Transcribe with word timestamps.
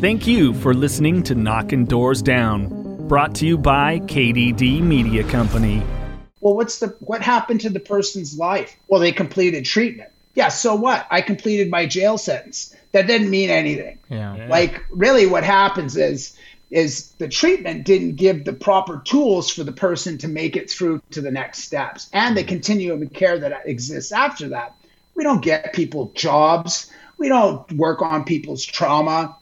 Thank 0.00 0.26
you 0.26 0.52
for 0.54 0.74
listening 0.74 1.22
to 1.24 1.34
Knocking 1.34 1.86
Doors 1.86 2.20
Down, 2.20 3.06
brought 3.08 3.34
to 3.36 3.46
you 3.46 3.56
by 3.56 4.00
KDD 4.00 4.82
Media 4.82 5.24
Company. 5.24 5.82
Well, 6.40 6.54
what's 6.56 6.80
the 6.80 6.88
what 7.00 7.22
happened 7.22 7.62
to 7.62 7.70
the 7.70 7.80
person's 7.80 8.36
life? 8.36 8.76
Well, 8.88 9.00
they 9.00 9.12
completed 9.12 9.64
treatment. 9.64 10.10
Yeah, 10.34 10.48
so 10.48 10.74
what? 10.74 11.06
I 11.10 11.22
completed 11.22 11.70
my 11.70 11.86
jail 11.86 12.18
sentence. 12.18 12.74
That 12.92 13.06
didn't 13.06 13.30
mean 13.30 13.50
anything. 13.50 13.98
Yeah. 14.10 14.46
Like 14.48 14.84
really 14.90 15.26
what 15.26 15.44
happens 15.44 15.96
is 15.96 16.36
is 16.70 17.12
the 17.18 17.28
treatment 17.28 17.84
didn't 17.84 18.16
give 18.16 18.44
the 18.44 18.52
proper 18.52 19.00
tools 19.04 19.48
for 19.48 19.64
the 19.64 19.72
person 19.72 20.18
to 20.18 20.28
make 20.28 20.56
it 20.56 20.68
through 20.68 21.00
to 21.12 21.20
the 21.20 21.30
next 21.30 21.60
steps 21.60 22.10
and 22.12 22.36
the 22.36 22.42
continuum 22.42 23.00
of 23.00 23.12
care 23.12 23.38
that 23.38 23.62
exists 23.64 24.12
after 24.12 24.48
that. 24.48 24.74
We 25.14 25.22
don't 25.22 25.42
get 25.42 25.72
people 25.72 26.10
jobs. 26.14 26.90
We 27.16 27.28
don't 27.28 27.70
work 27.72 28.02
on 28.02 28.24
people's 28.24 28.64
trauma. 28.64 29.36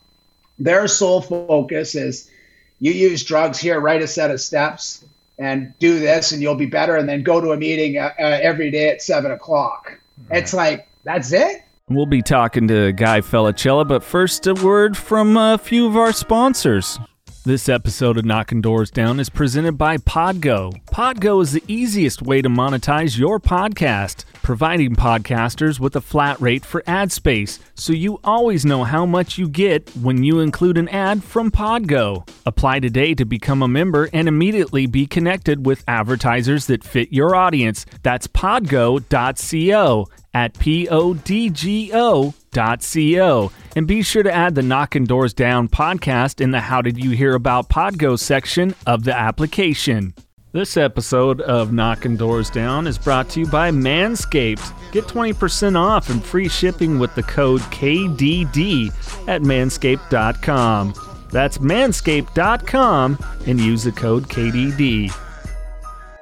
Their 0.63 0.87
sole 0.87 1.21
focus 1.21 1.95
is 1.95 2.31
you 2.79 2.93
use 2.93 3.25
drugs 3.25 3.59
here, 3.59 3.81
write 3.81 4.03
a 4.03 4.07
set 4.07 4.31
of 4.31 4.41
steps 4.41 5.05
and 5.39 5.73
do 5.79 5.99
this 5.99 6.31
and 6.31 6.41
you'll 6.41 6.55
be 6.55 6.67
better 6.67 6.97
and 6.97 7.09
then 7.09 7.23
go 7.23 7.41
to 7.41 7.51
a 7.51 7.57
meeting 7.57 7.99
uh, 7.99 8.13
uh, 8.19 8.39
every 8.43 8.71
day 8.71 8.91
at 8.91 9.03
seven 9.03 9.33
o'clock. 9.33 9.99
It's 10.31 10.55
like, 10.55 10.89
that's 11.03 11.33
it? 11.33 11.63
We'll 11.89 12.07
be 12.07 12.23
talking 12.23 12.69
to 12.69 12.93
Guy 12.93 13.21
Felicella, 13.21 13.87
but 13.87 14.05
first, 14.05 14.47
a 14.47 14.55
word 14.55 14.97
from 14.97 15.37
a 15.37 15.59
few 15.59 15.87
of 15.87 15.97
our 15.97 16.13
sponsors. 16.13 16.99
This 17.45 17.69
episode 17.69 18.19
of 18.19 18.25
Knocking 18.25 18.61
Doors 18.61 18.89
Down 18.89 19.19
is 19.19 19.29
presented 19.29 19.73
by 19.73 19.97
Podgo. 19.97 20.81
Podgo 20.87 21.43
is 21.43 21.51
the 21.51 21.65
easiest 21.67 22.23
way 22.23 22.41
to 22.41 22.49
monetize 22.49 23.19
your 23.19 23.41
podcast, 23.41 24.25
providing 24.45 24.95
podcasters 24.95 25.81
with 25.81 25.97
a 25.97 26.01
flat 26.01 26.41
rate 26.41 26.65
for 26.65 26.85
ad 26.87 27.11
space, 27.11 27.59
so 27.75 27.93
you 27.93 28.21
always 28.23 28.65
know 28.65 28.85
how 28.85 29.05
much 29.05 29.39
you 29.39 29.49
get 29.49 29.91
when 29.97 30.23
you 30.23 30.39
include 30.39 30.79
an 30.79 30.89
ad 30.91 31.25
from 31.25 31.51
Podgo. 31.51 32.29
Apply 32.47 32.79
today 32.79 33.13
to 33.15 33.25
become 33.25 33.61
a 33.61 33.67
member 33.67 34.09
and 34.13 34.29
immediately 34.29 34.87
be 34.87 35.05
connected 35.05 35.67
with 35.67 35.83
advertisers 35.89 36.67
that 36.67 36.85
fit 36.85 37.13
your 37.13 37.35
audience. 37.35 37.87
That's 38.05 38.29
podgo.co 38.29 40.07
at 40.33 40.55
podgo 40.55 42.35
co. 42.53 43.53
And 43.75 43.87
be 43.87 44.03
sure 44.03 44.23
to 44.23 44.33
add 44.33 44.55
the 44.55 44.63
Knocking 44.63 45.05
Doors 45.05 45.35
Down 45.35 45.69
podcast 45.69 46.41
in 46.41 46.51
the 46.51 46.61
How 46.61 46.83
Did 46.83 47.03
You 47.03 47.11
Hear 47.11 47.35
About 47.35 47.69
Podgo 47.69 48.19
section 48.19 48.75
of 48.87 49.05
the 49.05 49.17
application. 49.17 50.15
This 50.53 50.77
episode 50.77 51.41
of 51.41 51.73
Knocking 51.73 52.17
Doors 52.17 52.51
Down 52.51 52.87
is 52.87 52.99
brought 52.99 53.31
to 53.31 53.41
you 53.41 53.47
by 53.47 53.71
Manscaped. 53.71 54.93
Get 54.93 55.05
20% 55.05 55.79
off 55.79 56.11
and 56.11 56.23
free 56.23 56.49
shipping 56.49 56.99
with 56.99 57.15
the 57.15 57.23
code 57.23 57.63
KDD 57.63 58.89
at 59.29 59.41
manscaped.com. 59.41 60.95
That's 61.31 61.57
manscaped.com 61.57 63.19
and 63.47 63.61
use 63.61 63.85
the 63.85 63.93
code 63.93 64.25
KDD. 64.29 65.11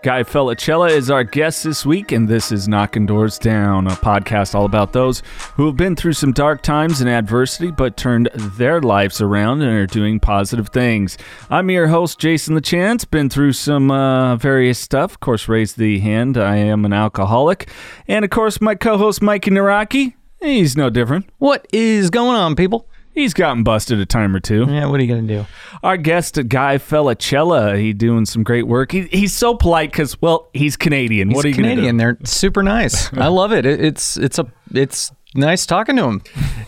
Guy 0.02 0.22
Felicella 0.22 0.90
is 0.90 1.10
our 1.10 1.24
guest 1.24 1.62
this 1.62 1.84
week, 1.84 2.10
and 2.10 2.26
this 2.26 2.50
is 2.50 2.66
Knocking 2.66 3.04
Doors 3.04 3.38
Down, 3.38 3.86
a 3.86 3.90
podcast 3.90 4.54
all 4.54 4.64
about 4.64 4.94
those 4.94 5.22
who 5.56 5.66
have 5.66 5.76
been 5.76 5.94
through 5.94 6.14
some 6.14 6.32
dark 6.32 6.62
times 6.62 7.02
and 7.02 7.10
adversity, 7.10 7.70
but 7.70 7.98
turned 7.98 8.30
their 8.34 8.80
lives 8.80 9.20
around 9.20 9.60
and 9.60 9.70
are 9.70 9.86
doing 9.86 10.18
positive 10.18 10.70
things. 10.70 11.18
I'm 11.50 11.68
your 11.68 11.88
host, 11.88 12.18
Jason 12.18 12.56
LeChance. 12.56 13.10
Been 13.10 13.28
through 13.28 13.52
some 13.52 13.90
uh, 13.90 14.36
various 14.36 14.78
stuff. 14.78 15.12
Of 15.12 15.20
course, 15.20 15.48
raised 15.48 15.76
the 15.76 15.98
hand. 15.98 16.38
I 16.38 16.56
am 16.56 16.86
an 16.86 16.94
alcoholic, 16.94 17.68
and 18.08 18.24
of 18.24 18.30
course, 18.30 18.58
my 18.58 18.76
co-host 18.76 19.20
Mikey 19.20 19.50
Naraki. 19.50 20.14
He's 20.40 20.78
no 20.78 20.88
different. 20.88 21.28
What 21.36 21.66
is 21.74 22.08
going 22.08 22.36
on, 22.36 22.56
people? 22.56 22.88
He's 23.14 23.34
gotten 23.34 23.64
busted 23.64 23.98
a 23.98 24.06
time 24.06 24.34
or 24.36 24.40
two. 24.40 24.66
Yeah, 24.68 24.86
what 24.86 25.00
are 25.00 25.02
you 25.02 25.14
gonna 25.14 25.26
do? 25.26 25.46
Our 25.82 25.96
guest, 25.96 26.38
Guy 26.48 26.78
Felicella, 26.78 27.78
he 27.78 27.92
doing 27.92 28.24
some 28.24 28.42
great 28.42 28.66
work. 28.66 28.92
He, 28.92 29.02
he's 29.02 29.32
so 29.32 29.54
polite 29.54 29.90
because, 29.90 30.20
well, 30.22 30.48
he's 30.54 30.76
Canadian. 30.76 31.28
He's 31.28 31.36
what 31.36 31.44
are 31.44 31.48
you 31.48 31.54
Canadian. 31.54 31.96
They're 31.96 32.18
super 32.24 32.62
nice. 32.62 33.12
I 33.14 33.26
love 33.26 33.52
it. 33.52 33.66
it. 33.66 33.84
It's 33.84 34.16
it's 34.16 34.38
a 34.38 34.46
it's 34.72 35.10
nice 35.34 35.66
talking 35.66 35.96
to 35.96 36.04
him. 36.04 36.22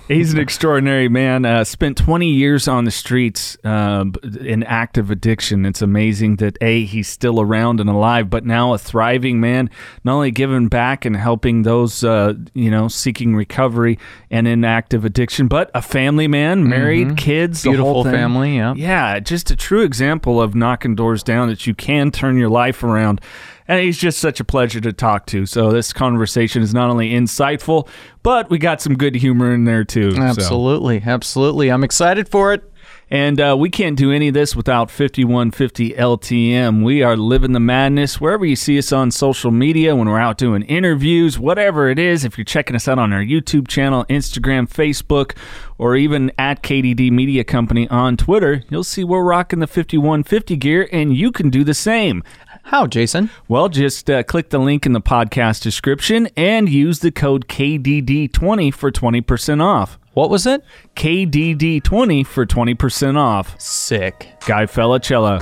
He's 0.09 0.33
an 0.33 0.39
extraordinary 0.41 1.09
man. 1.09 1.45
Uh, 1.45 1.65
spent 1.65 1.97
20 1.97 2.29
years 2.29 2.69
on 2.69 2.85
the 2.85 2.91
streets 2.91 3.57
uh, 3.65 4.05
in 4.41 4.63
active 4.65 5.11
addiction. 5.11 5.65
It's 5.65 5.81
amazing 5.81 6.37
that 6.37 6.59
a 6.61 6.85
he's 6.85 7.09
still 7.09 7.41
around 7.41 7.81
and 7.81 7.89
alive, 7.89 8.29
but 8.29 8.45
now 8.45 8.75
a 8.75 8.79
thriving 8.79 9.41
man. 9.41 9.71
Not 10.05 10.15
only 10.15 10.31
giving 10.31 10.69
back 10.69 11.05
and 11.05 11.17
helping 11.17 11.63
those 11.63 12.05
uh, 12.05 12.35
you 12.55 12.71
know 12.71 12.89
seeking 12.89 13.35
recovery 13.35 13.99
and 14.31 14.47
in 14.47 14.65
active 14.65 15.05
addiction, 15.05 15.49
but 15.49 15.71
a 15.75 15.83
family 15.83 16.29
man, 16.29 16.69
married, 16.69 17.17
kids, 17.17 17.61
Mm-hmm. 17.63 17.71
Beautiful 17.71 17.93
whole 17.93 18.05
family, 18.05 18.57
yeah. 18.57 18.75
Yeah, 18.75 19.21
just 19.21 19.51
a 19.51 19.57
true 19.57 19.83
example 19.83 20.41
of 20.41 20.55
knocking 20.55 20.95
doors 20.95 21.23
down 21.23 21.49
that 21.49 21.67
you 21.67 21.75
can 21.75 22.11
turn 22.11 22.37
your 22.37 22.49
life 22.49 22.83
around. 22.83 23.21
And 23.69 23.81
he's 23.81 23.99
just 23.99 24.19
such 24.19 24.41
a 24.41 24.45
pleasure 24.45 24.81
to 24.81 24.93
talk 24.93 25.27
to. 25.27 25.47
So 25.47 25.71
this 25.71 25.93
conversation 25.93 26.63
is 26.63 26.75
not 26.75 26.91
only 26.91 27.11
insightful, 27.11 27.89
but 28.23 28.51
we 28.51 28.59
got 28.59 28.81
some 28.81 28.97
good 28.97 29.15
humor 29.15 29.53
in 29.55 29.65
there 29.65 29.85
too. 29.85 30.13
so. 30.13 30.23
Absolutely, 30.23 31.03
absolutely. 31.05 31.71
I'm 31.71 31.85
excited 31.85 32.29
for 32.29 32.53
it. 32.53 32.69
And 33.13 33.39
uh, 33.43 33.55
we 33.59 33.69
can't 33.69 33.99
do 33.99 34.11
any 34.11 34.29
of 34.29 34.35
this 34.35 34.57
without 34.57 34.91
5150 34.91 35.91
LTM. 35.91 36.83
We 36.83 37.03
are 37.03 37.15
living 37.15 37.53
the 37.53 37.61
madness 37.61 38.19
wherever 38.19 38.47
you 38.47 38.57
see 38.57 38.79
us 38.79 38.91
on 38.91 39.11
social 39.11 39.51
media, 39.51 39.95
when 39.95 40.09
we're 40.09 40.19
out 40.19 40.39
doing 40.39 40.63
interviews, 40.63 41.39
whatever 41.39 41.91
it 41.91 41.99
is. 41.99 42.25
If 42.25 42.39
you're 42.39 42.47
checking 42.47 42.75
us 42.75 42.89
out 42.89 42.99
on 42.99 43.13
our 43.13 43.21
YouTube 43.21 43.69
channel, 43.69 44.07
Instagram, 44.07 44.67
Facebook, 44.67 45.37
or 45.77 45.95
even 45.95 46.33
at 46.39 46.63
KDD 46.63 47.11
Media 47.11 47.45
Company 47.45 47.87
on 47.89 48.17
Twitter, 48.17 48.63
you'll 48.71 48.83
see 48.83 49.05
we're 49.05 49.23
rocking 49.23 49.59
the 49.59 49.67
5150 49.67 50.57
gear, 50.57 50.89
and 50.91 51.15
you 51.15 51.31
can 51.31 51.51
do 51.51 51.65
the 51.65 51.75
same. 51.75 52.23
How, 52.65 52.87
Jason? 52.87 53.31
Well, 53.49 53.69
just 53.69 54.09
uh, 54.09 54.23
click 54.23 54.51
the 54.51 54.59
link 54.59 54.87
in 54.87 54.93
the 54.93 55.01
podcast 55.01 55.63
description 55.63 56.29
and 56.37 56.69
use 56.69 57.01
the 57.01 57.11
code 57.11 57.49
KDD20 57.49 58.73
for 58.73 58.91
20% 58.91 59.63
off. 59.63 59.99
What 60.15 60.31
was 60.31 60.47
it? 60.47 60.63
KDD20 60.97 62.27
for 62.27 62.47
20% 62.47 63.17
off. 63.19 63.61
Sick. 63.61 64.29
Guy 64.47 64.67
Felicella. 64.67 65.41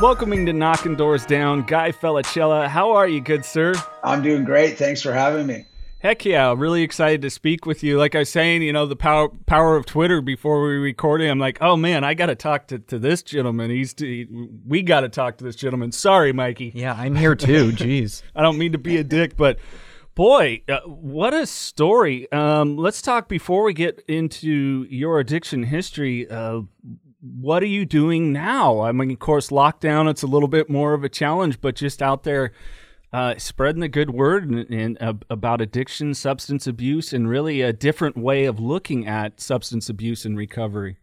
Welcoming 0.00 0.44
to 0.46 0.52
Knocking 0.52 0.96
Doors 0.96 1.24
Down, 1.24 1.62
Guy 1.62 1.92
Felicella. 1.92 2.68
How 2.68 2.92
are 2.92 3.08
you, 3.08 3.20
good 3.20 3.44
sir? 3.44 3.74
I'm 4.02 4.22
doing 4.22 4.44
great. 4.44 4.76
Thanks 4.76 5.00
for 5.00 5.12
having 5.12 5.46
me. 5.46 5.64
Heck 6.04 6.26
yeah, 6.26 6.54
really 6.54 6.82
excited 6.82 7.22
to 7.22 7.30
speak 7.30 7.64
with 7.64 7.82
you. 7.82 7.96
Like 7.96 8.14
I 8.14 8.18
was 8.18 8.28
saying, 8.28 8.60
you 8.60 8.74
know, 8.74 8.84
the 8.84 8.94
power 8.94 9.30
power 9.46 9.74
of 9.74 9.86
Twitter 9.86 10.20
before 10.20 10.62
we 10.62 10.74
recorded, 10.74 11.30
I'm 11.30 11.38
like, 11.38 11.56
oh 11.62 11.78
man, 11.78 12.04
I 12.04 12.12
got 12.12 12.26
to 12.26 12.34
talk 12.34 12.66
to, 12.66 12.78
to 12.78 12.98
this 12.98 13.22
gentleman. 13.22 13.70
He's 13.70 13.94
he, 13.96 14.26
we 14.66 14.82
got 14.82 15.00
to 15.00 15.08
talk 15.08 15.38
to 15.38 15.44
this 15.44 15.56
gentleman. 15.56 15.92
Sorry, 15.92 16.30
Mikey. 16.30 16.72
Yeah, 16.74 16.92
I'm 16.92 17.14
here 17.14 17.34
too. 17.34 17.72
Jeez. 17.72 18.20
I 18.36 18.42
don't 18.42 18.58
mean 18.58 18.72
to 18.72 18.78
be 18.78 18.98
a 18.98 19.02
dick, 19.02 19.34
but 19.38 19.58
boy, 20.14 20.60
uh, 20.68 20.80
what 20.80 21.32
a 21.32 21.46
story. 21.46 22.30
Um, 22.30 22.76
let's 22.76 23.00
talk 23.00 23.26
before 23.26 23.62
we 23.62 23.72
get 23.72 24.04
into 24.06 24.86
your 24.90 25.20
addiction 25.20 25.62
history. 25.62 26.28
Uh, 26.28 26.60
what 27.22 27.62
are 27.62 27.66
you 27.66 27.86
doing 27.86 28.30
now? 28.30 28.80
I 28.80 28.92
mean, 28.92 29.10
of 29.10 29.20
course, 29.20 29.48
lockdown, 29.48 30.10
it's 30.10 30.22
a 30.22 30.26
little 30.26 30.48
bit 30.48 30.68
more 30.68 30.92
of 30.92 31.02
a 31.02 31.08
challenge, 31.08 31.62
but 31.62 31.76
just 31.76 32.02
out 32.02 32.24
there 32.24 32.52
uh, 33.14 33.38
spreading 33.38 33.80
the 33.80 33.88
good 33.88 34.10
word 34.10 34.50
and, 34.50 34.68
and, 34.68 35.00
uh, 35.00 35.14
about 35.30 35.60
addiction, 35.60 36.14
substance 36.14 36.66
abuse, 36.66 37.12
and 37.12 37.28
really 37.28 37.60
a 37.60 37.72
different 37.72 38.16
way 38.16 38.44
of 38.44 38.58
looking 38.58 39.06
at 39.06 39.40
substance 39.40 39.88
abuse 39.88 40.24
and 40.24 40.36
recovery. 40.36 40.96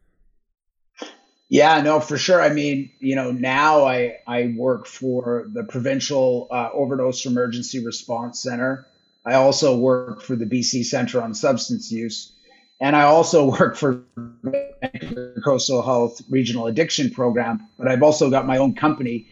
Yeah, 1.47 1.81
no, 1.81 2.01
for 2.01 2.17
sure. 2.17 2.41
I 2.41 2.49
mean, 2.49 2.91
you 2.99 3.15
know, 3.15 3.31
now 3.31 3.85
I 3.85 4.17
I 4.27 4.53
work 4.57 4.87
for 4.87 5.47
the 5.53 5.63
provincial 5.63 6.49
uh, 6.51 6.69
overdose 6.73 7.25
emergency 7.25 7.83
response 7.83 8.43
center. 8.43 8.85
I 9.25 9.35
also 9.35 9.77
work 9.77 10.21
for 10.21 10.35
the 10.35 10.45
BC 10.45 10.83
Center 10.83 11.21
on 11.21 11.33
Substance 11.33 11.93
Use, 11.93 12.33
and 12.81 12.93
I 12.93 13.03
also 13.03 13.49
work 13.57 13.77
for 13.77 14.03
Coastal 15.45 15.81
Health 15.81 16.21
Regional 16.29 16.67
Addiction 16.67 17.09
Program. 17.09 17.65
But 17.77 17.87
I've 17.87 18.03
also 18.03 18.29
got 18.29 18.45
my 18.45 18.57
own 18.57 18.75
company 18.75 19.27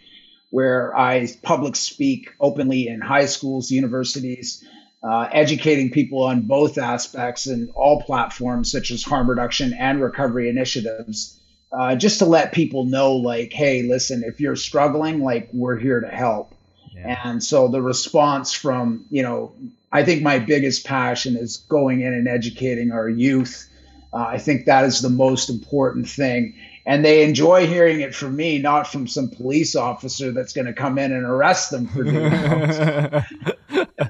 where 0.49 0.97
I 0.97 1.27
public 1.43 1.75
speak 1.75 2.33
openly 2.39 2.87
in 2.87 3.01
high 3.01 3.25
schools, 3.25 3.71
universities, 3.71 4.63
uh, 5.03 5.29
educating 5.31 5.91
people 5.91 6.23
on 6.23 6.41
both 6.41 6.77
aspects 6.77 7.45
and 7.45 7.69
all 7.75 8.01
platforms 8.01 8.71
such 8.71 8.91
as 8.91 9.03
harm 9.03 9.29
reduction 9.29 9.73
and 9.73 10.01
recovery 10.01 10.49
initiatives. 10.49 11.39
Uh, 11.71 11.95
just 11.95 12.19
to 12.19 12.25
let 12.25 12.51
people 12.51 12.85
know, 12.85 13.13
like, 13.13 13.53
hey, 13.53 13.83
listen, 13.83 14.23
if 14.23 14.41
you're 14.41 14.55
struggling, 14.55 15.21
like, 15.21 15.49
we're 15.53 15.77
here 15.77 15.99
to 15.99 16.07
help. 16.07 16.55
And 17.01 17.43
so 17.43 17.67
the 17.69 17.81
response 17.81 18.51
from, 18.51 19.05
you 19.09 19.23
know, 19.23 19.53
I 19.91 20.03
think 20.03 20.21
my 20.21 20.39
biggest 20.39 20.85
passion 20.85 21.37
is 21.37 21.57
going 21.57 22.01
in 22.01 22.13
and 22.13 22.27
educating 22.27 22.91
our 22.91 23.07
youth. 23.07 23.69
Uh, 24.11 24.17
I 24.17 24.37
think 24.37 24.65
that 24.65 24.83
is 24.85 25.01
the 25.01 25.09
most 25.09 25.49
important 25.49 26.09
thing. 26.09 26.55
And 26.89 27.05
they 27.05 27.23
enjoy 27.23 27.67
hearing 27.67 28.01
it 28.01 28.15
from 28.15 28.35
me, 28.35 28.57
not 28.57 28.87
from 28.87 29.05
some 29.05 29.29
police 29.29 29.75
officer 29.75 30.31
that's 30.31 30.53
going 30.53 30.65
to 30.65 30.73
come 30.73 30.97
in 30.97 31.11
and 31.11 31.23
arrest 31.23 31.69
them 31.69 31.87
for 31.87 32.03
doing 32.03 32.31
it. 32.33 33.23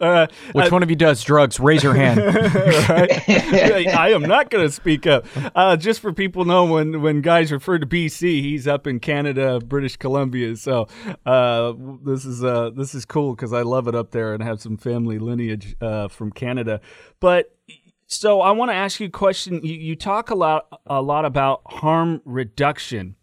Uh, 0.00 0.26
Which 0.52 0.66
uh, 0.66 0.70
one 0.70 0.82
of 0.82 0.90
you 0.90 0.96
does 0.96 1.22
drugs? 1.22 1.58
Raise 1.58 1.82
your 1.82 1.94
hand. 1.94 2.20
I 2.20 4.12
am 4.14 4.22
not 4.22 4.50
going 4.50 4.66
to 4.66 4.72
speak 4.72 5.06
up. 5.06 5.26
Uh, 5.54 5.76
just 5.76 6.00
for 6.00 6.12
people 6.12 6.44
know, 6.44 6.64
when 6.64 7.02
when 7.02 7.20
guys 7.20 7.50
refer 7.50 7.78
to 7.78 7.86
BC, 7.86 8.40
he's 8.42 8.66
up 8.66 8.86
in 8.86 9.00
Canada, 9.00 9.60
British 9.60 9.96
Columbia. 9.96 10.56
So 10.56 10.88
uh, 11.26 11.72
this 12.04 12.24
is 12.24 12.44
uh, 12.44 12.70
this 12.70 12.94
is 12.94 13.04
cool 13.04 13.34
because 13.34 13.52
I 13.52 13.62
love 13.62 13.88
it 13.88 13.94
up 13.94 14.10
there 14.12 14.34
and 14.34 14.42
have 14.42 14.60
some 14.60 14.76
family 14.76 15.18
lineage 15.18 15.76
uh, 15.80 16.08
from 16.08 16.32
Canada. 16.32 16.80
But 17.20 17.57
so 18.08 18.40
I 18.40 18.50
want 18.52 18.70
to 18.70 18.74
ask 18.74 19.00
you 19.00 19.06
a 19.06 19.10
question. 19.10 19.60
You, 19.62 19.74
you 19.74 19.94
talk 19.94 20.30
a 20.30 20.34
lot 20.34 20.80
a 20.86 21.00
lot 21.00 21.24
about 21.24 21.60
harm 21.66 22.20
reduction. 22.24 23.14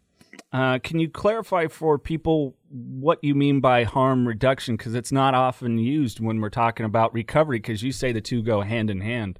Uh, 0.54 0.80
can 0.80 1.00
you 1.00 1.10
clarify 1.10 1.68
for 1.68 2.00
people 2.00 2.56
what 2.70 3.22
you 3.24 3.36
mean 3.36 3.60
by 3.60 3.84
harm 3.84 4.28
reduction? 4.28 4.78
Because 4.78 4.96
it's 4.96 5.12
not 5.12 5.34
often 5.34 5.78
used 5.78 6.20
when 6.20 6.40
we're 6.40 6.50
talking 6.50 6.86
about 6.86 7.14
recovery, 7.14 7.58
because 7.58 7.84
you 7.84 7.92
say 7.92 8.14
the 8.14 8.22
two 8.22 8.42
go 8.42 8.62
hand 8.62 8.90
in 8.90 9.02
hand. 9.02 9.40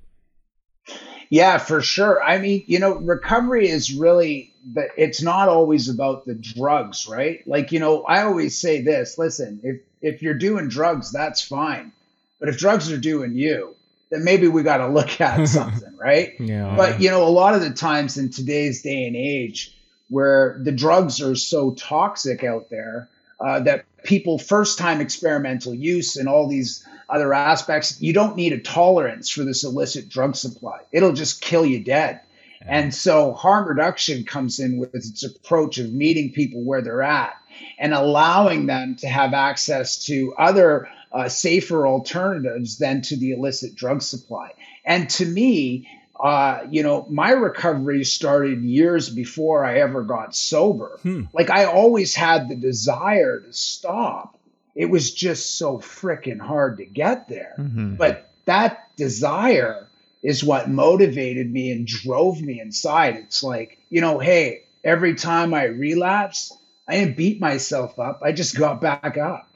Yeah, 1.30 1.58
for 1.58 1.82
sure. 1.82 2.22
I 2.24 2.38
mean, 2.38 2.64
you 2.68 2.80
know, 2.80 2.96
recovery 2.96 3.70
is 3.70 3.94
really 3.94 4.54
the, 4.74 4.88
it's 4.98 5.22
not 5.22 5.48
always 5.48 5.90
about 5.90 6.26
the 6.26 6.36
drugs, 6.36 7.08
right? 7.08 7.48
Like, 7.48 7.72
you 7.72 7.80
know, 7.80 8.04
I 8.04 8.24
always 8.24 8.58
say 8.58 8.82
this, 8.82 9.18
listen, 9.18 9.60
if 9.64 9.82
if 10.02 10.22
you're 10.22 10.34
doing 10.34 10.70
drugs, 10.70 11.12
that's 11.12 11.42
fine. 11.42 11.92
But 12.40 12.50
if 12.50 12.58
drugs 12.58 12.92
are 12.92 12.98
doing 12.98 13.34
you, 13.34 13.76
then 14.16 14.24
maybe 14.24 14.48
we 14.48 14.64
got 14.64 14.78
to 14.78 14.88
look 14.88 15.20
at 15.22 15.48
something, 15.48 15.96
right? 15.98 16.34
Yeah. 16.40 16.76
But, 16.76 17.02
you 17.02 17.10
know, 17.10 17.28
a 17.28 17.30
lot 17.30 17.56
of 17.56 17.62
the 17.62 17.72
times 17.72 18.18
in 18.18 18.30
today's 18.32 18.82
day 18.82 19.06
and 19.06 19.16
age, 19.16 19.76
where 20.10 20.60
the 20.62 20.72
drugs 20.72 21.22
are 21.22 21.36
so 21.36 21.72
toxic 21.72 22.44
out 22.44 22.70
there 22.70 23.10
uh, 23.40 23.60
that 23.62 23.86
people 24.04 24.38
first 24.38 24.78
time 24.78 25.02
experimental 25.02 25.74
use 25.74 26.16
and 26.16 26.30
all 26.30 26.48
these 26.48 26.88
other 27.10 27.34
aspects 27.34 28.02
you 28.02 28.14
don't 28.14 28.36
need 28.36 28.54
a 28.54 28.60
tolerance 28.60 29.30
for 29.30 29.44
this 29.44 29.64
illicit 29.64 30.10
drug 30.10 30.36
supply 30.36 30.80
it'll 30.92 31.14
just 31.14 31.42
kill 31.42 31.66
you 31.66 31.84
dead 31.84 32.22
yeah. 32.62 32.68
and 32.70 32.94
so 32.94 33.34
harm 33.34 33.68
reduction 33.68 34.24
comes 34.24 34.60
in 34.60 34.78
with 34.78 34.96
its 34.96 35.24
approach 35.24 35.78
of 35.78 35.92
meeting 35.92 36.32
people 36.32 36.62
where 36.62 36.82
they're 36.82 37.04
at 37.04 37.36
and 37.78 37.94
allowing 37.94 38.66
them 38.66 38.96
to 38.96 39.08
have 39.08 39.34
access 39.34 40.06
to 40.06 40.34
other 40.38 40.88
uh, 41.16 41.30
safer 41.30 41.88
alternatives 41.88 42.78
than 42.78 43.02
to 43.02 43.16
the 43.16 43.32
illicit 43.32 43.74
drug 43.74 44.02
supply 44.02 44.52
and 44.86 45.10
to 45.10 45.26
me 45.26 45.88
uh, 46.20 46.66
you 46.70 46.82
know, 46.82 47.06
my 47.10 47.32
recovery 47.32 48.04
started 48.06 48.64
years 48.64 49.10
before 49.10 49.66
I 49.66 49.80
ever 49.80 50.04
got 50.04 50.36
sober. 50.36 50.98
Hmm. 51.02 51.24
Like 51.34 51.50
I 51.50 51.66
always 51.66 52.16
had 52.16 52.48
the 52.48 52.56
desire 52.56 53.42
to 53.42 53.52
stop. 53.52 54.38
It 54.76 54.86
was 54.86 55.14
just 55.14 55.58
so 55.58 55.80
freaking 55.80 56.40
hard 56.40 56.78
to 56.78 56.86
get 56.86 57.28
there. 57.28 57.56
Mm-hmm. 57.58 57.96
But 57.96 58.30
that 58.46 58.96
desire 58.96 59.88
is 60.24 60.44
what 60.44 60.70
motivated 60.70 61.52
me 61.52 61.72
and 61.72 61.86
drove 61.86 62.42
me 62.42 62.60
inside. 62.60 63.16
It's 63.16 63.44
like, 63.44 63.78
you 63.90 64.02
know, 64.02 64.20
hey, 64.20 64.64
every 64.84 65.16
time 65.16 65.54
I 65.54 65.66
relapse, 65.66 66.56
I 66.88 66.96
didn't 66.96 67.18
beat 67.18 67.42
myself 67.42 68.00
up. 68.00 68.22
I 68.24 68.32
just 68.32 68.58
got 68.58 68.82
back 68.82 69.18
up 69.18 69.50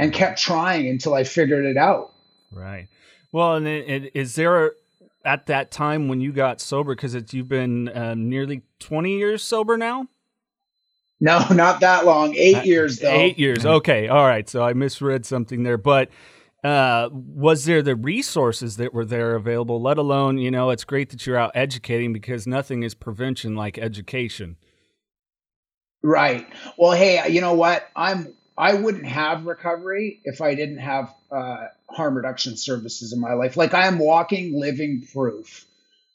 and 0.00 0.14
kept 0.14 0.40
trying 0.40 0.88
until 0.88 1.12
I 1.12 1.24
figured 1.24 1.66
it 1.66 1.76
out. 1.76 2.14
Right. 2.50 2.88
Well, 3.32 3.56
and 3.56 4.10
is 4.14 4.34
there 4.34 4.72
at 5.26 5.46
that 5.46 5.70
time 5.70 6.08
when 6.08 6.22
you 6.22 6.32
got 6.32 6.58
sober? 6.58 6.94
Because 6.94 7.14
you've 7.34 7.48
been 7.48 7.90
uh, 7.90 8.14
nearly 8.14 8.62
20 8.78 9.18
years 9.18 9.44
sober 9.44 9.76
now? 9.76 10.06
No, 11.20 11.44
not 11.50 11.80
that 11.80 12.06
long. 12.06 12.34
Eight 12.34 12.56
uh, 12.56 12.62
years, 12.62 12.98
though. 12.98 13.10
Eight 13.10 13.38
years. 13.38 13.66
Okay. 13.66 14.08
All 14.08 14.26
right. 14.26 14.48
So 14.48 14.62
I 14.62 14.72
misread 14.72 15.26
something 15.26 15.64
there. 15.64 15.76
But 15.76 16.08
uh, 16.64 17.10
was 17.12 17.66
there 17.66 17.82
the 17.82 17.94
resources 17.94 18.78
that 18.78 18.94
were 18.94 19.04
there 19.04 19.34
available, 19.34 19.82
let 19.82 19.98
alone, 19.98 20.38
you 20.38 20.50
know, 20.50 20.70
it's 20.70 20.84
great 20.84 21.10
that 21.10 21.26
you're 21.26 21.36
out 21.36 21.52
educating 21.54 22.14
because 22.14 22.46
nothing 22.46 22.82
is 22.84 22.94
prevention 22.94 23.54
like 23.54 23.76
education. 23.76 24.56
Right. 26.02 26.48
Well, 26.78 26.92
hey, 26.92 27.30
you 27.30 27.42
know 27.42 27.52
what? 27.52 27.86
I'm 27.94 28.34
I 28.60 28.74
wouldn't 28.74 29.06
have 29.06 29.46
recovery 29.46 30.20
if 30.24 30.42
I 30.42 30.54
didn't 30.54 30.78
have 30.78 31.14
uh, 31.32 31.68
harm 31.88 32.14
reduction 32.14 32.58
services 32.58 33.12
in 33.14 33.18
my 33.18 33.32
life. 33.32 33.56
Like 33.56 33.72
I 33.72 33.86
am 33.86 33.98
walking, 33.98 34.58
living 34.58 35.06
proof 35.12 35.66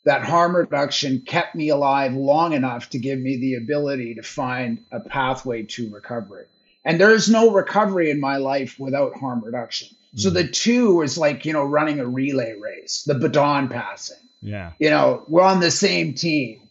that 0.05 0.23
harm 0.23 0.55
reduction 0.55 1.21
kept 1.21 1.55
me 1.55 1.69
alive 1.69 2.13
long 2.13 2.53
enough 2.53 2.91
to 2.91 2.99
give 2.99 3.19
me 3.19 3.37
the 3.37 3.55
ability 3.55 4.13
to 4.15 4.21
find 4.21 4.83
a 4.91 4.99
pathway 4.99 5.63
to 5.63 5.89
recovery. 5.89 6.45
And 6.85 6.99
there 6.99 7.11
is 7.11 7.27
no 7.27 7.51
recovery 7.51 8.11
in 8.11 8.19
my 8.19 8.37
life 8.37 8.79
without 8.79 9.17
harm 9.17 9.43
reduction. 9.43 9.87
Mm-hmm. 9.87 10.19
So 10.19 10.29
the 10.29 10.47
two 10.47 11.01
is 11.01 11.17
like, 11.17 11.45
you 11.45 11.53
know, 11.53 11.63
running 11.63 11.99
a 11.99 12.05
relay 12.05 12.53
race, 12.59 13.03
the 13.07 13.15
baton 13.15 13.67
passing. 13.69 14.17
Yeah. 14.43 14.73
You 14.77 14.91
know, 14.91 15.23
we're 15.27 15.41
on 15.41 15.59
the 15.59 15.71
same 15.71 16.13
team 16.13 16.61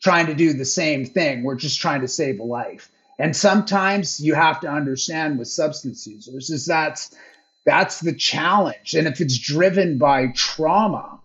trying 0.00 0.26
to 0.26 0.34
do 0.34 0.52
the 0.52 0.64
same 0.64 1.04
thing. 1.04 1.42
We're 1.42 1.56
just 1.56 1.80
trying 1.80 2.02
to 2.02 2.08
save 2.08 2.38
a 2.38 2.44
life. 2.44 2.88
And 3.18 3.36
sometimes 3.36 4.20
you 4.20 4.34
have 4.34 4.60
to 4.60 4.68
understand 4.68 5.38
with 5.38 5.48
substance 5.48 6.06
users 6.06 6.50
is 6.50 6.66
that's 6.66 7.14
that's 7.64 8.00
the 8.00 8.14
challenge. 8.14 8.94
And 8.94 9.06
if 9.06 9.20
it's 9.20 9.38
driven 9.38 9.98
by 9.98 10.28
trauma, 10.34 11.20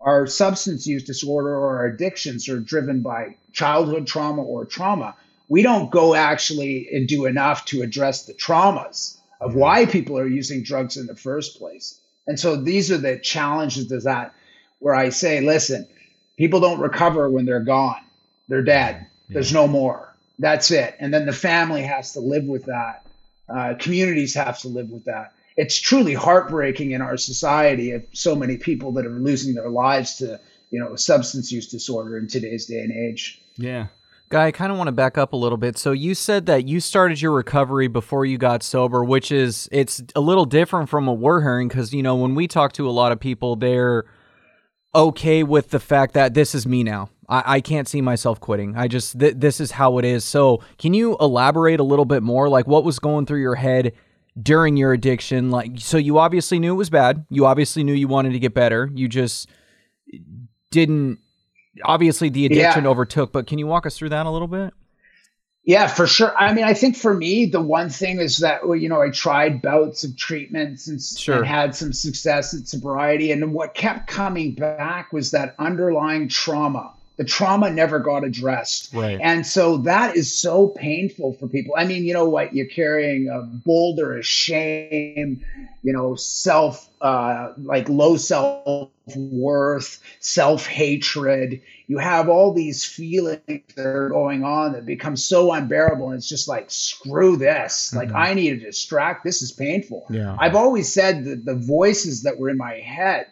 our 0.00 0.26
substance 0.26 0.86
use 0.86 1.04
disorder 1.04 1.50
or 1.50 1.78
our 1.78 1.86
addictions 1.86 2.48
are 2.48 2.58
driven 2.58 3.02
by 3.02 3.36
childhood 3.52 4.06
trauma 4.06 4.42
or 4.42 4.64
trauma, 4.64 5.14
we 5.48 5.62
don't 5.62 5.90
go 5.90 6.14
actually 6.14 6.88
and 6.92 7.06
do 7.06 7.26
enough 7.26 7.64
to 7.66 7.82
address 7.82 8.26
the 8.26 8.34
traumas 8.34 9.16
of 9.40 9.54
why 9.54 9.86
people 9.86 10.18
are 10.18 10.26
using 10.26 10.62
drugs 10.62 10.96
in 10.96 11.06
the 11.06 11.14
first 11.14 11.58
place. 11.58 12.00
And 12.26 12.38
so 12.38 12.56
these 12.56 12.90
are 12.90 12.98
the 12.98 13.18
challenges 13.18 13.86
to 13.88 14.00
that 14.00 14.34
where 14.80 14.94
I 14.94 15.10
say, 15.10 15.40
listen, 15.40 15.86
people 16.36 16.60
don't 16.60 16.80
recover 16.80 17.30
when 17.30 17.44
they're 17.44 17.60
gone. 17.60 18.02
They're 18.48 18.62
dead. 18.62 19.06
There's 19.28 19.52
no 19.52 19.68
more. 19.68 20.05
That's 20.38 20.70
it. 20.70 20.96
And 20.98 21.12
then 21.12 21.26
the 21.26 21.32
family 21.32 21.82
has 21.82 22.12
to 22.12 22.20
live 22.20 22.44
with 22.44 22.66
that. 22.66 23.06
Uh, 23.48 23.74
communities 23.78 24.34
have 24.34 24.58
to 24.60 24.68
live 24.68 24.90
with 24.90 25.04
that. 25.04 25.32
It's 25.56 25.78
truly 25.78 26.14
heartbreaking 26.14 26.90
in 26.90 27.00
our 27.00 27.16
society 27.16 27.92
of 27.92 28.04
so 28.12 28.34
many 28.34 28.58
people 28.58 28.92
that 28.92 29.06
are 29.06 29.10
losing 29.10 29.54
their 29.54 29.70
lives 29.70 30.16
to, 30.16 30.38
you 30.70 30.78
know, 30.78 30.96
substance 30.96 31.50
use 31.50 31.68
disorder 31.68 32.18
in 32.18 32.28
today's 32.28 32.66
day 32.66 32.80
and 32.80 32.92
age. 32.92 33.40
Yeah. 33.56 33.86
Guy, 34.28 34.46
I 34.46 34.50
kind 34.50 34.72
of 34.72 34.76
want 34.76 34.88
to 34.88 34.92
back 34.92 35.16
up 35.16 35.32
a 35.32 35.36
little 35.36 35.56
bit. 35.56 35.78
So 35.78 35.92
you 35.92 36.14
said 36.14 36.46
that 36.46 36.66
you 36.66 36.80
started 36.80 37.20
your 37.20 37.30
recovery 37.30 37.86
before 37.86 38.26
you 38.26 38.38
got 38.38 38.64
sober, 38.64 39.04
which 39.04 39.30
is 39.30 39.68
it's 39.70 40.02
a 40.16 40.20
little 40.20 40.44
different 40.44 40.88
from 40.88 41.06
what 41.06 41.18
we're 41.18 41.42
hearing 41.42 41.68
because 41.68 41.94
you 41.94 42.02
know 42.02 42.16
when 42.16 42.34
we 42.34 42.48
talk 42.48 42.72
to 42.72 42.88
a 42.88 42.90
lot 42.90 43.12
of 43.12 43.20
people, 43.20 43.54
they're 43.54 44.04
okay 44.96 45.44
with 45.44 45.70
the 45.70 45.78
fact 45.78 46.14
that 46.14 46.34
this 46.34 46.56
is 46.56 46.66
me 46.66 46.82
now. 46.82 47.08
I, 47.28 47.56
I 47.56 47.60
can't 47.60 47.88
see 47.88 48.00
myself 48.00 48.40
quitting. 48.40 48.76
I 48.76 48.88
just 48.88 49.18
th- 49.18 49.34
this 49.36 49.60
is 49.60 49.72
how 49.72 49.98
it 49.98 50.04
is. 50.04 50.24
So, 50.24 50.62
can 50.78 50.94
you 50.94 51.16
elaborate 51.20 51.80
a 51.80 51.84
little 51.84 52.04
bit 52.04 52.22
more? 52.22 52.48
Like, 52.48 52.66
what 52.66 52.84
was 52.84 52.98
going 52.98 53.26
through 53.26 53.40
your 53.40 53.54
head 53.54 53.92
during 54.40 54.76
your 54.76 54.92
addiction? 54.92 55.50
Like, 55.50 55.72
so 55.76 55.96
you 55.96 56.18
obviously 56.18 56.58
knew 56.58 56.74
it 56.74 56.76
was 56.76 56.90
bad. 56.90 57.24
You 57.30 57.46
obviously 57.46 57.84
knew 57.84 57.94
you 57.94 58.08
wanted 58.08 58.32
to 58.32 58.38
get 58.38 58.54
better. 58.54 58.90
You 58.94 59.08
just 59.08 59.48
didn't. 60.70 61.18
Obviously, 61.84 62.30
the 62.30 62.46
addiction 62.46 62.84
yeah. 62.84 62.90
overtook. 62.90 63.32
But 63.32 63.46
can 63.46 63.58
you 63.58 63.66
walk 63.66 63.86
us 63.86 63.96
through 63.96 64.10
that 64.10 64.26
a 64.26 64.30
little 64.30 64.48
bit? 64.48 64.72
Yeah, 65.66 65.88
for 65.88 66.06
sure. 66.06 66.32
I 66.38 66.54
mean, 66.54 66.64
I 66.64 66.74
think 66.74 66.96
for 66.96 67.12
me, 67.12 67.46
the 67.46 67.60
one 67.60 67.90
thing 67.90 68.20
is 68.20 68.38
that 68.38 68.60
you 68.78 68.88
know 68.88 69.02
I 69.02 69.10
tried 69.10 69.60
bouts 69.62 70.04
of 70.04 70.16
treatments 70.16 70.86
and, 70.86 71.02
sure. 71.02 71.38
and, 71.38 71.46
had 71.46 71.74
some 71.74 71.92
success 71.92 72.54
at 72.54 72.68
sobriety, 72.68 73.32
and 73.32 73.52
what 73.52 73.74
kept 73.74 74.06
coming 74.06 74.54
back 74.54 75.12
was 75.12 75.32
that 75.32 75.56
underlying 75.58 76.28
trauma 76.28 76.94
the 77.16 77.24
trauma 77.24 77.70
never 77.70 77.98
got 77.98 78.24
addressed. 78.24 78.92
Right. 78.92 79.18
And 79.20 79.46
so 79.46 79.78
that 79.78 80.16
is 80.16 80.38
so 80.38 80.68
painful 80.68 81.34
for 81.34 81.48
people. 81.48 81.74
I 81.76 81.86
mean, 81.86 82.04
you 82.04 82.12
know 82.12 82.28
what? 82.28 82.54
You're 82.54 82.66
carrying 82.66 83.28
a 83.28 83.42
boulder 83.42 84.18
of 84.18 84.26
shame, 84.26 85.44
you 85.82 85.92
know, 85.92 86.14
self, 86.14 86.88
uh, 87.00 87.52
like 87.56 87.88
low 87.88 88.16
self 88.16 88.90
worth, 89.16 89.98
self 90.20 90.66
hatred. 90.66 91.62
You 91.86 91.98
have 91.98 92.28
all 92.28 92.52
these 92.52 92.84
feelings 92.84 93.40
that 93.76 93.86
are 93.86 94.10
going 94.10 94.44
on 94.44 94.72
that 94.72 94.84
become 94.84 95.16
so 95.16 95.52
unbearable. 95.52 96.08
And 96.08 96.18
it's 96.18 96.28
just 96.28 96.48
like, 96.48 96.70
screw 96.70 97.38
this. 97.38 97.88
Mm-hmm. 97.88 97.96
Like, 97.96 98.12
I 98.12 98.34
need 98.34 98.60
to 98.60 98.66
distract. 98.66 99.24
This 99.24 99.40
is 99.40 99.52
painful. 99.52 100.06
Yeah. 100.10 100.36
I've 100.38 100.56
always 100.56 100.92
said 100.92 101.24
that 101.24 101.46
the 101.46 101.54
voices 101.54 102.24
that 102.24 102.38
were 102.38 102.50
in 102.50 102.58
my 102.58 102.74
head 102.74 103.28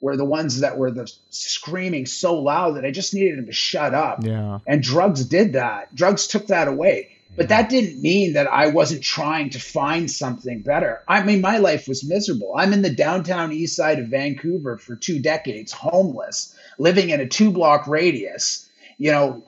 were 0.00 0.16
the 0.16 0.24
ones 0.24 0.60
that 0.60 0.78
were 0.78 0.90
the 0.90 1.10
screaming 1.30 2.06
so 2.06 2.40
loud 2.40 2.76
that 2.76 2.84
I 2.84 2.90
just 2.90 3.14
needed 3.14 3.38
them 3.38 3.46
to 3.46 3.52
shut 3.52 3.94
up. 3.94 4.24
Yeah. 4.24 4.58
And 4.66 4.82
drugs 4.82 5.24
did 5.24 5.54
that. 5.54 5.94
Drugs 5.94 6.26
took 6.26 6.46
that 6.48 6.68
away. 6.68 7.10
But 7.36 7.50
that 7.50 7.68
didn't 7.68 8.02
mean 8.02 8.32
that 8.32 8.48
I 8.48 8.68
wasn't 8.68 9.04
trying 9.04 9.50
to 9.50 9.60
find 9.60 10.10
something 10.10 10.62
better. 10.62 11.04
I 11.06 11.22
mean, 11.22 11.40
my 11.40 11.58
life 11.58 11.86
was 11.86 12.02
miserable. 12.02 12.54
I'm 12.56 12.72
in 12.72 12.82
the 12.82 12.90
downtown 12.90 13.52
east 13.52 13.76
side 13.76 14.00
of 14.00 14.08
Vancouver 14.08 14.76
for 14.76 14.96
two 14.96 15.20
decades, 15.20 15.70
homeless, 15.70 16.56
living 16.78 17.10
in 17.10 17.20
a 17.20 17.28
two 17.28 17.52
block 17.52 17.86
radius, 17.86 18.68
you 18.96 19.12
know, 19.12 19.44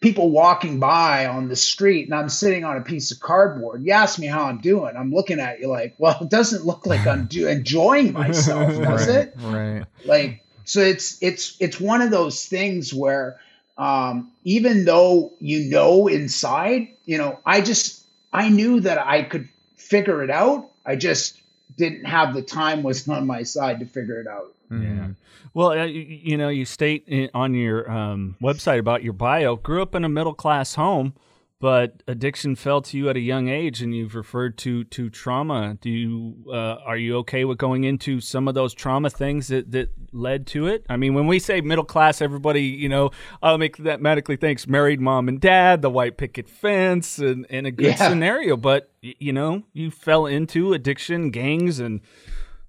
people 0.00 0.30
walking 0.30 0.78
by 0.78 1.26
on 1.26 1.48
the 1.48 1.56
street 1.56 2.04
and 2.06 2.14
I'm 2.14 2.28
sitting 2.28 2.64
on 2.64 2.76
a 2.76 2.82
piece 2.82 3.10
of 3.12 3.20
cardboard. 3.20 3.84
You 3.84 3.92
ask 3.92 4.18
me 4.18 4.26
how 4.26 4.44
I'm 4.44 4.58
doing. 4.58 4.94
I'm 4.96 5.10
looking 5.10 5.40
at 5.40 5.60
you 5.60 5.68
like, 5.68 5.94
well, 5.98 6.18
it 6.20 6.28
doesn't 6.28 6.66
look 6.66 6.86
like 6.86 7.06
I'm 7.06 7.26
do- 7.30 7.48
enjoying 7.48 8.12
myself, 8.12 8.74
does 8.74 9.08
right, 9.08 9.16
it? 9.16 9.34
Right. 9.38 9.84
Like, 10.04 10.42
so 10.64 10.80
it's 10.80 11.22
it's 11.22 11.56
it's 11.60 11.80
one 11.80 12.02
of 12.02 12.10
those 12.10 12.44
things 12.44 12.92
where 12.92 13.38
um, 13.78 14.32
even 14.44 14.84
though 14.84 15.32
you 15.38 15.70
know 15.70 16.08
inside, 16.08 16.88
you 17.04 17.18
know, 17.18 17.38
I 17.46 17.60
just 17.60 18.04
I 18.32 18.48
knew 18.48 18.80
that 18.80 18.98
I 18.98 19.22
could 19.22 19.48
figure 19.76 20.22
it 20.22 20.30
out. 20.30 20.70
I 20.84 20.96
just 20.96 21.40
didn't 21.76 22.04
have 22.04 22.34
the 22.34 22.42
time 22.42 22.82
was 22.82 23.08
on 23.08 23.26
my 23.26 23.42
side 23.42 23.80
to 23.80 23.86
figure 23.86 24.20
it 24.20 24.26
out. 24.26 24.52
Mm-hmm. 24.70 24.96
Yeah. 24.96 25.08
Well, 25.54 25.70
uh, 25.70 25.84
you, 25.84 26.00
you, 26.00 26.36
know, 26.36 26.48
you 26.48 26.64
state 26.64 27.04
in, 27.06 27.30
on 27.32 27.54
your 27.54 27.90
um, 27.90 28.36
website 28.42 28.78
about 28.78 29.02
your 29.02 29.12
bio, 29.12 29.56
grew 29.56 29.80
up 29.80 29.94
in 29.94 30.04
a 30.04 30.08
middle 30.08 30.34
class 30.34 30.74
home, 30.74 31.14
but 31.58 32.02
addiction 32.06 32.54
fell 32.54 32.82
to 32.82 32.98
you 32.98 33.08
at 33.08 33.16
a 33.16 33.20
young 33.20 33.48
age, 33.48 33.80
and 33.80 33.94
you've 33.94 34.14
referred 34.14 34.58
to 34.58 34.84
to 34.84 35.08
trauma. 35.08 35.78
Do 35.80 35.88
you 35.88 36.52
uh, 36.52 36.76
are 36.84 36.98
you 36.98 37.16
okay 37.18 37.44
with 37.46 37.56
going 37.56 37.84
into 37.84 38.20
some 38.20 38.46
of 38.46 38.54
those 38.54 38.74
trauma 38.74 39.08
things 39.08 39.48
that 39.48 39.70
that 39.72 39.90
led 40.12 40.46
to 40.48 40.66
it? 40.66 40.84
I 40.88 40.96
mean, 40.96 41.14
when 41.14 41.26
we 41.26 41.38
say 41.38 41.62
middle 41.62 41.84
class, 41.84 42.20
everybody 42.20 42.62
you 42.62 42.90
know 42.90 43.10
automatically 43.42 44.36
thinks 44.36 44.66
married 44.66 45.00
mom 45.00 45.28
and 45.28 45.40
dad, 45.40 45.80
the 45.80 45.90
white 45.90 46.18
picket 46.18 46.48
fence, 46.48 47.18
and 47.18 47.46
and 47.48 47.66
a 47.66 47.70
good 47.70 47.86
yeah. 47.98 48.08
scenario. 48.08 48.58
But 48.58 48.90
you 49.00 49.32
know, 49.32 49.62
you 49.72 49.90
fell 49.90 50.26
into 50.26 50.74
addiction, 50.74 51.30
gangs, 51.30 51.80
and 51.80 52.02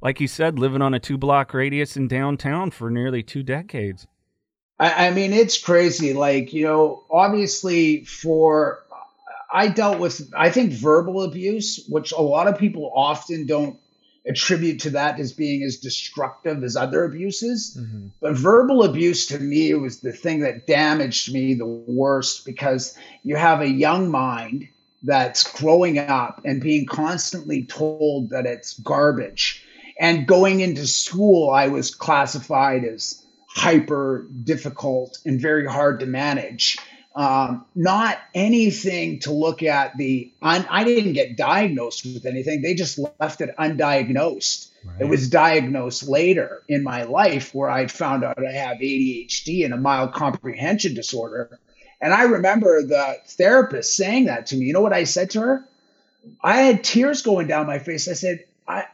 like 0.02 0.22
you 0.22 0.28
said, 0.28 0.60
living 0.60 0.82
on 0.82 0.94
a 0.94 1.00
two 1.00 1.18
block 1.18 1.54
radius 1.54 1.98
in 1.98 2.08
downtown 2.08 2.72
for 2.72 2.90
nearly 2.90 3.22
two 3.22 3.44
decades. 3.44 4.08
I, 4.80 5.08
I 5.08 5.12
mean, 5.12 5.34
it's 5.34 5.58
crazy. 5.58 6.14
Like, 6.14 6.54
you 6.54 6.64
know, 6.64 7.04
obviously, 7.10 8.06
for 8.06 8.84
I 9.52 9.70
dealt 9.70 10.00
with, 10.00 10.32
I 10.36 10.50
think, 10.50 10.74
verbal 10.74 11.24
abuse, 11.24 11.86
which 11.88 12.12
a 12.12 12.22
lot 12.22 12.48
of 12.48 12.58
people 12.58 12.92
often 12.94 13.46
don't 13.46 13.80
attribute 14.28 14.82
to 14.82 14.90
that 14.92 15.20
as 15.20 15.32
being 15.32 15.64
as 15.64 15.78
destructive 15.78 16.64
as 16.64 16.76
other 16.76 17.06
abuses. 17.06 17.78
Mm-hmm. 17.80 18.08
But 18.20 18.36
verbal 18.36 18.84
abuse 18.84 19.28
to 19.28 19.40
me 19.40 19.74
was 19.74 20.02
the 20.02 20.12
thing 20.12 20.42
that 20.42 20.68
damaged 20.68 21.34
me 21.34 21.54
the 21.54 21.66
worst 21.66 22.46
because 22.46 22.98
you 23.24 23.38
have 23.38 23.62
a 23.62 23.70
young 23.70 24.12
mind 24.12 24.68
that's 25.04 25.50
growing 25.60 25.98
up 25.98 26.42
and 26.44 26.62
being 26.62 26.86
constantly 26.86 27.64
told 27.64 28.32
that 28.32 28.46
it's 28.46 28.78
garbage. 28.80 29.64
And 30.00 30.28
going 30.28 30.60
into 30.60 30.86
school, 30.86 31.50
I 31.50 31.70
was 31.70 31.96
classified 31.96 32.84
as 32.84 33.24
hyper 33.48 34.28
difficult 34.44 35.18
and 35.26 35.40
very 35.40 35.66
hard 35.66 36.02
to 36.02 36.06
manage. 36.06 36.78
Um, 37.16 37.66
not 37.74 38.20
anything 38.36 39.20
to 39.22 39.32
look 39.32 39.64
at 39.64 39.98
the 39.98 40.32
un, 40.40 40.68
I 40.70 40.84
didn't 40.84 41.14
get 41.14 41.36
diagnosed 41.36 42.06
with 42.06 42.28
anything. 42.28 42.62
They 42.62 42.76
just 42.76 43.00
left 43.20 43.42
it 43.42 43.56
undiagnosed. 43.58 44.70
Right. 44.86 45.02
It 45.02 45.06
was 45.06 45.28
diagnosed 45.28 46.08
later 46.08 46.62
in 46.70 46.84
my 46.84 47.04
life 47.04 47.56
where 47.56 47.72
I 47.72 47.88
found 47.88 48.24
out 48.24 48.38
I 48.38 48.52
have 48.52 48.78
ADHD 48.78 49.66
and 49.66 49.74
a 49.74 49.78
mild 49.78 50.14
comprehension 50.14 50.94
disorder. 50.94 51.60
And 52.00 52.14
I 52.14 52.24
remember 52.24 52.84
the 52.84 53.18
therapist 53.26 53.96
saying 53.96 54.26
that 54.26 54.48
to 54.48 54.56
me. 54.56 54.68
You 54.68 54.74
know 54.74 54.82
what 54.82 54.94
I 54.94 55.06
said 55.06 55.32
to 55.32 55.42
her? 55.42 55.66
I 56.44 56.62
had 56.62 56.84
tears 56.84 57.24
going 57.24 57.48
down 57.48 57.66
my 57.66 57.80
face. 57.80 58.08
I 58.08 58.14
said, 58.14 58.46
I, 58.68 58.86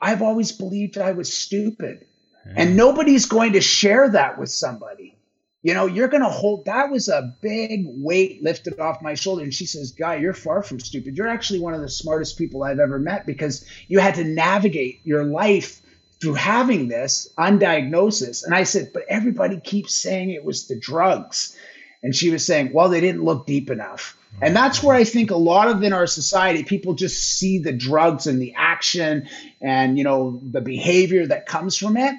I've 0.00 0.20
always 0.20 0.52
believed 0.52 0.98
I 0.98 1.12
was 1.12 1.32
stupid. 1.32 2.06
And 2.44 2.76
nobody's 2.76 3.26
going 3.26 3.52
to 3.52 3.60
share 3.60 4.10
that 4.10 4.38
with 4.38 4.50
somebody. 4.50 5.16
You 5.62 5.74
know, 5.74 5.86
you're 5.86 6.08
going 6.08 6.24
to 6.24 6.28
hold 6.28 6.64
that 6.64 6.90
was 6.90 7.08
a 7.08 7.36
big 7.40 7.84
weight 7.86 8.42
lifted 8.42 8.80
off 8.80 9.00
my 9.00 9.14
shoulder. 9.14 9.44
And 9.44 9.54
she 9.54 9.66
says, 9.66 9.92
Guy, 9.92 10.16
you're 10.16 10.32
far 10.32 10.62
from 10.62 10.80
stupid. 10.80 11.16
You're 11.16 11.28
actually 11.28 11.60
one 11.60 11.74
of 11.74 11.80
the 11.80 11.88
smartest 11.88 12.36
people 12.36 12.64
I've 12.64 12.80
ever 12.80 12.98
met 12.98 13.26
because 13.26 13.64
you 13.86 14.00
had 14.00 14.16
to 14.16 14.24
navigate 14.24 15.00
your 15.04 15.24
life 15.24 15.80
through 16.20 16.34
having 16.34 16.88
this 16.88 17.32
undiagnosis. 17.38 18.44
And 18.44 18.54
I 18.54 18.64
said, 18.64 18.92
But 18.92 19.04
everybody 19.08 19.60
keeps 19.60 19.94
saying 19.94 20.30
it 20.30 20.44
was 20.44 20.66
the 20.66 20.78
drugs. 20.78 21.56
And 22.02 22.12
she 22.12 22.30
was 22.30 22.44
saying, 22.44 22.72
Well, 22.72 22.88
they 22.88 23.00
didn't 23.00 23.22
look 23.22 23.46
deep 23.46 23.70
enough. 23.70 24.18
And 24.40 24.56
that's 24.56 24.82
where 24.82 24.96
I 24.96 25.04
think 25.04 25.30
a 25.30 25.36
lot 25.36 25.68
of 25.68 25.82
in 25.84 25.92
our 25.92 26.08
society, 26.08 26.64
people 26.64 26.94
just 26.94 27.22
see 27.38 27.58
the 27.58 27.72
drugs 27.72 28.26
and 28.26 28.42
the 28.42 28.54
action 28.56 29.28
and, 29.60 29.96
you 29.96 30.02
know, 30.02 30.40
the 30.42 30.60
behavior 30.60 31.26
that 31.26 31.46
comes 31.46 31.76
from 31.76 31.96
it 31.96 32.16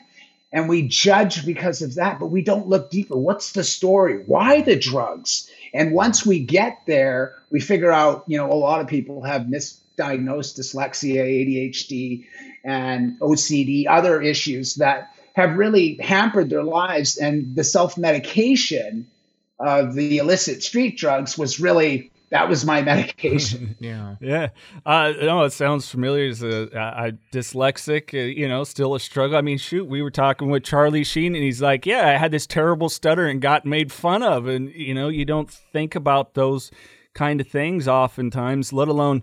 and 0.53 0.69
we 0.69 0.87
judge 0.87 1.45
because 1.47 1.81
of 1.81 1.95
that, 1.95 2.19
but 2.19 2.27
we 2.27 2.43
don't 2.43 2.67
look 2.67 2.91
deeper. 2.91 3.17
What's 3.17 3.53
the 3.53 3.63
story? 3.63 4.23
Why 4.27 4.61
the 4.61 4.77
drugs? 4.77 5.49
And 5.73 5.93
once 5.93 6.23
we 6.23 6.39
get 6.39 6.81
there, 6.85 7.33
we 7.49 7.59
figure 7.59 7.91
out, 7.91 8.25
you 8.27 8.37
know, 8.37 8.51
a 8.51 8.53
lot 8.53 8.79
of 8.79 8.87
people 8.87 9.23
have 9.23 9.47
misdiagnosed 9.47 10.59
dyslexia, 10.59 11.25
ADHD, 11.25 12.25
and 12.63 13.19
OCD, 13.19 13.87
other 13.89 14.21
issues 14.21 14.75
that 14.75 15.15
have 15.33 15.57
really 15.57 15.95
hampered 15.95 16.51
their 16.51 16.63
lives. 16.63 17.17
And 17.17 17.55
the 17.55 17.63
self 17.63 17.97
medication 17.97 19.07
of 19.59 19.95
the 19.95 20.19
illicit 20.19 20.61
street 20.61 20.99
drugs 20.99 21.35
was 21.35 21.59
really 21.59 22.11
that 22.33 22.49
was 22.49 22.65
my 22.65 22.81
medication. 22.81 23.75
yeah, 23.79 24.15
yeah. 24.19 24.49
Uh, 24.87 25.13
no, 25.21 25.43
it 25.43 25.53
sounds 25.53 25.87
familiar. 25.87 26.29
As 26.29 26.41
a, 26.41 26.63
a 26.73 27.11
dyslexic, 27.31 28.11
uh, 28.11 28.25
you 28.25 28.47
know, 28.47 28.63
still 28.63 28.95
a 28.95 28.99
struggle. 28.99 29.37
I 29.37 29.41
mean, 29.41 29.59
shoot, 29.59 29.87
we 29.87 30.01
were 30.01 30.09
talking 30.09 30.49
with 30.49 30.63
Charlie 30.63 31.03
Sheen, 31.03 31.35
and 31.35 31.43
he's 31.43 31.61
like, 31.61 31.85
"Yeah, 31.85 32.07
I 32.07 32.17
had 32.17 32.31
this 32.31 32.47
terrible 32.47 32.89
stutter 32.89 33.27
and 33.27 33.39
got 33.39 33.67
made 33.67 33.91
fun 33.91 34.23
of." 34.23 34.47
And 34.47 34.73
you 34.73 34.95
know, 34.95 35.09
you 35.09 35.25
don't 35.25 35.49
think 35.49 35.93
about 35.93 36.33
those 36.33 36.71
kind 37.13 37.39
of 37.39 37.47
things 37.47 37.87
oftentimes, 37.87 38.73
let 38.73 38.87
alone 38.87 39.21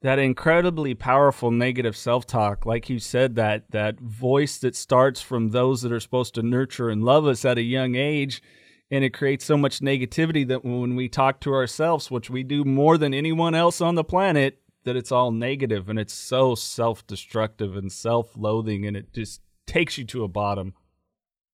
that 0.00 0.18
incredibly 0.18 0.94
powerful 0.94 1.50
negative 1.50 1.96
self-talk 1.96 2.64
like 2.64 2.88
you 2.88 3.00
said 3.00 3.34
that 3.34 3.68
that 3.72 3.98
voice 3.98 4.58
that 4.58 4.76
starts 4.76 5.20
from 5.20 5.50
those 5.50 5.82
that 5.82 5.90
are 5.90 5.98
supposed 5.98 6.36
to 6.36 6.40
nurture 6.40 6.88
and 6.88 7.02
love 7.02 7.26
us 7.26 7.44
at 7.44 7.58
a 7.58 7.62
young 7.62 7.96
age 7.96 8.40
and 8.90 9.04
it 9.04 9.10
creates 9.10 9.44
so 9.44 9.56
much 9.56 9.80
negativity 9.80 10.46
that 10.48 10.64
when 10.64 10.96
we 10.96 11.08
talk 11.08 11.40
to 11.40 11.52
ourselves, 11.52 12.10
which 12.10 12.30
we 12.30 12.42
do 12.42 12.64
more 12.64 12.96
than 12.96 13.12
anyone 13.12 13.54
else 13.54 13.80
on 13.80 13.94
the 13.94 14.04
planet, 14.04 14.58
that 14.84 14.96
it's 14.96 15.12
all 15.12 15.30
negative 15.30 15.88
and 15.88 15.98
it's 15.98 16.14
so 16.14 16.54
self-destructive 16.54 17.76
and 17.76 17.92
self-loathing 17.92 18.86
and 18.86 18.96
it 18.96 19.12
just 19.12 19.42
takes 19.66 19.98
you 19.98 20.04
to 20.04 20.24
a 20.24 20.28
bottom. 20.28 20.72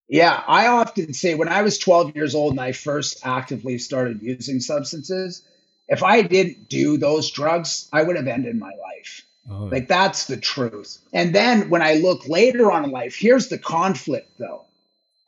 Yeah, 0.08 0.42
I 0.46 0.68
often 0.68 1.14
say 1.14 1.34
when 1.34 1.48
I 1.48 1.62
was 1.62 1.78
12 1.78 2.14
years 2.14 2.34
old 2.34 2.52
and 2.52 2.60
I 2.60 2.72
first 2.72 3.20
actively 3.24 3.78
started 3.78 4.22
using 4.22 4.60
substances, 4.60 5.42
if 5.88 6.02
I 6.02 6.22
didn't 6.22 6.68
do 6.68 6.98
those 6.98 7.30
drugs, 7.30 7.88
I 7.92 8.02
would 8.02 8.16
have 8.16 8.28
ended 8.28 8.56
my 8.56 8.70
life. 8.70 9.22
Oh. 9.50 9.64
Like 9.64 9.88
that's 9.88 10.26
the 10.26 10.36
truth. 10.36 10.98
And 11.12 11.34
then 11.34 11.70
when 11.70 11.82
I 11.82 11.94
look 11.94 12.28
later 12.28 12.70
on 12.70 12.84
in 12.84 12.90
life, 12.90 13.16
here's 13.16 13.48
the 13.48 13.58
conflict 13.58 14.30
though 14.38 14.66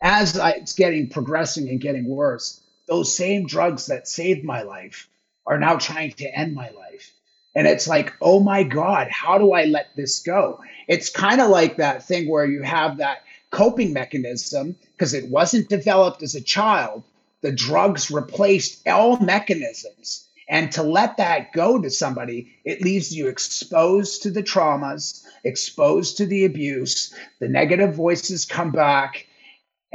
as 0.00 0.38
I, 0.38 0.50
it's 0.50 0.74
getting 0.74 1.08
progressing 1.08 1.68
and 1.68 1.80
getting 1.80 2.06
worse, 2.06 2.60
those 2.86 3.16
same 3.16 3.46
drugs 3.46 3.86
that 3.86 4.08
saved 4.08 4.44
my 4.44 4.62
life 4.62 5.08
are 5.46 5.58
now 5.58 5.76
trying 5.76 6.12
to 6.12 6.38
end 6.38 6.54
my 6.54 6.70
life. 6.70 7.12
And 7.54 7.66
it's 7.66 7.88
like, 7.88 8.12
oh 8.20 8.40
my 8.40 8.64
God, 8.64 9.08
how 9.10 9.38
do 9.38 9.52
I 9.52 9.64
let 9.64 9.96
this 9.96 10.20
go? 10.20 10.60
It's 10.88 11.08
kind 11.08 11.40
of 11.40 11.48
like 11.48 11.78
that 11.78 12.02
thing 12.04 12.28
where 12.28 12.44
you 12.44 12.62
have 12.62 12.98
that 12.98 13.22
coping 13.50 13.92
mechanism 13.92 14.76
because 14.92 15.14
it 15.14 15.30
wasn't 15.30 15.68
developed 15.68 16.22
as 16.22 16.34
a 16.34 16.40
child. 16.42 17.02
The 17.40 17.52
drugs 17.52 18.10
replaced 18.10 18.86
all 18.86 19.18
mechanisms. 19.18 20.28
And 20.48 20.70
to 20.72 20.82
let 20.82 21.16
that 21.16 21.52
go 21.52 21.80
to 21.80 21.90
somebody, 21.90 22.52
it 22.64 22.82
leaves 22.82 23.14
you 23.14 23.28
exposed 23.28 24.22
to 24.22 24.30
the 24.30 24.42
traumas, 24.42 25.24
exposed 25.42 26.18
to 26.18 26.26
the 26.26 26.44
abuse. 26.44 27.12
The 27.40 27.48
negative 27.48 27.94
voices 27.94 28.44
come 28.44 28.70
back 28.70 29.25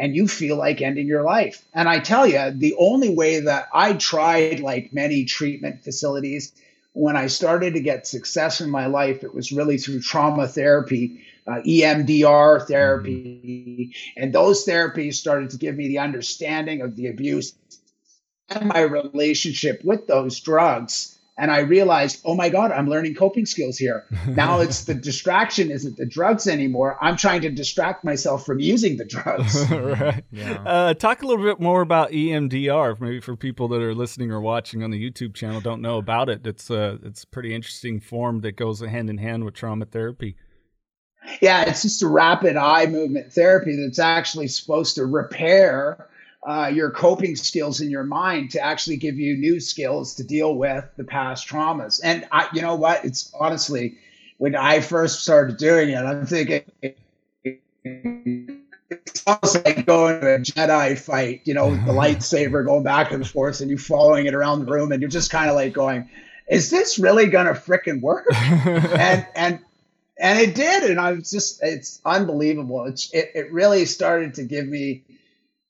and 0.02 0.16
you 0.16 0.28
feel 0.28 0.56
like 0.56 0.82
ending 0.82 1.06
your 1.06 1.22
life. 1.22 1.64
And 1.76 1.88
I 1.88 2.00
tell 2.00 2.26
you, 2.26 2.50
the 2.50 2.74
only 2.80 3.14
way 3.14 3.42
that 3.42 3.68
I 3.72 3.94
tried, 3.94 4.60
like 4.60 4.92
many 4.92 5.26
treatment 5.26 5.84
facilities, 5.84 6.54
when 6.94 7.16
I 7.16 7.28
started 7.28 7.76
to 7.76 7.82
get 7.82 8.08
success 8.08 8.62
in 8.62 8.72
my 8.72 8.88
life, 8.88 9.24
it 9.24 9.36
was 9.36 9.52
really 9.52 9.78
through 9.78 10.02
trauma 10.02 10.48
therapy, 10.48 11.22
uh, 11.46 11.62
EMDR 11.68 12.68
therapy. 12.68 13.94
And 14.18 14.34
those 14.34 14.66
therapies 14.66 15.14
started 15.14 15.52
to 15.52 15.58
give 15.58 15.76
me 15.76 15.88
the 15.88 16.00
understanding 16.00 16.82
of 16.82 16.96
the 16.96 17.06
abuse 17.06 17.54
and 18.50 18.70
my 18.70 18.82
relationship 18.82 19.84
with 19.86 20.08
those 20.08 20.40
drugs 20.40 21.20
and 21.42 21.50
I 21.50 21.62
realized, 21.62 22.22
oh 22.24 22.36
my 22.36 22.50
God, 22.50 22.72
I'm 22.72 22.88
learning 22.88 23.16
coping 23.16 23.48
skills 23.48 23.78
here. 23.78 24.06
Now 24.28 24.62
it's 24.62 24.86
the 24.86 24.94
distraction 24.94 25.72
isn't 25.72 25.98
the 25.98 26.06
drugs 26.06 26.48
anymore. 26.48 26.98
I'm 27.02 27.18
trying 27.18 27.42
to 27.42 27.50
distract 27.50 28.04
myself 28.04 28.46
from 28.46 28.60
using 28.60 28.98
the 28.98 29.04
drugs. 29.04 29.70
right. 29.72 30.24
Yeah. 30.32 30.64
Uh, 30.64 30.94
talk 30.94 31.24
a 31.24 31.26
little 31.26 31.44
bit 31.44 31.60
more 31.60 31.82
about 31.82 32.12
EMDR, 32.12 33.02
maybe 33.02 33.20
for 33.20 33.36
people 33.36 33.68
that 33.70 33.82
are 33.82 33.96
listening 33.96 34.32
or 34.32 34.40
watching 34.40 34.84
on 34.84 34.92
the 34.92 35.12
YouTube 35.12 35.34
channel 35.34 35.60
don't 35.60 35.82
know 35.82 35.98
about 35.98 36.30
it. 36.30 36.46
It's 36.46 36.70
a 36.70 36.82
uh, 36.82 36.98
it's 37.04 37.24
a 37.24 37.28
pretty 37.28 37.54
interesting 37.54 38.00
form 38.00 38.42
that 38.42 38.54
goes 38.54 38.80
hand 38.80 39.10
in 39.10 39.18
hand 39.18 39.44
with 39.44 39.56
trauma 39.56 39.86
therapy. 39.86 40.36
Yeah, 41.42 41.64
it's 41.64 41.82
just 41.82 42.04
a 42.04 42.08
rapid 42.08 42.56
eye 42.56 42.86
movement 42.86 43.34
therapy 43.34 43.76
that's 43.76 44.00
actually 44.00 44.48
supposed 44.48 44.96
to 44.96 45.06
repair 45.06 46.08
uh, 46.48 46.72
your 46.74 46.92
coping 46.92 47.36
skills 47.36 47.82
in 47.82 47.92
your 47.92 48.04
mind 48.04 48.52
to 48.52 48.60
actually 48.60 48.98
give 48.98 49.18
you 49.18 49.38
new 49.38 49.60
skills 49.60 50.16
to 50.16 50.24
deal 50.24 50.56
with 50.56 50.86
the 50.98 51.04
past 51.04 51.48
traumas. 51.48 52.00
And 52.04 52.28
I, 52.32 52.48
you 52.54 52.62
know 52.62 52.76
what? 52.76 53.06
It's 53.06 53.32
honestly, 53.40 53.98
when 54.38 54.56
I 54.56 54.80
first 54.80 55.22
started 55.22 55.58
doing 55.58 55.90
it, 55.90 55.98
I'm 55.98 56.26
thinking 56.26 56.64
it's 57.84 59.24
almost 59.28 59.64
like 59.64 59.86
going 59.86 60.22
to 60.22 60.36
a 60.36 60.40
Jedi 60.40 60.98
fight, 60.98 61.42
you 61.46 61.54
know, 61.54 61.70
with 61.70 61.86
the 61.86 61.92
lightsaber 61.94 62.66
going 62.66 62.84
back 62.84 63.12
and 63.12 63.28
forth 63.28 63.62
and 63.62 63.70
you 63.70 63.78
following 63.78 64.26
it 64.26 64.34
around 64.34 64.66
the 64.66 64.72
room 64.72 64.92
and 64.92 65.02
you're 65.02 65.10
just 65.10 65.30
kind 65.30 65.50
of 65.50 65.56
like 65.56 65.74
going, 65.74 66.10
is 66.50 66.70
this 66.70 67.00
really 67.00 67.28
gonna 67.28 67.52
fricking 67.52 68.02
work? 68.02 68.26
and 68.34 69.26
and 69.36 69.60
and 70.18 70.40
it 70.40 70.54
did, 70.54 70.90
and 70.90 71.00
I 71.00 71.14
was 71.14 71.32
just 71.32 71.64
it's 71.64 72.02
unbelievable. 72.04 72.86
It's, 72.86 73.12
it 73.14 73.32
it 73.34 73.52
really 73.52 73.86
started 73.86 74.36
to 74.36 74.44
give 74.44 74.68
me 74.68 75.04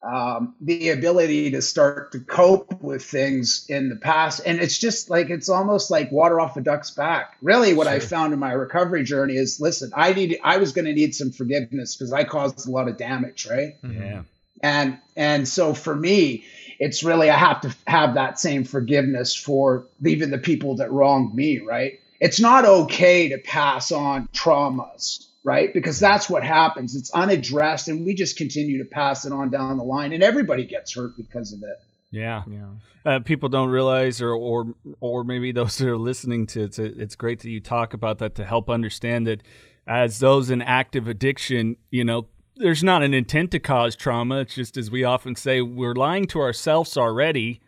um, 0.03 0.55
the 0.61 0.89
ability 0.89 1.51
to 1.51 1.61
start 1.61 2.11
to 2.13 2.19
cope 2.19 2.81
with 2.81 3.03
things 3.03 3.65
in 3.69 3.89
the 3.89 3.95
past. 3.95 4.41
And 4.45 4.59
it's 4.59 4.77
just 4.77 5.09
like, 5.09 5.29
it's 5.29 5.49
almost 5.49 5.91
like 5.91 6.11
water 6.11 6.39
off 6.39 6.57
a 6.57 6.61
duck's 6.61 6.91
back. 6.91 7.37
Really, 7.41 7.73
what 7.73 7.85
sure. 7.85 7.93
I 7.93 7.99
found 7.99 8.33
in 8.33 8.39
my 8.39 8.51
recovery 8.51 9.03
journey 9.03 9.35
is 9.35 9.59
listen, 9.59 9.91
I 9.95 10.13
need, 10.13 10.39
I 10.43 10.57
was 10.57 10.71
going 10.71 10.85
to 10.85 10.93
need 10.93 11.13
some 11.13 11.31
forgiveness 11.31 11.95
because 11.95 12.11
I 12.11 12.23
caused 12.23 12.67
a 12.67 12.71
lot 12.71 12.87
of 12.87 12.97
damage, 12.97 13.47
right? 13.49 13.75
Yeah. 13.83 14.23
And, 14.63 14.97
and 15.15 15.47
so 15.47 15.73
for 15.73 15.95
me, 15.95 16.45
it's 16.79 17.03
really, 17.03 17.29
I 17.29 17.37
have 17.37 17.61
to 17.61 17.75
have 17.85 18.15
that 18.15 18.39
same 18.39 18.63
forgiveness 18.63 19.35
for 19.35 19.85
even 20.03 20.31
the 20.31 20.39
people 20.39 20.77
that 20.77 20.91
wronged 20.91 21.35
me, 21.35 21.59
right? 21.59 21.99
It's 22.19 22.39
not 22.39 22.65
okay 22.65 23.29
to 23.29 23.37
pass 23.37 23.91
on 23.91 24.27
traumas 24.33 25.27
right? 25.43 25.73
Because 25.73 25.99
that's 25.99 26.29
what 26.29 26.43
happens. 26.43 26.95
It's 26.95 27.11
unaddressed, 27.11 27.87
and 27.87 28.05
we 28.05 28.13
just 28.13 28.37
continue 28.37 28.77
to 28.79 28.89
pass 28.89 29.25
it 29.25 29.33
on 29.33 29.49
down 29.49 29.77
the 29.77 29.83
line, 29.83 30.13
and 30.13 30.23
everybody 30.23 30.65
gets 30.65 30.93
hurt 30.93 31.17
because 31.17 31.53
of 31.53 31.63
it. 31.63 31.77
Yeah, 32.11 32.43
yeah. 32.49 32.67
Uh, 33.05 33.19
people 33.19 33.49
don't 33.49 33.69
realize, 33.69 34.21
or 34.21 34.33
or 34.33 34.75
or 34.99 35.23
maybe 35.23 35.51
those 35.51 35.77
that 35.79 35.87
are 35.87 35.97
listening 35.97 36.45
to 36.47 36.63
it, 36.63 36.77
it's 36.77 37.15
great 37.15 37.39
that 37.39 37.49
you 37.49 37.59
talk 37.59 37.93
about 37.93 38.19
that 38.19 38.35
to 38.35 38.45
help 38.45 38.69
understand 38.69 39.27
that 39.27 39.41
as 39.87 40.19
those 40.19 40.49
in 40.49 40.61
active 40.61 41.07
addiction, 41.07 41.75
you 41.89 42.03
know, 42.03 42.27
there's 42.57 42.83
not 42.83 43.01
an 43.01 43.13
intent 43.13 43.51
to 43.51 43.59
cause 43.59 43.95
trauma. 43.95 44.41
It's 44.41 44.53
just 44.53 44.77
as 44.77 44.91
we 44.91 45.03
often 45.03 45.35
say, 45.35 45.61
we're 45.61 45.95
lying 45.95 46.27
to 46.27 46.39
ourselves 46.39 46.97
already 46.97 47.61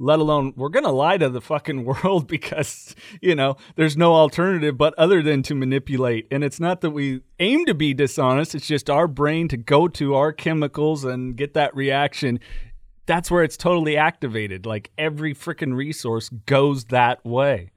let 0.00 0.18
alone 0.18 0.54
we're 0.56 0.70
going 0.70 0.84
to 0.84 0.90
lie 0.90 1.18
to 1.18 1.28
the 1.28 1.42
fucking 1.42 1.84
world 2.02 2.26
because, 2.26 2.96
you 3.20 3.34
know, 3.34 3.56
there's 3.76 3.96
no 3.96 4.14
alternative 4.14 4.76
but 4.76 4.94
other 4.98 5.22
than 5.22 5.42
to 5.44 5.54
manipulate. 5.54 6.26
And 6.30 6.42
it's 6.42 6.58
not 6.58 6.80
that 6.80 6.90
we 6.90 7.20
aim 7.38 7.66
to 7.66 7.74
be 7.74 7.94
dishonest, 7.94 8.54
it's 8.54 8.66
just 8.66 8.90
our 8.90 9.06
brain 9.06 9.46
to 9.48 9.56
go 9.56 9.86
to 9.88 10.14
our 10.14 10.32
chemicals 10.32 11.04
and 11.04 11.36
get 11.36 11.54
that 11.54 11.76
reaction. 11.76 12.40
That's 13.06 13.30
where 13.30 13.44
it's 13.44 13.56
totally 13.56 13.96
activated. 13.96 14.66
Like 14.66 14.90
every 14.96 15.34
freaking 15.34 15.74
resource 15.76 16.30
goes 16.46 16.86
that 16.86 17.24
way. 17.24 17.70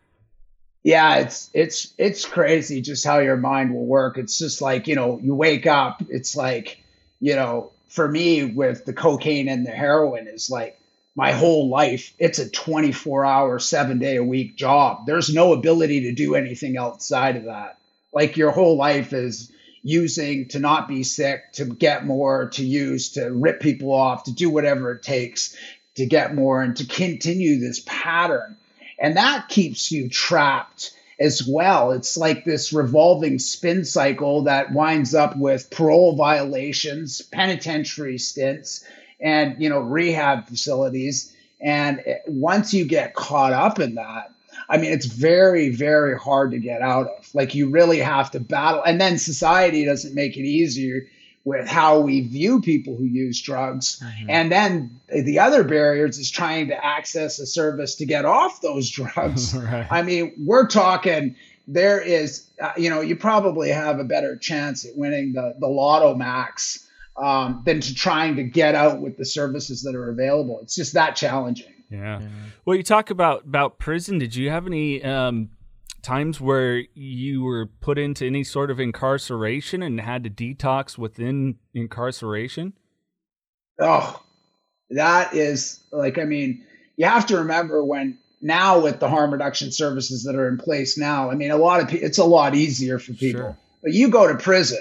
Yeah, 0.84 1.16
it's 1.18 1.50
it's 1.54 1.94
it's 1.98 2.26
crazy 2.26 2.82
just 2.82 3.06
how 3.06 3.20
your 3.20 3.38
mind 3.38 3.74
will 3.74 3.86
work. 3.86 4.18
It's 4.18 4.38
just 4.38 4.62
like, 4.62 4.88
you 4.88 4.96
know, 4.96 5.18
you 5.24 5.34
wake 5.34 5.66
up, 5.66 6.04
it's 6.10 6.36
like, 6.36 6.84
you 7.22 7.36
know, 7.36 7.72
for 7.88 8.08
me 8.08 8.44
with 8.44 8.84
the 8.86 8.92
cocaine 8.92 9.48
and 9.48 9.66
the 9.66 9.72
heroin 9.72 10.28
is 10.28 10.50
like 10.50 10.78
my 11.16 11.32
whole 11.32 11.70
life, 11.70 12.14
it's 12.18 12.40
a 12.40 12.50
24 12.50 13.26
hour, 13.26 13.60
seven 13.60 14.00
day 14.00 14.16
a 14.16 14.24
week 14.24 14.56
job. 14.56 15.06
There's 15.06 15.34
no 15.34 15.54
ability 15.54 16.02
to 16.02 16.14
do 16.14 16.36
anything 16.36 16.78
outside 16.78 17.36
of 17.36 17.46
that. 17.46 17.78
Like 18.12 18.38
your 18.38 18.52
whole 18.52 18.78
life 18.78 19.14
is 19.14 19.52
using 19.84 20.48
to 20.50 20.60
not 20.60 20.88
be 20.88 21.04
sick, 21.04 21.52
to 21.54 21.66
get 21.66 22.06
more, 22.06 22.50
to 22.50 22.66
use, 22.66 23.12
to 23.12 23.30
rip 23.32 23.60
people 23.60 23.92
off, 23.92 24.24
to 24.24 24.34
do 24.34 24.50
whatever 24.50 24.94
it 24.94 25.04
takes 25.04 25.56
to 25.96 26.06
get 26.06 26.36
more 26.36 26.62
and 26.62 26.76
to 26.78 26.86
continue 26.86 27.60
this 27.60 27.82
pattern. 27.86 28.58
And 29.00 29.18
that 29.18 29.50
keeps 29.50 29.92
you 29.92 30.10
trapped 30.10 30.92
as 31.20 31.48
well. 31.48 31.92
It's 31.92 32.18
like 32.18 32.44
this 32.44 32.74
revolving 32.74 33.40
spin 33.40 33.86
cycle 33.86 34.44
that 34.44 34.72
winds 34.72 35.14
up 35.14 35.38
with 35.38 35.70
parole 35.70 36.16
violations, 36.16 37.22
penitentiary 37.22 38.18
stints, 38.18 38.84
and 39.24 39.60
you 39.60 39.70
know 39.70 39.80
rehab 39.80 40.48
facilities. 40.48 41.34
And 41.60 42.04
once 42.28 42.74
you 42.74 42.86
get 42.86 43.16
caught 43.16 43.54
up 43.54 43.80
in 43.80 43.96
that 43.96 44.32
i 44.70 44.78
mean 44.78 44.92
it's 44.92 45.06
very 45.06 45.70
very 45.70 46.18
hard 46.18 46.52
to 46.52 46.60
get 46.60 46.82
out 46.82 47.08
of. 47.08 47.30
Like 47.34 47.56
you 47.56 47.70
really 47.70 48.00
have 48.00 48.32
to 48.32 48.40
battle. 48.40 48.84
And 48.84 49.00
then 49.02 49.18
society 49.18 49.86
doesn't 49.86 50.14
make 50.14 50.38
it 50.38 50.46
easier 50.46 51.08
with 51.46 51.68
how 51.68 52.00
we 52.00 52.22
view 52.22 52.62
people 52.62 52.96
who 52.96 53.04
use 53.04 53.42
drugs. 53.42 54.00
Mm-hmm. 54.00 54.30
and 54.30 54.52
then 54.52 55.00
the 55.10 55.40
other 55.40 55.64
barriers 55.64 56.18
is 56.18 56.32
trying 56.32 56.68
to 56.68 56.86
access 56.86 57.40
a 57.40 57.46
service 57.46 57.96
to 57.96 58.06
get 58.06 58.26
off 58.26 58.62
those 58.62 58.90
drugs. 59.00 59.56
Right. 59.64 59.88
i 59.90 60.02
mean 60.02 60.34
we're 60.38 60.68
talking 60.68 61.36
there 61.68 62.02
is 62.02 62.46
uh, 62.62 62.74
you 62.78 62.90
know 62.90 63.02
you 63.02 63.16
probably 63.16 63.70
have 63.70 64.00
a 64.00 64.04
better 64.04 64.36
chance 64.36 64.86
at 64.86 64.98
winning 64.98 65.34
the 65.34 65.56
the 65.60 65.68
lotto 65.68 66.14
max 66.16 66.86
um, 67.22 67.62
than 67.66 67.82
to 67.82 67.94
trying 67.94 68.38
to 68.38 68.44
get 68.44 68.76
out 68.76 69.02
with 69.02 69.18
the 69.18 69.26
services 69.26 69.84
that 69.84 69.96
are 69.96 70.10
available. 70.10 70.60
It's 70.62 70.76
just 70.76 70.94
that 70.94 71.16
challenging. 71.16 71.74
Yeah. 71.90 72.20
yeah. 72.22 72.28
Well, 72.66 72.76
you 72.76 72.84
talk 72.84 73.10
about 73.10 73.44
about 73.46 73.78
prison. 73.78 74.18
Did 74.18 74.36
you 74.36 74.50
have 74.50 74.66
any 74.66 75.04
um, 75.04 75.50
times 76.02 76.42
where 76.42 76.84
you 76.94 77.44
were 77.44 77.68
put 77.82 77.98
into 77.98 78.26
any 78.26 78.44
sort 78.44 78.72
of 78.72 78.80
incarceration 78.80 79.84
and 79.84 80.00
had 80.00 80.24
to 80.24 80.30
detox 80.30 80.98
within 80.98 81.58
incarceration? 81.74 82.74
Oh, 83.80 84.22
that 84.90 85.34
is 85.36 85.80
like 85.92 86.18
I 86.18 86.26
mean, 86.26 86.66
you 86.98 87.06
have 87.06 87.28
to 87.28 87.38
remember 87.38 87.84
when 87.84 88.18
now 88.42 88.80
with 88.80 89.00
the 89.00 89.08
harm 89.08 89.32
reduction 89.32 89.72
services 89.72 90.24
that 90.24 90.36
are 90.36 90.48
in 90.48 90.58
place 90.58 90.98
now. 90.98 91.30
I 91.30 91.36
mean, 91.36 91.52
a 91.52 91.58
lot 91.58 91.82
of 91.82 91.88
people, 91.90 92.08
it's 92.08 92.18
a 92.18 92.26
lot 92.26 92.56
easier 92.56 93.00
for 93.00 93.14
people. 93.14 93.42
Sure. 93.42 93.58
But 93.82 93.94
you 93.94 94.10
go 94.10 94.28
to 94.28 94.36
prison 94.36 94.80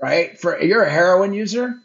right? 0.00 0.38
For 0.38 0.60
you're 0.60 0.82
a 0.82 0.90
heroin 0.90 1.32
user, 1.32 1.78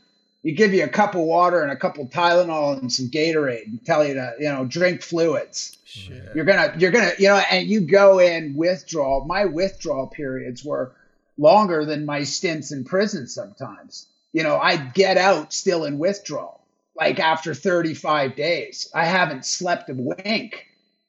you 0.46 0.54
give 0.54 0.74
you 0.74 0.84
a 0.84 0.88
cup 0.88 1.16
of 1.16 1.22
water 1.22 1.64
and 1.64 1.72
a 1.72 1.76
couple 1.76 2.08
Tylenol 2.08 2.80
and 2.80 2.94
some 2.94 3.10
Gatorade 3.10 3.66
and 3.66 3.84
tell 3.84 4.06
you 4.06 4.14
to, 4.14 4.36
you 4.40 4.46
know, 4.46 4.64
drink 4.64 5.02
fluids. 5.02 5.76
Shit. 5.86 6.36
You're 6.36 6.46
gonna, 6.46 6.76
you're 6.78 6.92
gonna, 6.92 7.14
you 7.18 7.30
know, 7.30 7.42
and 7.50 7.68
you 7.68 7.82
go 7.82 8.20
in 8.20 8.56
withdrawal. 8.56 9.26
My 9.26 9.46
withdrawal 9.46 10.06
periods 10.06 10.64
were 10.64 10.94
longer 11.38 11.84
than 11.84 12.06
my 12.06 12.24
stints 12.24 12.72
in 12.72 12.84
prison 12.84 13.28
sometimes. 13.28 14.06
You 14.34 14.44
know, 14.44 14.58
I'd 14.58 14.94
get 14.94 15.18
out 15.18 15.52
still 15.52 15.84
in 15.84 15.98
withdrawal, 15.98 16.62
like 16.96 17.20
after 17.20 17.56
35 17.56 18.36
days. 18.36 18.90
I 18.94 19.06
haven't 19.06 19.46
slept 19.46 19.90
a 19.90 19.96
wink. 19.96 20.68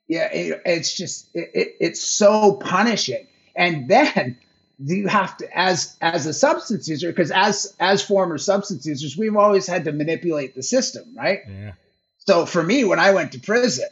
Yeah, 0.09 0.33
it, 0.33 0.62
it's 0.64 0.97
just, 0.97 1.29
it, 1.35 1.51
it, 1.53 1.77
it's 1.81 2.01
so 2.01 2.55
punishing. 2.55 3.27
And 3.55 3.87
then 3.90 4.38
you 4.79 5.09
have 5.09 5.37
to 5.39 5.59
as 5.59 5.97
as 6.01 6.27
a 6.27 6.35
substance 6.35 6.89
user 6.89 7.11
because 7.11 7.31
as 7.31 7.75
as 7.81 8.05
former 8.05 8.37
substance 8.39 8.85
users 8.85 9.17
we've 9.17 9.37
always 9.37 9.67
had 9.67 9.85
to 9.85 9.93
manipulate 9.93 10.55
the 10.55 10.62
system 10.62 11.15
right 11.17 11.41
yeah. 11.49 11.73
so 12.19 12.45
for 12.45 12.62
me 12.62 12.85
when 12.85 12.99
i 12.99 13.12
went 13.12 13.33
to 13.33 13.41
prison 13.41 13.89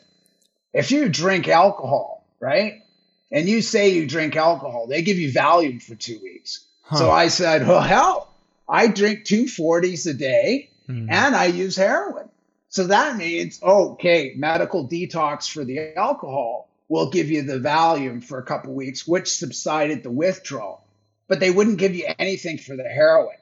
if 0.73 0.91
you 0.91 1.09
drink 1.09 1.49
alcohol 1.49 2.27
right 2.39 2.83
and 3.31 3.49
you 3.49 3.63
say 3.63 3.91
you 3.91 4.07
drink 4.07 4.37
alcohol 4.37 4.87
they 4.87 5.03
give 5.03 5.19
you 5.19 5.33
valium 5.33 5.83
for 5.83 5.95
two 5.95 6.19
weeks 6.23 6.67
huh. 6.83 6.97
so 6.97 7.11
i 7.11 7.29
said 7.29 7.67
well 7.67 7.81
hell 7.81 8.29
i 8.69 8.87
drink 8.87 9.25
two 9.25 9.49
forties 9.49 10.07
a 10.07 10.15
day 10.15 10.69
mm. 10.87 11.11
and 11.11 11.35
i 11.35 11.47
use 11.47 11.77
heroin 11.77 12.29
so 12.69 12.89
that 12.89 13.17
means 13.17 13.59
okay 13.63 14.35
medical 14.37 14.87
detox 14.87 15.51
for 15.51 15.65
the 15.65 15.97
alcohol 15.97 16.69
will 16.89 17.11
give 17.11 17.31
you 17.31 17.43
the 17.43 17.59
Valium 17.59 18.23
for 18.23 18.39
a 18.39 18.45
couple 18.45 18.75
weeks, 18.75 19.07
which 19.07 19.37
subsided 19.37 20.03
the 20.03 20.11
withdrawal, 20.11 20.85
but 21.29 21.41
they 21.41 21.51
wouldn't 21.51 21.79
give 21.79 21.95
you 21.95 22.07
anything 22.19 22.59
for 22.59 22.77
the 22.77 22.85
heroin. 22.85 23.37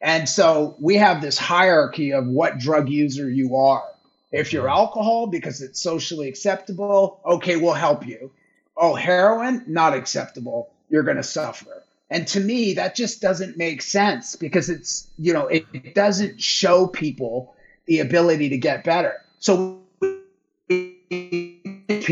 And 0.00 0.28
so 0.28 0.76
we 0.80 0.96
have 0.96 1.20
this 1.20 1.38
hierarchy 1.38 2.12
of 2.12 2.26
what 2.26 2.58
drug 2.58 2.88
user 2.88 3.28
you 3.28 3.56
are. 3.56 3.84
If 4.32 4.52
you're 4.52 4.64
mm-hmm. 4.64 4.78
alcohol 4.78 5.26
because 5.26 5.60
it's 5.60 5.80
socially 5.80 6.28
acceptable, 6.28 7.20
okay, 7.24 7.56
we'll 7.56 7.74
help 7.74 8.06
you. 8.06 8.32
Oh, 8.76 8.94
heroin, 8.94 9.64
not 9.66 9.94
acceptable. 9.94 10.70
You're 10.88 11.02
going 11.02 11.18
to 11.18 11.22
suffer. 11.22 11.84
And 12.08 12.26
to 12.28 12.40
me, 12.40 12.74
that 12.74 12.96
just 12.96 13.20
doesn't 13.20 13.56
make 13.56 13.82
sense 13.82 14.34
because 14.36 14.68
it's, 14.68 15.06
you 15.18 15.32
know, 15.32 15.46
it, 15.46 15.66
it 15.72 15.94
doesn't 15.94 16.40
show 16.40 16.86
people 16.86 17.54
the 17.86 18.00
ability 18.00 18.48
to 18.50 18.58
get 18.58 18.84
better. 18.84 19.14
So 19.38 19.79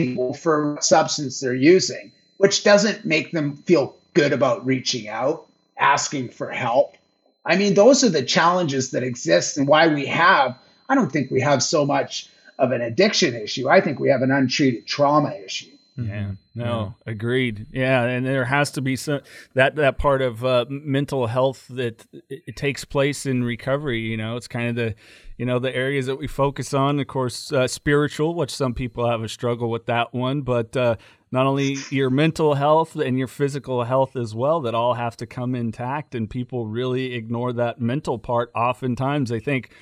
people 0.07 0.35
for 0.35 0.79
substance 0.81 1.41
they're 1.41 1.55
using, 1.55 2.13
which 2.37 2.65
doesn't 2.65 3.05
make 3.05 3.33
them 3.33 3.57
feel 3.57 3.97
good 4.15 4.33
about 4.33 4.67
reaching 4.67 5.09
out, 5.09 5.47
asking 5.77 6.31
for 6.31 6.51
help. 6.51 6.97
I 7.45 7.57
mean, 7.57 7.75
those 7.75 8.05
are 8.05 8.11
the 8.11 8.23
challenges 8.23 8.91
that 8.91 9.03
exist 9.03 9.57
and 9.57 9.67
why 9.67 9.89
we 9.89 10.07
have, 10.07 10.57
I 10.89 10.95
don't 10.95 11.11
think 11.11 11.31
we 11.31 11.41
have 11.41 11.63
so 11.63 11.87
much 11.87 12.29
of 12.59 12.73
an 12.73 12.81
addiction 12.81 13.35
issue. 13.35 13.69
I 13.69 13.81
think 13.81 14.01
we 14.01 14.11
have 14.11 14.23
an 14.23 14.31
untreated 14.31 14.87
trauma 14.87 15.33
issue. 15.45 15.71
Yeah, 15.99 16.33
no, 16.55 16.95
yeah. 17.07 17.13
agreed. 17.13 17.67
Yeah, 17.73 18.05
and 18.05 18.25
there 18.25 18.45
has 18.45 18.71
to 18.73 18.81
be 18.81 18.95
some 18.95 19.21
that 19.55 19.75
that 19.77 19.99
part 19.99 20.23
of 20.23 20.45
uh, 20.45 20.65
mental 20.69 21.27
health 21.27 21.67
that 21.71 22.07
it, 22.13 22.43
it, 22.47 22.57
takes 22.57 22.85
place 22.85 23.27
in 23.27 23.43
recovery. 23.43 24.01
You 24.01 24.17
know, 24.17 24.37
it's 24.37 24.47
kind 24.47 24.69
of 24.69 24.77
the 24.77 24.95
you 25.39 25.45
know 25.45 25.59
the 25.59 25.75
areas 25.75 26.07
that 26.07 26.15
we 26.17 26.29
focus 26.29 26.73
on. 26.73 27.01
Of 27.01 27.09
course, 27.09 27.53
uh, 27.53 27.67
spiritual, 27.67 28.35
which 28.37 28.55
some 28.55 28.75
people 28.75 29.11
have 29.11 29.23
a 29.23 29.29
struggle 29.29 29.71
with 29.71 29.87
that 29.87 30.15
one, 30.15 30.43
but 30.43 30.77
uh, 30.77 30.97
not 31.33 31.47
only 31.47 31.79
your 31.91 32.11
mental 32.11 32.55
health 32.55 32.95
and 32.95 33.19
your 33.19 33.29
physical 33.29 33.83
health 33.83 34.15
as 34.15 34.37
well 34.37 34.61
that 34.61 34.77
all 34.77 34.95
have 34.95 35.17
to 35.17 35.27
come 35.27 35.57
intact, 35.57 36.15
and 36.15 36.31
people 36.31 36.67
really 36.67 37.15
ignore 37.15 37.53
that 37.55 37.81
mental 37.81 38.21
part. 38.21 38.53
Oftentimes, 38.55 39.31
they 39.31 39.41
think 39.41 39.73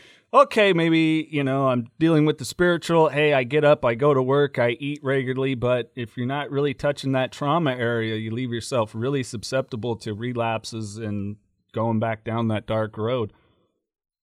okay, 0.42 0.72
maybe, 0.72 1.29
you 1.31 1.44
know, 1.44 1.68
I'm 1.68 1.88
dealing 1.99 2.25
with 2.25 2.38
the 2.38 2.44
spiritual. 2.44 3.09
Hey, 3.09 3.33
I 3.33 3.44
get 3.44 3.64
up, 3.64 3.85
I 3.85 3.94
go 3.94 4.14
to 4.14 4.22
work, 4.22 4.59
I 4.59 4.70
eat 4.70 5.01
regularly. 5.03 5.55
But 5.55 5.92
if 5.94 6.16
you're 6.16 6.27
not 6.27 6.51
really 6.51 6.75
touching 6.75 7.12
that 7.12 7.33
trauma 7.33 7.72
area, 7.72 8.16
you 8.16 8.31
leave 8.31 8.53
yourself 8.53 8.92
really 8.94 9.22
susceptible 9.22 9.96
to 9.96 10.14
relapses 10.14 10.96
and 10.96 11.37
going 11.72 11.99
back 11.99 12.25
down 12.25 12.49
that 12.49 12.66
dark 12.66 12.96
road. 12.96 13.33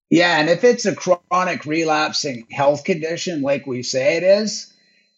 Yeah. 0.10 0.40
And 0.40 0.50
if 0.50 0.64
it's 0.64 0.86
a 0.86 0.96
chronic 0.96 1.66
relapsing 1.66 2.48
health 2.52 2.84
condition, 2.84 3.42
like 3.42 3.66
we 3.66 3.84
say 3.84 4.18
it 4.18 4.24
is, 4.24 4.73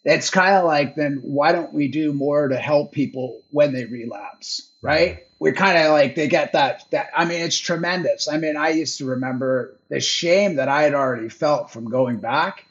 it's 0.05 0.29
kind 0.29 0.55
of 0.55 0.65
like 0.65 0.95
then 0.95 1.19
why 1.23 1.51
don't 1.51 1.73
we 1.73 1.87
do 1.87 2.13
more 2.13 2.47
to 2.47 2.55
help 2.55 2.91
people 2.91 3.41
when 3.49 3.73
they 3.73 3.85
relapse, 3.85 4.69
right? 4.81 5.25
We're 5.39 5.53
kind 5.53 5.77
of 5.77 5.91
like 5.91 6.15
they 6.15 6.27
get 6.27 6.53
that 6.53 6.85
that 6.91 7.09
I 7.17 7.25
mean 7.25 7.41
it's 7.41 7.57
tremendous. 7.57 8.27
I 8.27 8.37
mean 8.37 8.55
I 8.55 8.69
used 8.69 8.99
to 8.99 9.05
remember 9.05 9.75
the 9.89 9.99
shame 9.99 10.57
that 10.57 10.69
I 10.69 10.83
had 10.83 10.93
already 10.93 11.29
felt 11.29 11.71
from 11.71 11.89
going 11.89 12.17
back. 12.17 12.65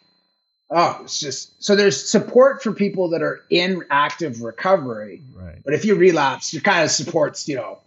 Oh, 0.71 1.01
it's 1.03 1.19
just 1.19 1.63
so 1.63 1.75
there's 1.75 2.09
support 2.09 2.63
for 2.63 2.73
people 2.73 3.11
that 3.11 3.23
are 3.23 3.43
in 3.51 3.85
active 3.91 4.41
recovery. 4.41 5.21
Right. 5.35 5.59
But 5.65 5.75
if 5.75 5.85
you 5.85 5.97
relapse, 5.97 6.55
your 6.55 6.63
kind 6.63 6.85
of 6.85 6.91
support's, 6.91 7.49
you 7.49 7.57
know, 7.57 7.79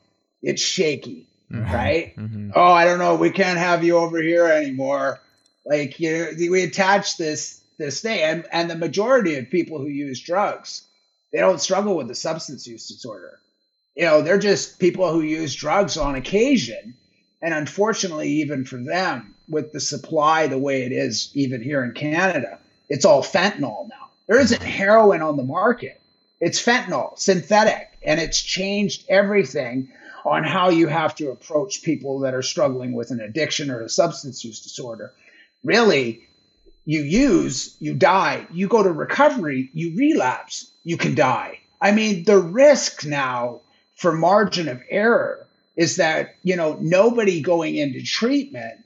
it's 0.44 0.62
shaky, 0.62 1.26
mm-hmm. 1.52 1.74
right? 1.74 2.16
Mm-hmm. 2.18 2.52
Oh, 2.54 2.62
I 2.62 2.84
don't 2.86 3.00
know, 3.00 3.16
we 3.16 3.32
can't 3.32 3.58
have 3.58 3.84
you 3.84 3.98
over 3.98 4.22
here 4.22 4.46
anymore. 4.46 5.20
Like 5.66 6.00
you 6.02 6.12
know, 6.12 6.52
we 6.52 6.64
attach 6.64 7.18
this 7.18 7.57
this 7.78 8.02
thing. 8.02 8.20
And, 8.22 8.46
and 8.52 8.70
the 8.70 8.76
majority 8.76 9.36
of 9.36 9.50
people 9.50 9.80
who 9.80 9.88
use 9.88 10.22
drugs, 10.22 10.84
they 11.32 11.40
don't 11.40 11.62
struggle 11.62 11.96
with 11.96 12.10
a 12.12 12.16
substance 12.16 12.68
use 12.68 12.88
disorder. 12.88 13.40
You 13.96 14.06
know, 14.06 14.22
they're 14.22 14.40
just 14.40 14.80
people 14.80 15.12
who 15.12 15.22
use 15.22 15.56
drugs 15.56 15.98
on 15.98 16.16
occasion. 16.16 16.96
And 17.42 17.54
unfortunately, 17.54 18.30
even 18.30 18.66
for 18.66 18.78
them, 18.78 19.36
with 19.50 19.72
the 19.72 19.80
supply 19.80 20.48
the 20.48 20.58
way 20.58 20.84
it 20.84 20.92
is, 20.92 21.32
even 21.34 21.62
here 21.62 21.84
in 21.84 21.94
Canada, 21.94 22.60
it's 22.90 23.06
all 23.06 23.24
fentanyl 23.24 23.88
now. 23.90 24.10
There 24.28 24.40
isn't 24.40 24.62
heroin 24.62 25.22
on 25.22 25.38
the 25.38 25.44
market. 25.44 26.02
It's 26.40 26.63
fentanyl, 26.63 27.18
synthetic, 27.18 27.98
and 28.04 28.20
it's 28.20 28.42
changed 28.42 29.06
everything 29.10 29.90
on 30.26 30.44
how 30.44 30.70
you 30.70 30.88
have 30.88 31.16
to 31.16 31.32
approach 31.32 31.84
people 31.84 32.20
that 32.20 32.34
are 32.34 32.42
struggling 32.42 32.94
with 32.94 33.12
an 33.12 33.22
addiction 33.22 33.72
or 33.72 33.82
a 33.82 33.90
substance 33.90 34.44
use 34.44 34.62
disorder. 34.62 35.13
Really, 35.63 36.28
you 36.88 37.02
use, 37.02 37.76
you 37.82 37.93
die. 37.93 38.47
You 38.54 38.69
go 38.69 38.82
to 38.82 38.89
recovery, 38.89 39.69
you 39.73 39.97
relapse, 39.97 40.71
you 40.86 40.95
can 40.95 41.15
die. 41.15 41.60
I 41.82 41.91
mean, 41.91 42.23
the 42.23 42.39
risk 42.39 43.06
now 43.06 43.60
for 43.97 44.13
margin 44.13 44.69
of 44.69 44.82
error 44.89 45.45
is 45.76 45.97
that, 45.97 46.36
you 46.43 46.56
know, 46.56 46.78
nobody 46.80 47.41
going 47.41 47.76
into 47.76 48.02
treatment 48.02 48.86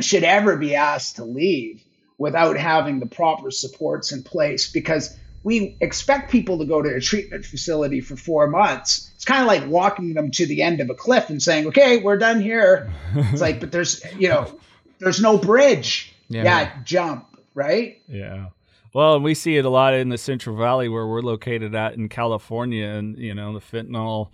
should 0.00 0.22
ever 0.22 0.56
be 0.56 0.76
asked 0.76 1.16
to 1.16 1.24
leave 1.24 1.82
without 2.18 2.56
having 2.56 3.00
the 3.00 3.06
proper 3.06 3.50
supports 3.50 4.12
in 4.12 4.22
place 4.22 4.70
because 4.70 5.14
we 5.42 5.76
expect 5.80 6.30
people 6.30 6.60
to 6.60 6.66
go 6.66 6.80
to 6.80 6.94
a 6.94 7.00
treatment 7.00 7.44
facility 7.44 8.00
for 8.00 8.14
four 8.14 8.46
months. 8.46 9.10
It's 9.16 9.24
kind 9.24 9.40
of 9.40 9.48
like 9.48 9.68
walking 9.68 10.14
them 10.14 10.30
to 10.30 10.46
the 10.46 10.62
end 10.62 10.80
of 10.80 10.88
a 10.88 10.94
cliff 10.94 11.30
and 11.30 11.42
saying, 11.42 11.66
okay, 11.66 11.98
we're 11.98 12.16
done 12.16 12.40
here. 12.40 12.92
It's 13.16 13.40
like, 13.40 13.58
but 13.58 13.72
there's, 13.72 14.04
you 14.16 14.28
know, 14.28 14.56
there's 15.00 15.20
no 15.20 15.36
bridge. 15.36 16.13
Yeah. 16.34 16.42
yeah, 16.42 16.82
jump, 16.84 17.28
right? 17.54 18.02
Yeah. 18.08 18.48
Well, 18.92 19.20
we 19.20 19.34
see 19.34 19.56
it 19.56 19.64
a 19.64 19.70
lot 19.70 19.94
in 19.94 20.08
the 20.08 20.18
Central 20.18 20.56
Valley 20.56 20.88
where 20.88 21.06
we're 21.06 21.20
located 21.20 21.74
at 21.74 21.94
in 21.94 22.08
California, 22.08 22.86
and 22.86 23.16
you 23.18 23.34
know 23.34 23.52
the 23.52 23.60
fentanyl, 23.60 24.30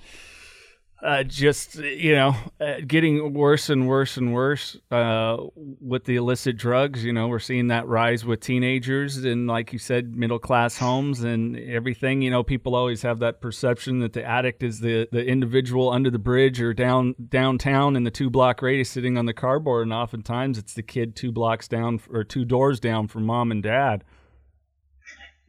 uh, 1.02 1.22
just 1.22 1.76
you 1.76 2.14
know, 2.14 2.34
uh, 2.60 2.74
getting 2.86 3.32
worse 3.32 3.70
and 3.70 3.88
worse 3.88 4.16
and 4.16 4.34
worse 4.34 4.76
uh, 4.90 5.36
with 5.56 6.04
the 6.04 6.16
illicit 6.16 6.56
drugs. 6.56 7.04
You 7.04 7.12
know, 7.12 7.28
we're 7.28 7.38
seeing 7.38 7.68
that 7.68 7.86
rise 7.86 8.24
with 8.24 8.40
teenagers 8.40 9.16
and, 9.16 9.46
like 9.46 9.72
you 9.72 9.78
said, 9.78 10.14
middle 10.14 10.38
class 10.38 10.76
homes 10.76 11.22
and 11.22 11.56
everything. 11.58 12.22
You 12.22 12.30
know, 12.30 12.42
people 12.42 12.74
always 12.74 13.02
have 13.02 13.18
that 13.20 13.40
perception 13.40 14.00
that 14.00 14.12
the 14.12 14.24
addict 14.24 14.62
is 14.62 14.80
the 14.80 15.08
the 15.10 15.24
individual 15.24 15.90
under 15.90 16.10
the 16.10 16.18
bridge 16.18 16.60
or 16.60 16.74
down 16.74 17.14
downtown 17.28 17.96
in 17.96 18.04
the 18.04 18.10
two 18.10 18.28
block 18.28 18.60
radius 18.60 18.90
sitting 18.90 19.16
on 19.16 19.26
the 19.26 19.34
cardboard, 19.34 19.84
and 19.84 19.92
oftentimes 19.92 20.58
it's 20.58 20.74
the 20.74 20.82
kid 20.82 21.16
two 21.16 21.32
blocks 21.32 21.66
down 21.66 22.00
or 22.10 22.24
two 22.24 22.44
doors 22.44 22.78
down 22.78 23.08
from 23.08 23.24
mom 23.24 23.50
and 23.50 23.62
dad. 23.62 24.04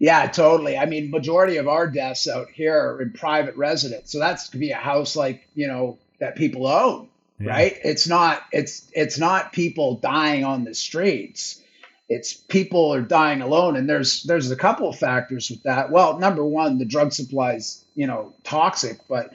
Yeah, 0.01 0.25
totally. 0.25 0.79
I 0.79 0.87
mean, 0.87 1.11
majority 1.11 1.57
of 1.57 1.67
our 1.67 1.85
deaths 1.85 2.27
out 2.27 2.49
here 2.49 2.75
are 2.75 3.01
in 3.03 3.13
private 3.13 3.55
residence. 3.55 4.11
So 4.11 4.17
that's 4.17 4.49
to 4.49 4.57
be 4.57 4.71
a 4.71 4.75
house 4.75 5.15
like, 5.15 5.47
you 5.53 5.67
know, 5.67 5.99
that 6.19 6.35
people 6.35 6.65
own, 6.65 7.07
yeah. 7.39 7.51
right? 7.51 7.79
It's 7.83 8.07
not 8.07 8.41
it's 8.51 8.89
it's 8.93 9.19
not 9.19 9.53
people 9.53 9.97
dying 9.97 10.43
on 10.43 10.63
the 10.63 10.73
streets. 10.73 11.61
It's 12.09 12.33
people 12.33 12.95
are 12.95 13.03
dying 13.03 13.43
alone 13.43 13.77
and 13.77 13.87
there's 13.87 14.23
there's 14.23 14.49
a 14.49 14.55
couple 14.55 14.89
of 14.89 14.97
factors 14.97 15.51
with 15.51 15.61
that. 15.63 15.91
Well, 15.91 16.17
number 16.17 16.43
1, 16.43 16.79
the 16.79 16.85
drug 16.85 17.13
supply 17.13 17.53
is, 17.53 17.85
you 17.93 18.07
know, 18.07 18.33
toxic, 18.43 19.07
but 19.07 19.29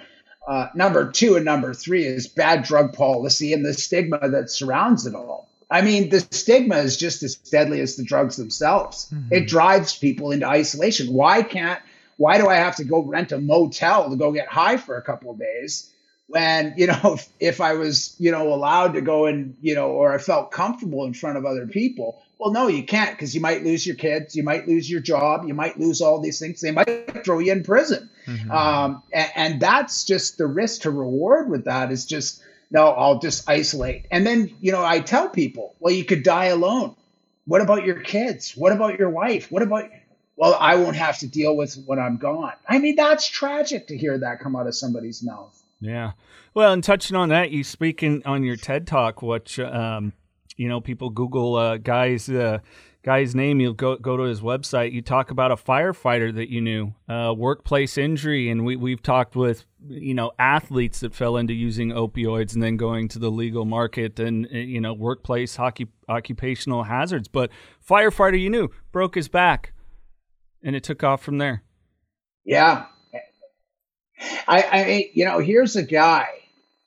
uh, 0.49 0.67
number 0.75 1.13
two 1.13 1.37
and 1.37 1.45
number 1.45 1.75
three 1.75 2.05
is 2.05 2.27
bad 2.27 2.65
drug 2.65 2.93
policy 2.93 3.53
and 3.53 3.65
the 3.65 3.73
stigma 3.73 4.31
that 4.31 4.51
surrounds 4.51 5.07
it 5.07 5.15
all. 5.15 5.49
I 5.71 5.83
mean, 5.83 6.11
the 6.11 6.21
stigma 6.21 6.77
is 6.77 6.97
just 6.97 7.23
as 7.23 7.35
deadly 7.35 7.81
as 7.81 7.97
the 7.97 8.05
drugs 8.05 8.37
themselves. 8.37 9.11
Mm-hmm. 9.13 9.35
It 9.35 9.49
drives 9.49 9.97
people 9.97 10.31
into 10.31 10.47
isolation. 10.47 11.13
Why 11.13 11.43
can't, 11.43 11.81
why 12.17 12.39
do 12.39 12.47
I 12.49 12.55
have 12.55 12.77
to 12.77 12.85
go 12.85 13.03
rent 13.03 13.33
a 13.33 13.39
motel 13.39 14.09
to 14.11 14.17
go 14.17 14.33
get 14.33 14.49
high 14.49 14.77
for 14.77 14.97
a 14.97 15.03
couple 15.03 15.31
of 15.31 15.39
days 15.39 15.93
when, 16.29 16.75
you 16.77 16.87
know, 16.87 17.01
if, 17.05 17.29
if 17.41 17.61
I 17.61 17.75
was, 17.75 18.15
you 18.19 18.31
know, 18.31 18.55
allowed 18.55 18.95
to 18.95 19.01
go 19.01 19.27
and, 19.27 19.57
you 19.61 19.75
know, 19.75 19.89
or 19.89 20.13
I 20.13 20.19
felt 20.19 20.53
comfortable 20.53 21.05
in 21.05 21.15
front 21.15 21.37
of 21.37 21.45
other 21.45 21.67
people? 21.67 22.23
Well, 22.39 22.53
no, 22.53 22.69
you 22.69 22.85
can't 22.85 23.13
because 23.13 23.35
you 23.35 23.41
might 23.41 23.65
lose 23.65 23.85
your 23.85 23.97
kids, 23.97 24.37
you 24.37 24.43
might 24.45 24.69
lose 24.69 24.89
your 24.89 25.01
job, 25.01 25.49
you 25.49 25.55
might 25.55 25.81
lose 25.81 26.01
all 26.01 26.21
these 26.21 26.39
things. 26.39 26.61
They 26.61 26.71
might 26.71 27.25
throw 27.25 27.39
you 27.41 27.51
in 27.51 27.65
prison. 27.65 28.09
Mm-hmm. 28.27 28.51
Um, 28.53 29.03
and, 29.13 29.31
and 29.35 29.61
that's 29.61 30.05
just 30.05 30.39
the 30.39 30.47
risk 30.47 30.83
to 30.83 30.91
reward 30.91 31.49
with 31.49 31.65
that 31.65 31.91
is 31.91 32.05
just, 32.05 32.43
no, 32.71 32.89
I'll 32.89 33.19
just 33.19 33.49
isolate. 33.49 34.07
And 34.11 34.27
then, 34.27 34.55
you 34.61 34.73
know, 34.73 34.85
I 34.85 35.01
tell 35.01 35.29
people, 35.29 35.75
well, 35.79 35.95
you 35.95 36.05
could 36.05 36.23
die 36.23 36.47
alone. 36.47 36.97
What 37.47 37.61
about 37.61 37.85
your 37.85 38.01
kids? 38.01 38.57
What 38.57 38.73
about 38.73 38.99
your 38.99 39.11
wife? 39.11 39.51
What 39.51 39.63
about, 39.63 39.89
well, 40.37 40.57
I 40.59 40.77
won't 40.77 40.97
have 40.97 41.19
to 41.19 41.29
deal 41.29 41.57
with 41.57 41.75
when 41.87 41.99
I'm 41.99 42.17
gone. 42.17 42.55
I 42.69 42.79
mean, 42.79 42.97
that's 42.97 43.29
tragic 43.29 43.87
to 43.89 43.97
hear 43.97 44.19
that 44.19 44.41
come 44.41 44.57
out 44.57 44.67
of 44.67 44.75
somebody's 44.75 45.23
mouth. 45.23 45.63
Yeah. 45.81 46.13
Well, 46.55 46.73
and 46.73 46.83
touching 46.83 47.17
on 47.17 47.29
that, 47.29 47.51
you 47.51 47.63
speaking 47.63 48.23
on 48.25 48.43
your 48.43 48.57
TED 48.57 48.87
talk, 48.87 49.23
which, 49.23 49.61
um, 49.61 50.13
you 50.57 50.69
know, 50.69 50.81
people 50.81 51.11
Google 51.11 51.55
uh, 51.55 51.77
guys, 51.77 52.29
uh, 52.29 52.59
guy's 53.03 53.35
name, 53.35 53.61
you'll 53.61 53.75
go 53.75 53.97
go 53.97 54.17
to 54.17 54.25
his 54.25 54.41
website. 54.41 54.93
You 54.93 55.03
talk 55.03 55.31
about 55.31 55.53
a 55.53 55.57
firefighter 55.57 56.35
that 56.35 56.51
you 56.51 56.61
knew, 56.61 56.95
uh, 57.09 57.35
workplace 57.37 57.97
injury, 57.97 58.49
and 58.49 58.65
we 58.65 58.75
we've 58.75 59.03
talked 59.03 59.37
with 59.37 59.65
you 59.89 60.15
know 60.15 60.33
athletes 60.39 61.01
that 61.01 61.15
fell 61.15 61.37
into 61.37 61.55
using 61.55 61.91
opioids 61.91 62.55
and 62.55 62.63
then 62.63 62.77
going 62.77 63.09
to 63.09 63.19
the 63.19 63.31
legal 63.31 63.65
market 63.65 64.19
and 64.19 64.47
uh, 64.47 64.57
you 64.59 64.81
know 64.81 64.93
workplace 64.93 65.57
hockey 65.57 65.89
occupational 66.09 66.85
hazards. 66.85 67.29
But 67.29 67.51
firefighter 67.87 68.41
you 68.41 68.51
knew 68.51 68.71
broke 68.93 69.15
his 69.15 69.29
back, 69.29 69.73
and 70.63 70.77
it 70.77 70.83
took 70.83 71.03
off 71.05 71.23
from 71.23 71.39
there. 71.39 71.63
Yeah, 72.45 72.87
I 74.47 74.63
I 74.63 75.11
you 75.15 75.25
know 75.25 75.39
here's 75.39 75.77
a 75.77 75.83
guy 75.83 76.29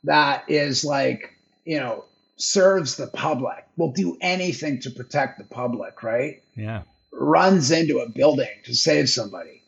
that 0.04 0.46
is 0.48 0.84
like 0.84 1.36
you 1.66 1.80
know 1.80 2.06
serves 2.40 2.96
the 2.96 3.08
public, 3.08 3.66
will 3.78 3.92
do 3.92 4.18
anything 4.22 4.80
to 4.80 4.90
protect 4.90 5.38
the 5.38 5.44
public, 5.44 6.02
right? 6.02 6.42
Yeah. 6.56 6.84
Runs 7.12 7.70
into 7.70 8.00
a 8.00 8.10
building 8.10 8.50
to 8.64 8.74
save 8.74 9.10
somebody, 9.10 9.62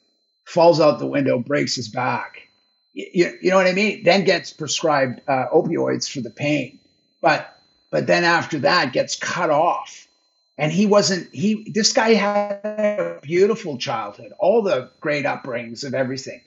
falls 0.46 0.80
out 0.80 1.00
the 1.00 1.06
window, 1.06 1.38
breaks 1.40 1.76
his 1.76 1.90
back. 1.90 2.48
You, 2.94 3.38
you 3.42 3.50
know 3.50 3.58
what 3.58 3.68
I 3.68 3.74
mean? 3.74 4.04
Then 4.04 4.26
gets 4.26 4.52
prescribed 4.52 5.22
uh, 5.28 5.46
opioids 5.54 6.10
for 6.10 6.22
the 6.22 6.30
pain, 6.30 6.80
but 7.22 7.58
but 7.90 8.08
then 8.08 8.24
after 8.24 8.60
that 8.60 8.94
gets 8.94 9.16
cut 9.16 9.50
off. 9.50 10.08
And 10.58 10.72
he 10.72 10.86
wasn't 10.86 11.34
he. 11.34 11.72
This 11.72 11.94
guy 11.94 12.14
had 12.14 12.60
a 12.64 13.20
beautiful 13.22 13.78
childhood, 13.78 14.34
all 14.38 14.62
the 14.62 14.92
great 15.00 15.26
upbringings 15.26 15.84
of 15.84 15.94
everything. 15.94 16.42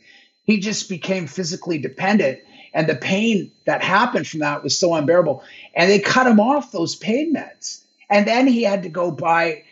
He 0.44 0.60
just 0.60 0.88
became 0.88 1.26
physically 1.26 1.78
dependent 1.78 2.40
and 2.74 2.88
the 2.88 2.96
pain 2.96 3.52
that 3.66 3.82
happened 3.82 4.26
from 4.26 4.40
that 4.40 4.64
was 4.64 4.76
so 4.76 4.94
unbearable. 4.94 5.44
And 5.74 5.88
they 5.88 6.00
cut 6.00 6.26
him 6.26 6.40
off 6.40 6.72
those 6.72 6.96
pain 6.96 7.32
meds. 7.34 7.80
And 8.10 8.26
then 8.26 8.48
he 8.48 8.64
had 8.64 8.82
to 8.82 8.88
go 8.88 9.12
buy 9.12 9.62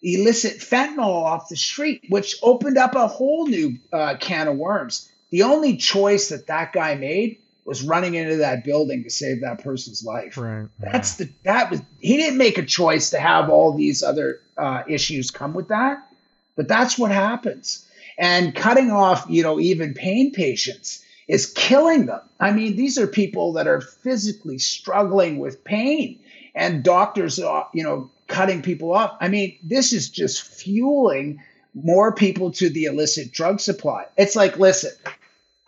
illicit 0.00 0.60
fentanyl 0.60 1.24
off 1.24 1.48
the 1.48 1.56
street, 1.56 2.04
which 2.08 2.36
opened 2.42 2.78
up 2.78 2.94
a 2.94 3.08
whole 3.08 3.48
new 3.48 3.78
uh, 3.92 4.16
can 4.18 4.46
of 4.46 4.56
worms. 4.56 5.10
The 5.32 5.42
only 5.42 5.78
choice 5.78 6.28
that 6.28 6.46
that 6.46 6.72
guy 6.72 6.94
made 6.94 7.38
was 7.64 7.82
running 7.82 8.14
into 8.14 8.36
that 8.36 8.64
building 8.64 9.04
to 9.04 9.10
save 9.10 9.40
that 9.40 9.64
person's 9.64 10.04
life. 10.04 10.36
Right. 10.36 10.68
That's 10.78 11.16
the 11.16 11.30
that 11.44 11.70
was 11.70 11.80
he 12.00 12.16
didn't 12.18 12.36
make 12.36 12.58
a 12.58 12.64
choice 12.64 13.10
to 13.10 13.18
have 13.18 13.48
all 13.48 13.72
these 13.72 14.02
other 14.02 14.40
uh, 14.58 14.82
issues 14.86 15.30
come 15.30 15.54
with 15.54 15.68
that, 15.68 16.06
but 16.54 16.68
that's 16.68 16.98
what 16.98 17.10
happens. 17.10 17.88
And 18.18 18.54
cutting 18.54 18.90
off, 18.90 19.24
you 19.28 19.42
know, 19.42 19.58
even 19.58 19.94
pain 19.94 20.32
patients 20.32 21.02
is 21.26 21.46
killing 21.46 22.06
them. 22.06 22.20
I 22.38 22.52
mean, 22.52 22.76
these 22.76 22.98
are 22.98 23.06
people 23.06 23.54
that 23.54 23.66
are 23.66 23.80
physically 23.80 24.58
struggling 24.58 25.38
with 25.38 25.64
pain, 25.64 26.18
and 26.54 26.84
doctors, 26.84 27.38
are, 27.38 27.68
you 27.72 27.84
know, 27.84 28.10
cutting 28.26 28.60
people 28.60 28.92
off. 28.92 29.16
I 29.18 29.28
mean, 29.28 29.56
this 29.62 29.94
is 29.94 30.10
just 30.10 30.42
fueling 30.42 31.40
more 31.74 32.12
people 32.12 32.50
to 32.52 32.68
the 32.68 32.84
illicit 32.84 33.32
drug 33.32 33.60
supply. 33.60 34.04
It's 34.18 34.36
like, 34.36 34.58
listen, 34.58 34.92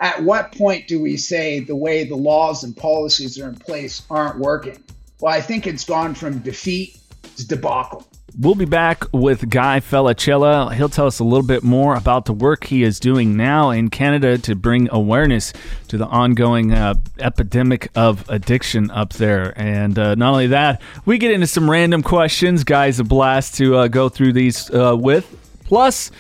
at 0.05 0.23
what 0.23 0.53
point 0.53 0.87
do 0.87 1.01
we 1.01 1.17
say 1.17 1.61
the 1.61 1.75
way 1.75 2.05
the 2.05 2.15
laws 2.15 2.63
and 2.63 2.77
policies 2.77 3.39
are 3.39 3.49
in 3.49 3.55
place 3.55 4.03
aren't 4.11 4.39
working? 4.39 4.77
Well, 5.19 5.33
I 5.33 5.41
think 5.41 5.67
it's 5.67 5.87
gone 5.87 6.15
from 6.15 6.41
defeat 6.41 6.99
to 7.39 7.49
debacle. 7.49 8.07
We'll 8.39 8.55
be 8.55 8.67
back 8.67 9.05
with 9.13 9.49
Guy 9.49 9.81
Felicella. 9.81 10.75
He'll 10.75 10.91
tell 10.91 11.07
us 11.07 11.21
a 11.21 11.25
little 11.25 11.47
bit 11.47 11.63
more 11.63 11.95
about 11.95 12.27
the 12.27 12.35
work 12.35 12.65
he 12.65 12.83
is 12.83 13.01
doing 13.01 13.35
now 13.35 13.71
in 13.71 13.89
Canada 13.89 14.37
to 14.39 14.55
bring 14.55 14.91
awareness 14.91 15.55
to 15.89 15.97
the 15.97 16.07
ongoing 16.07 16.73
uh, 16.73 16.97
epidemic 17.19 17.91
of 17.95 18.29
addiction 18.29 18.91
up 18.91 19.15
there. 19.15 19.55
And 19.57 19.99
uh, 19.99 20.17
not 20.17 20.33
only 20.33 20.49
that, 20.49 20.83
we 21.07 21.17
get 21.17 21.31
into 21.31 21.47
some 21.47 21.71
random 21.71 22.03
questions. 22.03 22.63
Guy's 22.63 23.01
a 23.01 23.05
blast 23.05 23.55
to 23.55 23.77
uh, 23.77 23.89
go 23.89 24.11
through 24.11 24.35
these 24.35 24.69
uh, 24.71 24.95
with. 24.99 25.41
Plus, 25.65 26.11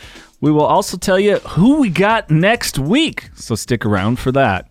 we 0.45 0.53
will 0.53 0.67
also 0.67 0.99
tell 0.99 1.19
you 1.19 1.37
who 1.39 1.81
we 1.81 1.89
got 1.89 2.31
next 2.31 2.79
week. 2.79 3.31
So 3.35 3.55
stick 3.55 3.87
around 3.87 4.19
for 4.19 4.31
that. 4.33 4.71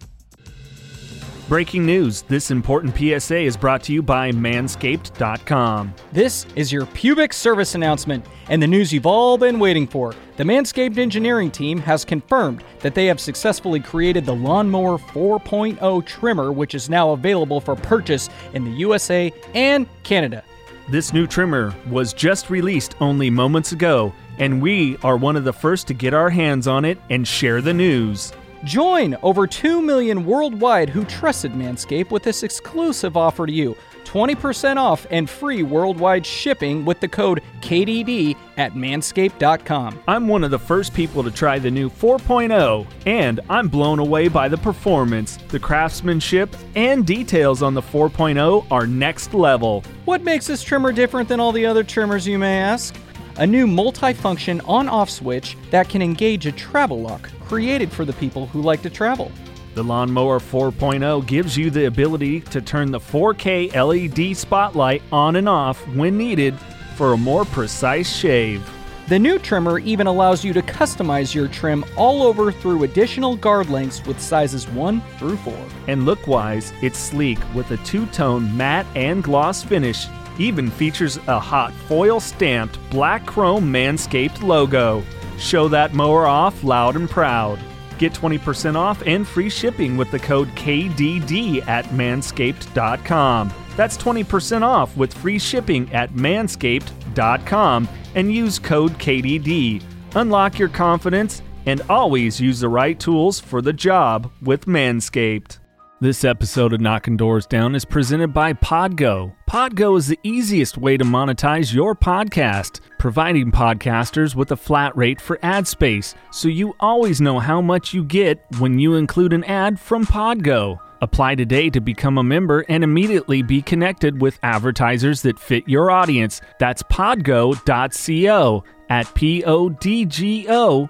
Breaking 1.49 1.83
news 1.83 2.21
this 2.21 2.51
important 2.51 2.95
PSA 2.95 3.39
is 3.39 3.57
brought 3.57 3.81
to 3.85 3.91
you 3.91 4.03
by 4.03 4.31
Manscaped.com. 4.31 5.95
This 6.11 6.45
is 6.55 6.71
your 6.71 6.85
pubic 6.85 7.33
service 7.33 7.73
announcement 7.73 8.23
and 8.49 8.61
the 8.61 8.67
news 8.67 8.93
you've 8.93 9.07
all 9.07 9.35
been 9.35 9.57
waiting 9.57 9.87
for. 9.87 10.13
The 10.37 10.43
Manscaped 10.43 10.99
engineering 10.99 11.49
team 11.49 11.79
has 11.79 12.05
confirmed 12.05 12.63
that 12.81 12.93
they 12.93 13.07
have 13.07 13.19
successfully 13.19 13.79
created 13.79 14.27
the 14.27 14.35
Lawnmower 14.35 14.99
4.0 14.99 16.05
trimmer, 16.05 16.51
which 16.51 16.75
is 16.75 16.87
now 16.87 17.13
available 17.13 17.59
for 17.59 17.75
purchase 17.75 18.29
in 18.53 18.63
the 18.63 18.77
USA 18.77 19.33
and 19.55 19.87
Canada. 20.03 20.43
This 20.89 21.13
new 21.13 21.25
trimmer 21.25 21.73
was 21.89 22.13
just 22.13 22.51
released 22.51 22.95
only 22.99 23.29
moments 23.29 23.71
ago, 23.71 24.13
and 24.37 24.61
we 24.61 24.97
are 25.03 25.17
one 25.17 25.35
of 25.35 25.43
the 25.43 25.53
first 25.53 25.87
to 25.87 25.93
get 25.93 26.13
our 26.13 26.29
hands 26.29 26.67
on 26.67 26.85
it 26.85 26.97
and 27.09 27.27
share 27.27 27.61
the 27.61 27.73
news. 27.73 28.33
Join 28.63 29.17
over 29.23 29.45
2 29.45 29.81
million 29.81 30.25
worldwide 30.25 30.89
who 30.89 31.03
trusted 31.05 31.51
Manscaped 31.51 32.11
with 32.11 32.23
this 32.23 32.43
exclusive 32.43 33.17
offer 33.17 33.45
to 33.45 33.51
you 33.51 33.75
20% 34.05 34.77
off 34.77 35.07
and 35.09 35.29
free 35.29 35.63
worldwide 35.63 36.25
shipping 36.25 36.85
with 36.85 36.99
the 36.99 37.07
code 37.07 37.41
KDD 37.61 38.35
at 38.57 38.73
manscaped.com. 38.73 39.99
I'm 40.07 40.27
one 40.27 40.43
of 40.43 40.51
the 40.51 40.59
first 40.59 40.93
people 40.93 41.23
to 41.23 41.31
try 41.31 41.57
the 41.57 41.71
new 41.71 41.89
4.0, 41.89 42.85
and 43.07 43.39
I'm 43.49 43.67
blown 43.67 43.97
away 43.97 44.27
by 44.27 44.49
the 44.49 44.57
performance. 44.57 45.37
The 45.47 45.59
craftsmanship 45.59 46.55
and 46.75 47.07
details 47.07 47.63
on 47.63 47.73
the 47.73 47.81
4.0 47.81 48.65
are 48.69 48.85
next 48.85 49.33
level. 49.33 49.83
What 50.05 50.21
makes 50.21 50.45
this 50.45 50.61
trimmer 50.61 50.91
different 50.91 51.27
than 51.27 51.39
all 51.39 51.51
the 51.51 51.65
other 51.65 51.83
trimmers, 51.83 52.27
you 52.27 52.37
may 52.37 52.59
ask? 52.59 52.95
A 53.37 53.47
new 53.47 53.65
multi-function 53.65 54.61
on-off 54.61 55.09
switch 55.09 55.57
that 55.71 55.89
can 55.89 56.03
engage 56.03 56.45
a 56.45 56.51
travel 56.51 57.01
lock 57.01 57.31
created 57.41 57.91
for 57.91 58.05
the 58.05 58.13
people 58.13 58.45
who 58.45 58.61
like 58.61 58.83
to 58.83 58.91
travel. 58.91 59.31
The 59.73 59.83
Lawnmower 59.83 60.39
4.0 60.39 61.25
gives 61.25 61.57
you 61.57 61.71
the 61.71 61.85
ability 61.85 62.41
to 62.41 62.61
turn 62.61 62.91
the 62.91 62.99
4K 62.99 63.73
LED 63.73 64.37
spotlight 64.37 65.01
on 65.11 65.35
and 65.35 65.49
off 65.49 65.79
when 65.95 66.15
needed 66.15 66.55
for 66.95 67.13
a 67.13 67.17
more 67.17 67.43
precise 67.43 68.15
shave. 68.15 68.69
The 69.07 69.17
new 69.17 69.39
trimmer 69.39 69.79
even 69.79 70.05
allows 70.05 70.45
you 70.45 70.53
to 70.53 70.61
customize 70.61 71.33
your 71.33 71.47
trim 71.47 71.83
all 71.97 72.21
over 72.21 72.51
through 72.51 72.83
additional 72.83 73.35
guard 73.35 73.67
lengths 73.67 74.05
with 74.05 74.21
sizes 74.21 74.67
1 74.69 75.01
through 75.17 75.37
4. 75.37 75.57
And 75.87 76.05
look 76.05 76.27
wise, 76.27 76.71
it's 76.83 76.99
sleek 76.99 77.39
with 77.55 77.71
a 77.71 77.77
two 77.77 78.05
tone 78.07 78.55
matte 78.55 78.85
and 78.95 79.23
gloss 79.23 79.63
finish. 79.63 80.05
Even 80.37 80.69
features 80.69 81.17
a 81.27 81.39
hot 81.39 81.73
foil 81.87 82.19
stamped 82.19 82.79
black 82.89 83.25
chrome 83.25 83.71
Manscaped 83.71 84.41
logo. 84.41 85.03
Show 85.37 85.67
that 85.67 85.93
mower 85.93 86.25
off 86.25 86.63
loud 86.63 86.95
and 86.95 87.09
proud. 87.09 87.59
Get 87.97 88.13
20% 88.13 88.75
off 88.75 89.01
and 89.05 89.27
free 89.27 89.49
shipping 89.49 89.97
with 89.97 90.11
the 90.11 90.19
code 90.19 90.49
KDD 90.49 91.67
at 91.67 91.85
manscaped.com. 91.85 93.53
That's 93.75 93.97
20% 93.97 94.61
off 94.61 94.95
with 94.97 95.13
free 95.13 95.39
shipping 95.39 95.91
at 95.93 96.11
manscaped.com 96.13 97.89
and 98.15 98.33
use 98.33 98.59
code 98.59 98.93
KDD. 98.93 99.83
Unlock 100.15 100.59
your 100.59 100.69
confidence 100.69 101.41
and 101.65 101.81
always 101.89 102.39
use 102.39 102.59
the 102.59 102.69
right 102.69 102.99
tools 102.99 103.39
for 103.39 103.61
the 103.61 103.73
job 103.73 104.31
with 104.41 104.65
Manscaped. 104.65 105.59
This 106.01 106.25
episode 106.25 106.73
of 106.73 106.81
Knocking 106.81 107.15
Doors 107.15 107.45
Down 107.45 107.75
is 107.75 107.85
presented 107.85 108.33
by 108.33 108.51
Podgo. 108.51 109.33
Podgo 109.49 109.97
is 109.97 110.07
the 110.07 110.19
easiest 110.23 110.77
way 110.77 110.97
to 110.97 111.05
monetize 111.05 111.73
your 111.73 111.95
podcast, 111.95 112.81
providing 112.99 113.53
podcasters 113.53 114.35
with 114.35 114.51
a 114.51 114.57
flat 114.57 114.97
rate 114.97 115.21
for 115.21 115.39
ad 115.41 115.65
space, 115.65 116.13
so 116.29 116.49
you 116.49 116.75
always 116.81 117.21
know 117.21 117.39
how 117.39 117.61
much 117.61 117.93
you 117.93 118.03
get 118.03 118.43
when 118.59 118.79
you 118.79 118.95
include 118.95 119.31
an 119.31 119.45
ad 119.45 119.79
from 119.79 120.05
Podgo. 120.05 120.77
Apply 121.01 121.35
today 121.35 121.69
to 121.69 121.79
become 121.79 122.17
a 122.17 122.23
member 122.23 122.65
and 122.67 122.83
immediately 122.83 123.41
be 123.41 123.61
connected 123.61 124.21
with 124.21 124.39
advertisers 124.43 125.21
that 125.21 125.39
fit 125.39 125.67
your 125.67 125.89
audience. 125.89 126.41
That's 126.59 126.83
podgo.co 126.83 128.63
at 128.93 129.07
podgo.co. 129.15 130.87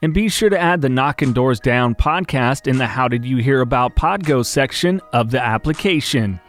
And 0.00 0.14
be 0.14 0.28
sure 0.30 0.48
to 0.48 0.58
add 0.58 0.80
the 0.80 0.88
Knocking 0.88 1.34
Doors 1.34 1.60
Down 1.60 1.94
podcast 1.94 2.66
in 2.66 2.78
the 2.78 2.86
How 2.86 3.06
Did 3.06 3.26
You 3.26 3.36
Hear 3.36 3.60
About 3.60 3.96
Podgo 3.96 4.46
section 4.46 5.02
of 5.12 5.30
the 5.30 5.42
application. 5.42 6.40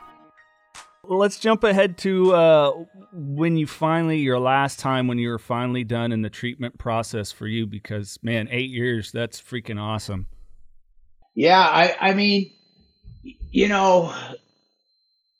Let's 1.03 1.37
jump 1.37 1.65
ahead 1.65 1.97
to 1.99 2.33
uh, 2.33 2.71
when 3.11 3.57
you 3.57 3.67
finally, 3.67 4.19
your 4.19 4.39
last 4.39 4.79
time 4.79 5.07
when 5.07 5.17
you 5.17 5.27
were 5.27 5.37
finally 5.37 5.83
done 5.83 6.13
in 6.13 6.21
the 6.21 6.29
treatment 6.29 6.77
process 6.77 7.33
for 7.33 7.45
you, 7.45 7.67
because 7.67 8.17
man, 8.23 8.47
eight 8.51 8.69
years, 8.69 9.11
that's 9.11 9.41
freaking 9.41 9.79
awesome. 9.79 10.27
Yeah, 11.33 11.59
I, 11.59 11.97
I 11.99 12.13
mean, 12.13 12.53
you 13.51 13.67
know, 13.67 14.15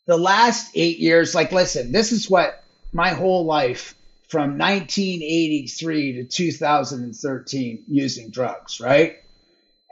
the 0.06 0.18
last 0.18 0.72
eight 0.76 1.00
years, 1.00 1.34
like, 1.34 1.54
listen, 1.54 1.94
this 1.94 2.12
is 2.12 2.30
what 2.30 2.62
my 2.92 3.12
whole 3.12 3.46
life 3.46 3.96
from 4.28 4.58
1983 4.58 6.14
to 6.14 6.24
2013 6.26 7.84
using 7.88 8.30
drugs, 8.30 8.80
right? 8.80 9.18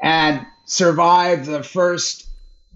And 0.02 0.46
survived 0.66 1.46
the 1.46 1.64
first 1.64 2.28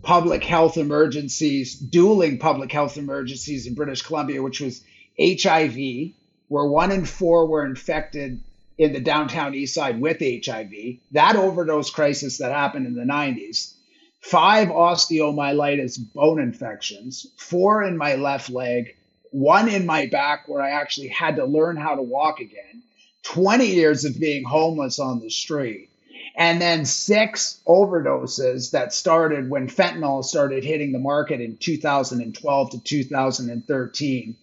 public 0.03 0.43
health 0.43 0.77
emergencies, 0.77 1.75
dueling 1.75 2.37
public 2.37 2.71
health 2.71 2.97
emergencies 2.97 3.65
in 3.65 3.73
British 3.73 4.01
Columbia, 4.01 4.41
which 4.41 4.61
was 4.61 4.83
HIV, 5.19 6.11
where 6.47 6.65
one 6.65 6.91
in 6.91 7.05
four 7.05 7.47
were 7.47 7.65
infected 7.65 8.41
in 8.77 8.93
the 8.93 8.99
downtown 8.99 9.55
east 9.55 9.73
side 9.73 9.99
with 9.99 10.19
HIV, 10.19 10.71
that 11.11 11.35
overdose 11.35 11.89
crisis 11.89 12.37
that 12.37 12.51
happened 12.51 12.85
in 12.85 12.93
the 12.93 13.01
90s, 13.01 13.73
five 14.19 14.67
osteomyelitis 14.67 15.97
bone 16.13 16.39
infections, 16.39 17.25
four 17.37 17.83
in 17.83 17.97
my 17.97 18.15
left 18.15 18.49
leg, 18.49 18.95
one 19.31 19.69
in 19.69 19.85
my 19.85 20.07
back 20.07 20.47
where 20.47 20.61
I 20.61 20.71
actually 20.71 21.09
had 21.09 21.37
to 21.37 21.45
learn 21.45 21.77
how 21.77 21.95
to 21.95 22.01
walk 22.01 22.39
again, 22.39 22.83
20 23.23 23.65
years 23.65 24.05
of 24.05 24.19
being 24.19 24.43
homeless 24.43 24.99
on 24.99 25.19
the 25.19 25.29
street, 25.29 25.89
and 26.35 26.61
then 26.61 26.85
six 26.85 27.59
overdoses 27.67 28.71
that 28.71 28.93
started 28.93 29.49
when 29.49 29.67
fentanyl 29.67 30.23
started 30.23 30.63
hitting 30.63 30.91
the 30.91 30.99
market 30.99 31.41
in 31.41 31.57
2012 31.57 32.69
to 32.71 32.79
2013 32.79 34.35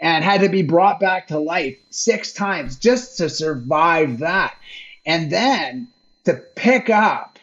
and 0.00 0.24
had 0.24 0.40
to 0.42 0.48
be 0.48 0.62
brought 0.62 1.00
back 1.00 1.28
to 1.28 1.38
life 1.38 1.76
six 1.90 2.32
times 2.32 2.76
just 2.76 3.18
to 3.18 3.28
survive 3.28 4.18
that. 4.18 4.56
And 5.04 5.30
then 5.30 5.88
to 6.24 6.34
pick 6.34 6.90
up 6.90 7.38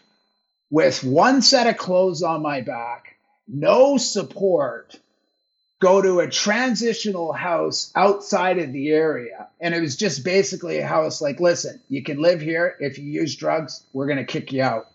with 0.69 1.03
one 1.03 1.41
set 1.41 1.67
of 1.67 1.77
clothes 1.77 2.23
on 2.23 2.41
my 2.41 2.61
back, 2.61 3.15
no 3.47 3.97
support, 3.97 4.99
go 5.83 6.01
to 6.01 6.21
a 6.21 6.29
transitional 6.29 7.33
house 7.33 7.91
outside 7.93 8.57
of 8.57 8.71
the 8.71 8.89
area. 8.89 9.49
And 9.59 9.75
it 9.75 9.81
was 9.81 9.97
just 9.97 10.23
basically 10.23 10.77
a 10.79 10.87
house 10.87 11.21
like, 11.21 11.41
listen, 11.41 11.81
you 11.89 12.01
can 12.01 12.21
live 12.21 12.39
here. 12.39 12.77
If 12.79 12.97
you 12.97 13.03
use 13.03 13.35
drugs, 13.35 13.83
we're 13.91 14.07
going 14.07 14.25
to 14.25 14.33
kick 14.33 14.53
you 14.53 14.63
out. 14.63 14.87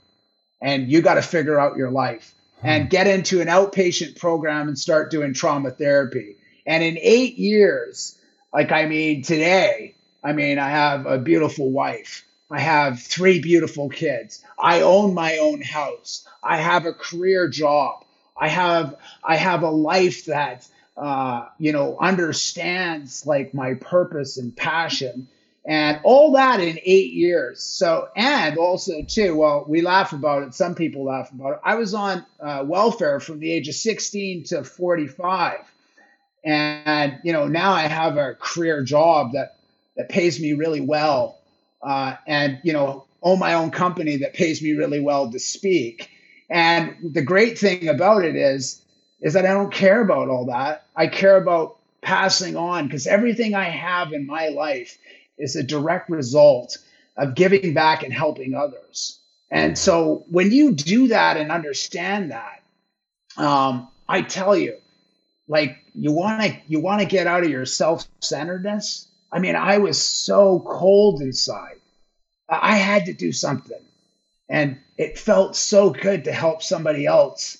And 0.62 0.90
you 0.90 1.02
got 1.02 1.14
to 1.14 1.22
figure 1.22 1.60
out 1.60 1.76
your 1.76 1.90
life 1.90 2.34
hmm. 2.62 2.68
and 2.68 2.90
get 2.90 3.06
into 3.06 3.42
an 3.42 3.48
outpatient 3.48 4.18
program 4.18 4.68
and 4.68 4.78
start 4.78 5.10
doing 5.10 5.34
trauma 5.34 5.70
therapy. 5.70 6.36
And 6.66 6.82
in 6.82 6.98
eight 7.00 7.36
years 7.36 8.16
Like, 8.50 8.72
I 8.72 8.86
mean, 8.86 9.22
today, 9.22 9.94
I 10.24 10.32
mean, 10.32 10.58
I 10.58 10.70
have 10.70 11.04
a 11.04 11.18
beautiful 11.18 11.70
wife. 11.70 12.24
I 12.50 12.60
have 12.60 13.02
three 13.02 13.40
beautiful 13.40 13.90
kids. 13.90 14.42
I 14.58 14.80
own 14.80 15.12
my 15.12 15.36
own 15.36 15.60
house. 15.60 16.26
I 16.42 16.56
have 16.56 16.86
a 16.86 16.94
career 16.94 17.46
job. 17.48 18.06
I 18.40 18.48
have 18.48 18.94
I 19.22 19.36
have 19.36 19.62
a 19.62 19.70
life 19.70 20.24
that 20.26 20.66
uh, 20.98 21.48
you 21.58 21.72
know 21.72 21.96
understands 21.98 23.26
like 23.26 23.54
my 23.54 23.74
purpose 23.74 24.36
and 24.36 24.56
passion 24.56 25.28
and 25.68 26.00
all 26.02 26.32
that 26.32 26.60
in 26.60 26.78
eight 26.82 27.12
years. 27.12 27.62
So 27.62 28.08
and 28.16 28.56
also 28.56 29.02
too, 29.02 29.36
well, 29.36 29.66
we 29.68 29.82
laugh 29.82 30.14
about 30.14 30.42
it. 30.42 30.54
Some 30.54 30.74
people 30.74 31.04
laugh 31.04 31.30
about 31.30 31.52
it. 31.52 31.60
I 31.62 31.74
was 31.74 31.92
on 31.92 32.24
uh, 32.40 32.64
welfare 32.66 33.20
from 33.20 33.38
the 33.38 33.52
age 33.52 33.68
of 33.68 33.74
16 33.74 34.44
to 34.44 34.64
45, 34.64 35.58
and 36.42 37.18
you 37.22 37.32
know 37.32 37.46
now 37.46 37.72
I 37.72 37.82
have 37.82 38.16
a 38.16 38.34
career 38.34 38.82
job 38.82 39.32
that 39.32 39.56
that 39.96 40.08
pays 40.08 40.40
me 40.40 40.54
really 40.54 40.80
well, 40.80 41.38
uh, 41.82 42.16
and 42.26 42.58
you 42.64 42.72
know 42.72 43.04
own 43.22 43.38
my 43.38 43.54
own 43.54 43.70
company 43.70 44.16
that 44.18 44.32
pays 44.32 44.62
me 44.62 44.72
really 44.72 45.00
well 45.00 45.30
to 45.30 45.38
speak. 45.38 46.10
And 46.48 46.96
the 47.02 47.20
great 47.20 47.58
thing 47.58 47.88
about 47.88 48.24
it 48.24 48.36
is, 48.36 48.80
is 49.20 49.34
that 49.34 49.46
I 49.46 49.52
don't 49.52 49.72
care 49.72 50.00
about 50.00 50.28
all 50.28 50.46
that. 50.46 50.86
I 50.94 51.08
care 51.08 51.36
about 51.36 51.76
passing 52.00 52.56
on 52.56 52.86
because 52.86 53.06
everything 53.06 53.54
I 53.54 53.64
have 53.64 54.12
in 54.12 54.26
my 54.26 54.48
life 54.48 54.96
is 55.36 55.56
a 55.56 55.62
direct 55.62 56.10
result 56.10 56.78
of 57.16 57.34
giving 57.34 57.74
back 57.74 58.02
and 58.02 58.12
helping 58.12 58.54
others. 58.54 59.18
And 59.50 59.76
so 59.76 60.24
when 60.28 60.52
you 60.52 60.72
do 60.72 61.08
that 61.08 61.36
and 61.36 61.50
understand 61.50 62.30
that, 62.30 62.62
um, 63.36 63.88
I 64.08 64.22
tell 64.22 64.56
you, 64.56 64.76
like 65.48 65.78
you 65.94 66.12
want 66.12 66.42
to 66.42 66.56
you 66.66 66.80
want 66.80 67.00
to 67.00 67.06
get 67.06 67.26
out 67.26 67.42
of 67.42 67.50
your 67.50 67.66
self-centeredness. 67.66 69.06
I 69.32 69.38
mean, 69.38 69.56
I 69.56 69.78
was 69.78 70.00
so 70.02 70.60
cold 70.60 71.20
inside. 71.22 71.80
I 72.48 72.76
had 72.76 73.06
to 73.06 73.12
do 73.12 73.32
something. 73.32 73.80
And 74.48 74.78
it 74.96 75.18
felt 75.18 75.56
so 75.56 75.90
good 75.90 76.24
to 76.24 76.32
help 76.32 76.62
somebody 76.62 77.04
else 77.06 77.58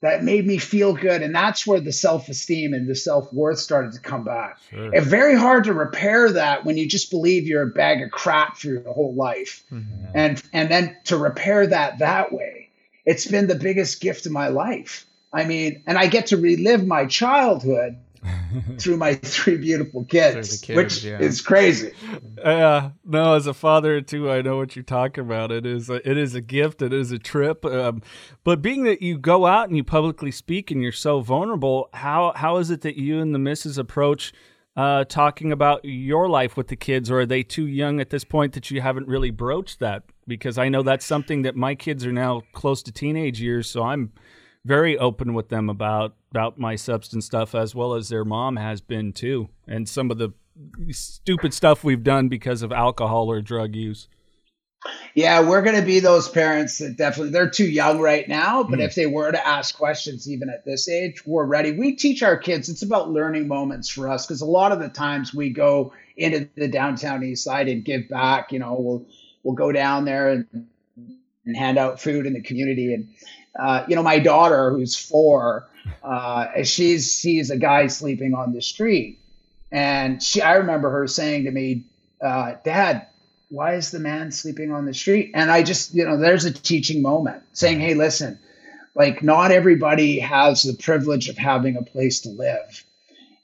that 0.00 0.24
made 0.24 0.46
me 0.46 0.58
feel 0.58 0.94
good. 0.94 1.22
And 1.22 1.34
that's 1.34 1.66
where 1.66 1.80
the 1.80 1.92
self 1.92 2.28
esteem 2.28 2.72
and 2.72 2.88
the 2.88 2.94
self 2.94 3.32
worth 3.32 3.58
started 3.58 3.92
to 3.92 4.00
come 4.00 4.24
back. 4.24 4.58
Sure. 4.70 4.94
It's 4.94 5.06
very 5.06 5.36
hard 5.36 5.64
to 5.64 5.74
repair 5.74 6.32
that 6.32 6.64
when 6.64 6.76
you 6.76 6.88
just 6.88 7.10
believe 7.10 7.46
you're 7.46 7.62
a 7.62 7.66
bag 7.66 8.02
of 8.02 8.10
crap 8.10 8.56
for 8.56 8.68
your 8.68 8.92
whole 8.92 9.14
life. 9.14 9.62
Mm-hmm. 9.70 10.06
And, 10.14 10.42
and 10.52 10.70
then 10.70 10.96
to 11.04 11.18
repair 11.18 11.66
that 11.66 11.98
that 11.98 12.32
way, 12.32 12.68
it's 13.04 13.26
been 13.26 13.46
the 13.46 13.54
biggest 13.54 14.00
gift 14.00 14.26
of 14.26 14.32
my 14.32 14.48
life. 14.48 15.06
I 15.32 15.44
mean, 15.44 15.82
and 15.86 15.96
I 15.96 16.06
get 16.06 16.26
to 16.28 16.36
relive 16.36 16.86
my 16.86 17.06
childhood 17.06 17.96
through 18.78 18.96
my 18.96 19.14
three 19.14 19.56
beautiful 19.56 20.04
kids, 20.04 20.60
kids 20.60 20.76
which 20.76 21.04
yeah. 21.04 21.18
is 21.18 21.40
crazy. 21.40 21.92
Yeah, 22.38 22.90
no, 23.04 23.34
as 23.34 23.46
a 23.46 23.54
father 23.54 24.00
too, 24.00 24.30
I 24.30 24.42
know 24.42 24.58
what 24.58 24.76
you're 24.76 24.82
talking 24.82 25.24
about. 25.24 25.50
It 25.50 25.64
is 25.64 25.88
a, 25.88 26.08
it 26.08 26.18
is 26.18 26.34
a 26.34 26.40
gift. 26.40 26.82
It 26.82 26.92
is 26.92 27.12
a 27.12 27.18
trip. 27.18 27.64
Um, 27.64 28.02
but 28.44 28.60
being 28.60 28.84
that 28.84 29.00
you 29.00 29.16
go 29.18 29.46
out 29.46 29.68
and 29.68 29.76
you 29.76 29.84
publicly 29.84 30.30
speak 30.30 30.70
and 30.70 30.82
you're 30.82 30.92
so 30.92 31.20
vulnerable, 31.20 31.88
how 31.94 32.32
how 32.36 32.58
is 32.58 32.70
it 32.70 32.82
that 32.82 32.96
you 32.96 33.20
and 33.20 33.34
the 33.34 33.38
missus 33.38 33.78
approach? 33.78 34.32
Uh, 34.76 35.04
talking 35.04 35.50
about 35.50 35.84
your 35.84 36.28
life 36.28 36.56
with 36.56 36.68
the 36.68 36.76
kids, 36.76 37.10
or 37.10 37.20
are 37.20 37.26
they 37.26 37.42
too 37.42 37.66
young 37.66 38.00
at 38.00 38.10
this 38.10 38.24
point 38.24 38.52
that 38.52 38.70
you 38.70 38.80
haven't 38.80 39.08
really 39.08 39.30
broached 39.30 39.80
that? 39.80 40.04
Because 40.28 40.58
I 40.58 40.68
know 40.68 40.82
that's 40.82 41.04
something 41.04 41.42
that 41.42 41.56
my 41.56 41.74
kids 41.74 42.06
are 42.06 42.12
now 42.12 42.42
close 42.52 42.82
to 42.84 42.92
teenage 42.92 43.40
years, 43.40 43.68
so 43.68 43.82
I'm 43.82 44.12
very 44.64 44.98
open 44.98 45.34
with 45.34 45.48
them 45.48 45.70
about 45.70 46.14
about 46.30 46.58
my 46.58 46.76
substance 46.76 47.26
stuff 47.26 47.54
as 47.54 47.74
well 47.74 47.94
as 47.94 48.08
their 48.08 48.24
mom 48.24 48.56
has 48.56 48.80
been 48.80 49.12
too 49.12 49.48
and 49.66 49.88
some 49.88 50.10
of 50.10 50.18
the 50.18 50.30
stupid 50.90 51.54
stuff 51.54 51.82
we've 51.82 52.02
done 52.02 52.28
because 52.28 52.62
of 52.62 52.70
alcohol 52.70 53.30
or 53.30 53.40
drug 53.40 53.74
use 53.74 54.08
yeah 55.14 55.40
we're 55.40 55.62
going 55.62 55.76
to 55.76 55.84
be 55.84 56.00
those 56.00 56.28
parents 56.28 56.78
that 56.78 56.96
definitely 56.96 57.32
they're 57.32 57.48
too 57.48 57.68
young 57.68 58.00
right 58.00 58.28
now 58.28 58.62
but 58.62 58.78
mm. 58.78 58.84
if 58.84 58.94
they 58.94 59.06
were 59.06 59.32
to 59.32 59.46
ask 59.46 59.76
questions 59.76 60.30
even 60.30 60.50
at 60.50 60.64
this 60.64 60.88
age 60.88 61.22
we're 61.26 61.44
ready 61.44 61.72
we 61.72 61.96
teach 61.96 62.22
our 62.22 62.36
kids 62.36 62.68
it's 62.68 62.82
about 62.82 63.10
learning 63.10 63.48
moments 63.48 63.88
for 63.88 64.08
us 64.08 64.26
because 64.26 64.42
a 64.42 64.46
lot 64.46 64.72
of 64.72 64.78
the 64.78 64.88
times 64.88 65.34
we 65.34 65.50
go 65.50 65.92
into 66.16 66.48
the 66.56 66.68
downtown 66.68 67.24
east 67.24 67.44
side 67.44 67.68
and 67.68 67.84
give 67.84 68.08
back 68.08 68.52
you 68.52 68.58
know 68.58 68.76
we'll 68.78 69.06
we'll 69.42 69.54
go 69.54 69.72
down 69.72 70.04
there 70.04 70.28
and, 70.28 70.46
and 71.46 71.56
hand 71.56 71.78
out 71.78 72.00
food 72.00 72.26
in 72.26 72.34
the 72.34 72.42
community 72.42 72.92
and 72.92 73.08
uh, 73.58 73.84
you 73.88 73.96
know, 73.96 74.02
my 74.02 74.18
daughter 74.18 74.70
who's 74.70 74.96
four, 74.96 75.68
uh, 76.02 76.62
she's 76.62 77.12
sees 77.12 77.50
a 77.50 77.56
guy 77.56 77.86
sleeping 77.88 78.34
on 78.34 78.52
the 78.52 78.62
street, 78.62 79.18
and 79.72 80.22
she, 80.22 80.40
I 80.40 80.54
remember 80.54 80.90
her 80.90 81.06
saying 81.06 81.44
to 81.44 81.50
me, 81.50 81.84
uh, 82.20 82.54
"Dad, 82.64 83.06
why 83.48 83.74
is 83.74 83.90
the 83.90 83.98
man 83.98 84.30
sleeping 84.30 84.72
on 84.72 84.84
the 84.84 84.94
street?" 84.94 85.32
And 85.34 85.50
I 85.50 85.62
just, 85.62 85.94
you 85.94 86.04
know, 86.04 86.16
there's 86.16 86.44
a 86.44 86.52
teaching 86.52 87.02
moment, 87.02 87.42
saying, 87.52 87.80
"Hey, 87.80 87.94
listen, 87.94 88.38
like 88.94 89.22
not 89.22 89.50
everybody 89.50 90.20
has 90.20 90.62
the 90.62 90.74
privilege 90.74 91.28
of 91.28 91.36
having 91.36 91.76
a 91.76 91.82
place 91.82 92.20
to 92.20 92.28
live, 92.30 92.84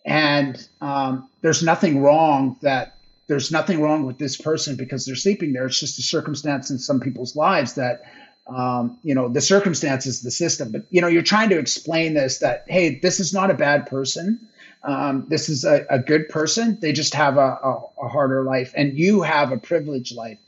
and 0.04 0.56
um, 0.80 1.28
there's 1.40 1.62
nothing 1.62 2.00
wrong 2.02 2.56
that." 2.62 2.92
There's 3.28 3.50
nothing 3.50 3.80
wrong 3.80 4.06
with 4.06 4.18
this 4.18 4.36
person 4.36 4.76
because 4.76 5.04
they're 5.04 5.16
sleeping 5.16 5.52
there. 5.52 5.66
It's 5.66 5.80
just 5.80 5.98
a 5.98 6.02
circumstance 6.02 6.70
in 6.70 6.78
some 6.78 7.00
people's 7.00 7.34
lives 7.34 7.74
that 7.74 8.04
um, 8.48 8.98
you 9.02 9.14
know 9.14 9.28
the 9.28 9.40
circumstances 9.40 10.22
the 10.22 10.30
system. 10.30 10.72
But 10.72 10.86
you 10.90 11.00
know 11.00 11.08
you're 11.08 11.22
trying 11.22 11.50
to 11.50 11.58
explain 11.58 12.14
this 12.14 12.38
that 12.38 12.64
hey 12.68 12.98
this 12.98 13.20
is 13.20 13.32
not 13.32 13.50
a 13.50 13.54
bad 13.54 13.86
person. 13.86 14.48
Um, 14.82 15.26
this 15.28 15.48
is 15.48 15.64
a, 15.64 15.84
a, 15.90 15.98
good 15.98 16.28
person. 16.28 16.78
They 16.80 16.92
just 16.92 17.14
have 17.14 17.38
a, 17.38 17.40
a, 17.40 17.82
a, 18.04 18.08
harder 18.08 18.44
life. 18.44 18.72
And 18.76 18.96
you 18.96 19.22
have 19.22 19.50
a 19.50 19.56
privileged 19.56 20.14
life. 20.14 20.38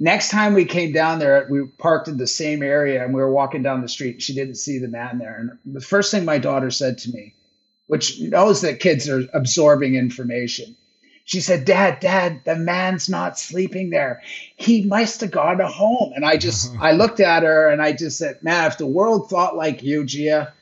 Next 0.00 0.30
time 0.30 0.54
we 0.54 0.64
came 0.64 0.92
down 0.92 1.18
there 1.18 1.46
we 1.50 1.66
parked 1.66 2.08
in 2.08 2.16
the 2.16 2.26
same 2.26 2.62
area 2.62 3.04
and 3.04 3.12
we 3.12 3.20
were 3.20 3.30
walking 3.30 3.62
down 3.62 3.82
the 3.82 3.88
street. 3.88 4.22
She 4.22 4.32
didn't 4.32 4.54
see 4.54 4.78
the 4.78 4.88
man 4.88 5.18
there. 5.18 5.36
And 5.38 5.74
the 5.74 5.82
first 5.82 6.10
thing 6.10 6.24
my 6.24 6.38
daughter 6.38 6.70
said 6.70 6.96
to 6.98 7.10
me 7.10 7.34
which 7.86 8.18
knows 8.20 8.62
that 8.62 8.80
kids 8.80 9.08
are 9.08 9.28
absorbing 9.34 9.94
information 9.94 10.76
she 11.24 11.40
said, 11.40 11.64
Dad, 11.64 12.00
Dad, 12.00 12.42
the 12.44 12.54
man's 12.54 13.08
not 13.08 13.38
sleeping 13.38 13.90
there. 13.90 14.22
He 14.56 14.84
must 14.84 15.22
have 15.22 15.30
gone 15.30 15.58
home. 15.58 16.12
And 16.14 16.24
I 16.24 16.36
just, 16.36 16.72
I 16.80 16.92
looked 16.92 17.20
at 17.20 17.42
her 17.42 17.70
and 17.70 17.80
I 17.80 17.92
just 17.92 18.18
said, 18.18 18.42
Man, 18.42 18.66
if 18.66 18.78
the 18.78 18.86
world 18.86 19.30
thought 19.30 19.56
like 19.56 19.82
you, 19.82 20.04
Gia, 20.04 20.52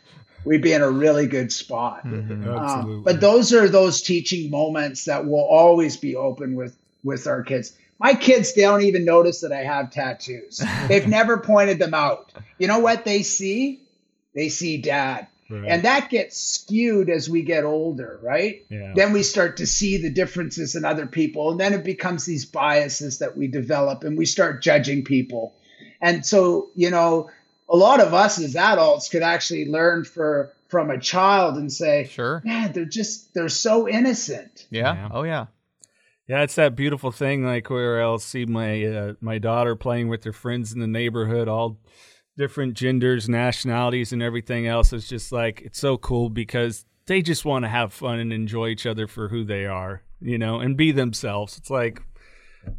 we'd 0.44 0.62
be 0.62 0.72
in 0.72 0.82
a 0.82 0.90
really 0.90 1.26
good 1.26 1.52
spot. 1.52 2.06
Mm-hmm, 2.06 2.48
um, 2.48 3.02
but 3.02 3.20
those 3.20 3.52
are 3.52 3.68
those 3.68 4.02
teaching 4.02 4.50
moments 4.50 5.06
that 5.06 5.26
will 5.26 5.44
always 5.44 5.96
be 5.96 6.16
open 6.16 6.54
with 6.54 6.76
with 7.04 7.26
our 7.26 7.42
kids. 7.42 7.76
My 7.98 8.14
kids 8.14 8.54
they 8.54 8.62
don't 8.62 8.82
even 8.82 9.04
notice 9.04 9.40
that 9.40 9.52
I 9.52 9.64
have 9.64 9.90
tattoos. 9.90 10.62
They've 10.88 11.06
never 11.08 11.38
pointed 11.38 11.78
them 11.78 11.94
out. 11.94 12.32
You 12.58 12.68
know 12.68 12.78
what 12.78 13.04
they 13.04 13.22
see? 13.22 13.80
They 14.34 14.48
see 14.48 14.78
dad. 14.78 15.26
Right. 15.52 15.70
And 15.70 15.82
that 15.82 16.08
gets 16.08 16.36
skewed 16.38 17.10
as 17.10 17.28
we 17.28 17.42
get 17.42 17.64
older, 17.64 18.18
right? 18.22 18.64
Yeah. 18.70 18.92
Then 18.96 19.12
we 19.12 19.22
start 19.22 19.58
to 19.58 19.66
see 19.66 19.98
the 19.98 20.10
differences 20.10 20.74
in 20.74 20.84
other 20.84 21.06
people. 21.06 21.50
And 21.50 21.60
then 21.60 21.74
it 21.74 21.84
becomes 21.84 22.24
these 22.24 22.46
biases 22.46 23.18
that 23.18 23.36
we 23.36 23.48
develop 23.48 24.02
and 24.02 24.16
we 24.16 24.24
start 24.24 24.62
judging 24.62 25.04
people. 25.04 25.54
And 26.00 26.24
so, 26.24 26.70
you 26.74 26.90
know, 26.90 27.30
a 27.68 27.76
lot 27.76 28.00
of 28.00 28.14
us 28.14 28.40
as 28.40 28.56
adults 28.56 29.08
could 29.08 29.22
actually 29.22 29.66
learn 29.66 30.04
for 30.04 30.52
from 30.68 30.90
a 30.90 30.98
child 30.98 31.56
and 31.56 31.70
say, 31.70 32.08
sure, 32.10 32.40
man, 32.44 32.72
they're 32.72 32.86
just 32.86 33.34
they're 33.34 33.50
so 33.50 33.86
innocent. 33.86 34.66
Yeah. 34.70 34.94
yeah. 34.94 35.08
Oh 35.12 35.22
yeah. 35.22 35.46
Yeah, 36.28 36.42
it's 36.42 36.54
that 36.54 36.76
beautiful 36.76 37.10
thing, 37.10 37.44
like 37.44 37.68
where 37.68 38.00
I'll 38.00 38.18
see 38.18 38.46
my 38.46 38.84
uh, 38.84 39.12
my 39.20 39.38
daughter 39.38 39.76
playing 39.76 40.08
with 40.08 40.24
her 40.24 40.32
friends 40.32 40.72
in 40.72 40.80
the 40.80 40.86
neighborhood, 40.86 41.46
all 41.46 41.78
different 42.36 42.74
genders, 42.74 43.28
nationalities, 43.28 44.12
and 44.12 44.22
everything 44.22 44.66
else. 44.66 44.92
It's 44.92 45.08
just 45.08 45.32
like 45.32 45.60
it's 45.62 45.78
so 45.78 45.96
cool 45.96 46.30
because 46.30 46.84
they 47.06 47.22
just 47.22 47.44
want 47.44 47.64
to 47.64 47.68
have 47.68 47.92
fun 47.92 48.18
and 48.18 48.32
enjoy 48.32 48.68
each 48.68 48.86
other 48.86 49.06
for 49.06 49.28
who 49.28 49.44
they 49.44 49.66
are, 49.66 50.02
you 50.20 50.38
know, 50.38 50.60
and 50.60 50.76
be 50.76 50.92
themselves. 50.92 51.58
It's 51.58 51.70
like 51.70 52.02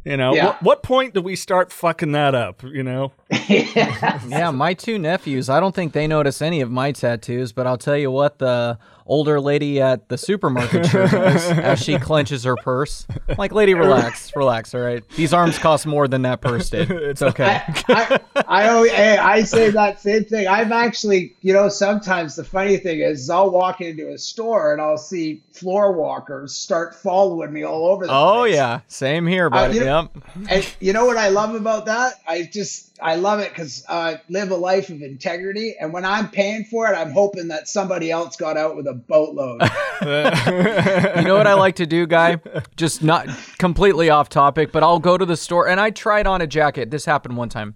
you 0.04 0.16
know, 0.16 0.34
yeah. 0.34 0.46
what, 0.46 0.62
what 0.62 0.82
point 0.82 1.14
do 1.14 1.20
we 1.20 1.36
start 1.36 1.72
fucking 1.72 2.12
that 2.12 2.34
up? 2.34 2.62
You 2.62 2.82
know. 2.82 3.12
yeah, 3.48 4.50
my 4.50 4.74
two 4.74 4.98
nephews. 4.98 5.48
I 5.48 5.60
don't 5.60 5.74
think 5.74 5.92
they 5.92 6.06
notice 6.06 6.40
any 6.42 6.60
of 6.60 6.70
my 6.70 6.92
tattoos, 6.92 7.52
but 7.52 7.66
I'll 7.66 7.78
tell 7.78 7.96
you 7.96 8.10
what. 8.10 8.38
The 8.38 8.78
older 9.06 9.40
lady 9.40 9.80
at 9.80 10.08
the 10.08 10.18
supermarket 10.18 10.84
does 10.84 11.50
as 11.50 11.82
she 11.82 11.98
clenches 11.98 12.44
her 12.44 12.56
purse. 12.56 13.06
like, 13.38 13.52
lady, 13.52 13.74
relax, 13.74 14.34
relax. 14.34 14.74
All 14.74 14.80
right, 14.80 15.06
these 15.10 15.32
arms 15.32 15.58
cost 15.58 15.86
more 15.86 16.08
than 16.08 16.22
that 16.22 16.40
purse 16.40 16.70
did. 16.70 16.90
It's 17.04 17.22
okay. 17.22 17.62
I, 17.88 18.20
I, 18.36 18.88
I, 18.88 19.18
I 19.18 19.42
say 19.42 19.70
that 19.70 20.00
same 20.00 20.24
thing. 20.24 20.46
I've 20.46 20.72
actually, 20.72 21.34
you 21.42 21.52
know, 21.52 21.68
sometimes 21.68 22.34
the 22.34 22.44
funny 22.44 22.76
thing 22.78 23.00
is, 23.00 23.28
I'll 23.28 23.50
walk 23.50 23.80
into 23.80 24.10
a 24.10 24.18
store 24.18 24.72
and 24.72 24.80
I'll 24.80 24.96
see 24.96 25.42
floor 25.52 25.92
walkers 25.92 26.54
start 26.54 26.94
following 26.94 27.52
me 27.52 27.62
all 27.62 27.86
over 27.86 28.06
the 28.06 28.12
oh, 28.12 28.40
place. 28.40 28.54
yeah, 28.54 28.80
same 28.88 29.26
here, 29.26 29.50
buddy. 29.50 29.78
Uh, 29.78 29.80
you 29.80 29.84
know, 29.84 30.08
yep. 30.14 30.50
And 30.50 30.76
you 30.80 30.92
know 30.92 31.04
what 31.04 31.16
I 31.16 31.28
love 31.28 31.54
about 31.54 31.86
that? 31.86 32.14
I 32.26 32.48
just 32.50 32.90
I 33.00 33.16
love 33.16 33.40
it 33.40 33.50
because 33.50 33.84
I 33.88 34.20
live 34.28 34.50
a 34.50 34.56
life 34.56 34.88
of 34.88 35.02
integrity, 35.02 35.76
and 35.78 35.92
when 35.92 36.04
I'm 36.04 36.30
paying 36.30 36.64
for 36.64 36.90
it, 36.90 36.96
I'm 36.96 37.12
hoping 37.12 37.48
that 37.48 37.68
somebody 37.68 38.10
else 38.10 38.36
got 38.36 38.56
out 38.56 38.76
with 38.76 38.86
a 38.86 38.93
a 38.94 38.98
boatload. 38.98 39.62
you 41.16 41.22
know 41.22 41.36
what 41.36 41.46
I 41.46 41.54
like 41.54 41.76
to 41.76 41.86
do, 41.86 42.06
guy? 42.06 42.38
Just 42.76 43.02
not 43.02 43.28
completely 43.58 44.10
off 44.10 44.28
topic, 44.28 44.72
but 44.72 44.82
I'll 44.82 45.00
go 45.00 45.18
to 45.18 45.26
the 45.26 45.36
store 45.36 45.68
and 45.68 45.80
I 45.80 45.90
tried 45.90 46.26
on 46.26 46.40
a 46.40 46.46
jacket. 46.46 46.90
This 46.90 47.04
happened 47.04 47.36
one 47.36 47.48
time. 47.48 47.74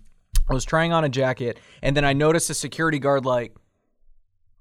I 0.49 0.55
was 0.55 0.65
trying 0.65 0.93
on 0.93 1.05
a 1.05 1.09
jacket 1.09 1.59
and 1.83 1.97
then 1.97 2.05
I 2.05 2.13
noticed 2.13 2.49
a 2.51 2.55
security 2.55 2.99
guard 2.99 3.27
like 3.27 3.55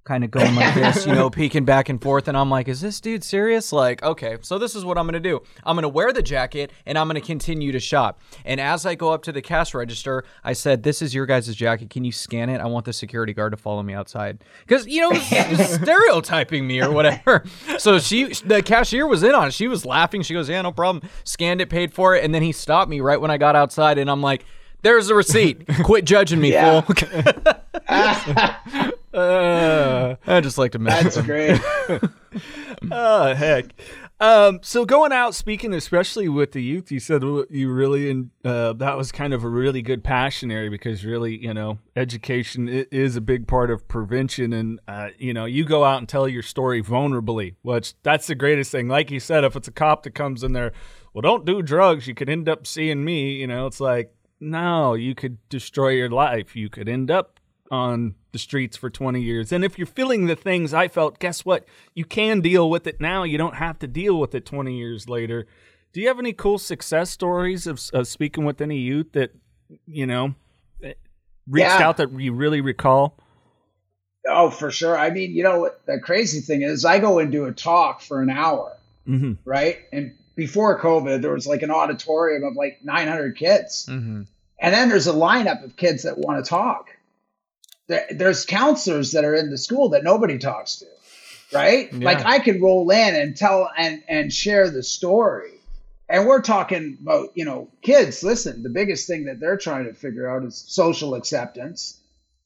kind 0.07 0.23
of 0.23 0.31
going 0.31 0.55
like 0.55 0.73
this, 0.73 1.05
you 1.05 1.13
know, 1.13 1.29
peeking 1.29 1.65
back 1.65 1.89
and 1.89 2.01
forth. 2.01 2.29
And 2.29 2.37
I'm 2.37 2.49
like, 2.49 2.69
is 2.69 2.79
this 2.79 3.01
dude 3.01 3.25
serious? 3.25 3.73
Like, 3.73 4.01
okay, 4.01 4.37
so 4.41 4.57
this 4.57 4.73
is 4.73 4.85
what 4.85 4.97
I'm 4.97 5.05
going 5.05 5.21
to 5.21 5.29
do. 5.29 5.41
I'm 5.65 5.75
going 5.75 5.83
to 5.83 5.89
wear 5.89 6.13
the 6.13 6.21
jacket 6.21 6.71
and 6.85 6.97
I'm 6.97 7.07
going 7.07 7.19
to 7.19 7.27
continue 7.27 7.73
to 7.73 7.79
shop. 7.79 8.21
And 8.45 8.61
as 8.61 8.85
I 8.85 8.95
go 8.95 9.11
up 9.11 9.21
to 9.23 9.33
the 9.33 9.41
cash 9.41 9.73
register, 9.73 10.23
I 10.45 10.53
said, 10.53 10.83
this 10.83 11.01
is 11.01 11.13
your 11.13 11.25
guys' 11.25 11.53
jacket. 11.53 11.89
Can 11.89 12.05
you 12.05 12.13
scan 12.13 12.49
it? 12.49 12.61
I 12.61 12.67
want 12.67 12.85
the 12.85 12.93
security 12.93 13.33
guard 13.33 13.51
to 13.51 13.57
follow 13.57 13.83
me 13.83 13.93
outside. 13.93 14.43
Because, 14.65 14.87
you 14.87 15.01
know, 15.01 15.19
stereotyping 15.19 16.65
me 16.65 16.81
or 16.81 16.91
whatever. 16.91 17.43
So 17.77 17.99
she, 17.99 18.33
the 18.33 18.63
cashier 18.63 19.05
was 19.07 19.23
in 19.23 19.35
on 19.35 19.49
it. 19.49 19.53
She 19.53 19.67
was 19.67 19.85
laughing. 19.85 20.21
She 20.21 20.33
goes, 20.33 20.49
yeah, 20.49 20.61
no 20.61 20.71
problem. 20.71 21.07
Scanned 21.23 21.61
it, 21.61 21.69
paid 21.69 21.93
for 21.93 22.15
it. 22.15 22.23
And 22.23 22.33
then 22.33 22.41
he 22.41 22.51
stopped 22.51 22.89
me 22.89 23.01
right 23.01 23.19
when 23.19 23.29
I 23.29 23.37
got 23.37 23.55
outside. 23.55 23.97
And 23.97 24.09
I'm 24.09 24.21
like, 24.21 24.45
there's 24.81 25.09
a 25.09 25.15
receipt. 25.15 25.67
Quit 25.83 26.05
judging 26.05 26.39
me, 26.39 26.53
fool. 26.53 26.83
uh, 29.13 30.15
I 30.25 30.41
just 30.41 30.57
like 30.57 30.73
to 30.73 30.79
mess. 30.79 31.15
That's 31.15 31.21
great. 31.25 31.59
oh 32.91 33.33
heck. 33.35 33.73
Um, 34.19 34.59
so 34.63 34.83
going 34.83 35.11
out 35.11 35.35
speaking, 35.35 35.73
especially 35.73 36.27
with 36.27 36.51
the 36.51 36.61
youth, 36.61 36.91
you 36.91 36.99
said 36.99 37.21
you 37.49 37.71
really 37.71 38.09
and 38.09 38.31
uh, 38.43 38.73
that 38.73 38.97
was 38.97 39.11
kind 39.11 39.31
of 39.31 39.43
a 39.43 39.49
really 39.49 39.83
good 39.83 40.03
passion 40.03 40.49
area 40.49 40.71
because 40.71 41.05
really, 41.05 41.37
you 41.37 41.53
know, 41.53 41.77
education 41.95 42.67
is 42.67 43.15
a 43.15 43.21
big 43.21 43.47
part 43.47 43.69
of 43.69 43.87
prevention, 43.87 44.53
and 44.53 44.79
uh, 44.87 45.09
you 45.19 45.33
know, 45.33 45.45
you 45.45 45.65
go 45.65 45.83
out 45.83 45.99
and 45.99 46.09
tell 46.09 46.27
your 46.27 46.41
story 46.41 46.81
vulnerably, 46.81 47.55
which 47.61 47.93
that's 48.01 48.27
the 48.27 48.35
greatest 48.35 48.71
thing. 48.71 48.87
Like 48.87 49.11
you 49.11 49.19
said, 49.19 49.43
if 49.43 49.55
it's 49.55 49.67
a 49.67 49.71
cop 49.71 50.03
that 50.03 50.15
comes 50.15 50.43
in 50.43 50.53
there, 50.53 50.73
well, 51.13 51.21
don't 51.21 51.45
do 51.45 51.61
drugs, 51.61 52.07
you 52.07 52.15
could 52.15 52.29
end 52.29 52.49
up 52.49 52.65
seeing 52.65 53.05
me. 53.05 53.33
You 53.33 53.45
know, 53.45 53.67
it's 53.67 53.79
like 53.79 54.13
no, 54.39 54.93
you 54.93 55.15
could 55.15 55.37
destroy 55.49 55.89
your 55.89 56.09
life. 56.09 56.55
You 56.55 56.69
could 56.69 56.89
end 56.89 57.11
up 57.11 57.39
on 57.71 58.15
the 58.37 58.41
streets 58.41 58.77
for 58.77 58.89
20 58.89 59.19
years. 59.19 59.51
And 59.51 59.65
if 59.65 59.77
you're 59.77 59.87
feeling 59.87 60.27
the 60.27 60.35
things 60.35 60.73
I 60.73 60.87
felt, 60.87 61.17
guess 61.19 61.43
what? 61.43 61.65
You 61.95 62.05
can 62.05 62.39
deal 62.39 62.69
with 62.69 62.85
it 62.85 63.01
now. 63.01 63.23
You 63.23 63.37
don't 63.37 63.55
have 63.55 63.79
to 63.79 63.87
deal 63.87 64.19
with 64.19 64.35
it 64.35 64.45
20 64.45 64.77
years 64.77 65.09
later. 65.09 65.47
Do 65.91 66.01
you 66.01 66.07
have 66.07 66.19
any 66.19 66.33
cool 66.33 66.59
success 66.59 67.09
stories 67.09 67.65
of, 67.65 67.81
of 67.93 68.07
speaking 68.07 68.45
with 68.45 68.61
any 68.61 68.77
youth 68.77 69.13
that, 69.13 69.31
you 69.87 70.05
know, 70.05 70.35
eh, 70.83 70.93
reached 71.47 71.67
yeah. 71.67 71.87
out 71.87 71.97
that 71.97 72.11
you 72.11 72.33
really 72.33 72.61
recall? 72.61 73.17
Oh, 74.27 74.51
for 74.51 74.69
sure. 74.69 74.97
I 74.97 75.09
mean, 75.09 75.31
you 75.31 75.41
know, 75.41 75.71
the 75.85 75.99
crazy 75.99 76.41
thing 76.41 76.61
is, 76.61 76.85
I 76.85 76.99
go 76.99 77.17
and 77.17 77.31
do 77.31 77.45
a 77.45 77.51
talk 77.51 78.01
for 78.01 78.21
an 78.21 78.29
hour, 78.29 78.77
mm-hmm. 79.07 79.33
right? 79.45 79.79
And 79.91 80.15
before 80.35 80.79
COVID, 80.79 81.21
there 81.21 81.33
was 81.33 81.47
like 81.47 81.63
an 81.63 81.71
auditorium 81.71 82.43
of 82.43 82.55
like 82.55 82.79
900 82.83 83.35
kids. 83.35 83.87
Mm-hmm. 83.89 84.23
And 84.59 84.73
then 84.73 84.89
there's 84.89 85.07
a 85.07 85.13
lineup 85.13 85.63
of 85.63 85.75
kids 85.75 86.03
that 86.03 86.17
want 86.17 86.43
to 86.43 86.47
talk. 86.47 86.89
There, 87.87 88.05
there's 88.09 88.45
counselors 88.45 89.11
that 89.11 89.25
are 89.25 89.35
in 89.35 89.49
the 89.49 89.57
school 89.57 89.89
that 89.89 90.03
nobody 90.03 90.37
talks 90.37 90.77
to, 90.77 90.85
right? 91.53 91.91
Yeah. 91.91 92.05
Like 92.05 92.25
I 92.25 92.39
could 92.39 92.61
roll 92.61 92.89
in 92.89 93.15
and 93.15 93.35
tell 93.35 93.69
and 93.75 94.03
and 94.07 94.31
share 94.31 94.69
the 94.69 94.83
story. 94.83 95.51
And 96.09 96.25
we're 96.25 96.41
talking 96.41 96.97
about, 97.01 97.31
you 97.35 97.43
know, 97.43 97.69
kids, 97.81 98.23
listen, 98.23 98.63
the 98.63 98.69
biggest 98.69 99.07
thing 99.07 99.25
that 99.25 99.39
they're 99.39 99.57
trying 99.57 99.85
to 99.85 99.93
figure 99.93 100.29
out 100.29 100.45
is 100.45 100.63
social 100.67 101.15
acceptance. 101.15 101.99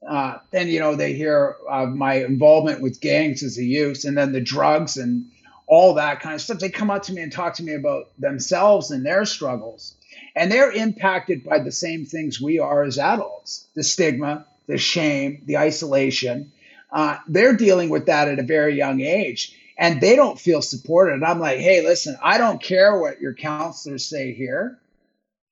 Uh, 0.07 0.37
then, 0.49 0.67
you 0.67 0.79
know, 0.79 0.95
they 0.95 1.13
hear 1.13 1.57
uh, 1.69 1.85
my 1.85 2.15
involvement 2.25 2.81
with 2.81 3.01
gangs 3.01 3.43
as 3.43 3.59
a 3.59 3.63
youth 3.63 4.03
and 4.05 4.17
then 4.17 4.31
the 4.31 4.41
drugs 4.41 4.97
and 4.97 5.27
all 5.67 5.93
that 5.93 6.21
kind 6.21 6.33
of 6.33 6.41
stuff. 6.41 6.57
They 6.57 6.69
come 6.69 6.89
up 6.89 7.03
to 7.03 7.13
me 7.13 7.21
and 7.21 7.31
talk 7.31 7.55
to 7.55 7.63
me 7.63 7.73
about 7.73 8.05
themselves 8.19 8.89
and 8.89 9.05
their 9.05 9.25
struggles. 9.25 9.95
And 10.35 10.51
they're 10.51 10.71
impacted 10.71 11.43
by 11.43 11.59
the 11.59 11.71
same 11.71 12.05
things 12.05 12.41
we 12.41 12.57
are 12.59 12.83
as 12.83 12.97
adults 12.97 13.67
the 13.75 13.83
stigma, 13.83 14.45
the 14.67 14.77
shame, 14.77 15.43
the 15.45 15.57
isolation. 15.57 16.51
Uh, 16.91 17.17
they're 17.27 17.55
dealing 17.55 17.89
with 17.89 18.07
that 18.07 18.27
at 18.27 18.39
a 18.39 18.43
very 18.43 18.75
young 18.75 19.01
age 19.01 19.57
and 19.81 19.99
they 19.99 20.15
don't 20.15 20.39
feel 20.39 20.61
supported. 20.61 21.15
And 21.15 21.25
I'm 21.25 21.39
like, 21.39 21.57
hey, 21.57 21.81
listen, 21.83 22.15
I 22.21 22.37
don't 22.37 22.61
care 22.61 22.99
what 22.99 23.19
your 23.19 23.33
counselors 23.33 24.05
say 24.05 24.31
here. 24.31 24.77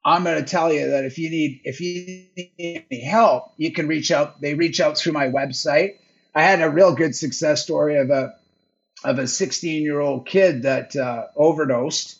I'm 0.05 0.23
going 0.23 0.37
to 0.37 0.49
tell 0.49 0.71
you 0.71 0.91
that 0.91 1.03
if 1.03 1.17
you 1.17 1.31
need 1.31 1.61
if 1.63 1.81
you 1.81 2.27
need 2.37 2.85
any 2.91 3.01
help, 3.01 3.53
you 3.57 3.71
can 3.71 3.87
reach 3.87 4.11
out. 4.11 4.39
They 4.39 4.53
reach 4.53 4.79
out 4.79 4.97
through 4.97 5.13
my 5.13 5.27
website. 5.27 5.97
I 6.35 6.43
had 6.43 6.61
a 6.61 6.69
real 6.69 6.93
good 6.93 7.15
success 7.15 7.63
story 7.63 7.97
of 7.97 8.11
a 8.11 8.35
of 9.03 9.17
a 9.17 9.27
16 9.27 9.81
year 9.81 9.99
old 9.99 10.27
kid 10.27 10.61
that 10.61 10.95
uh, 10.95 11.25
overdosed. 11.35 12.18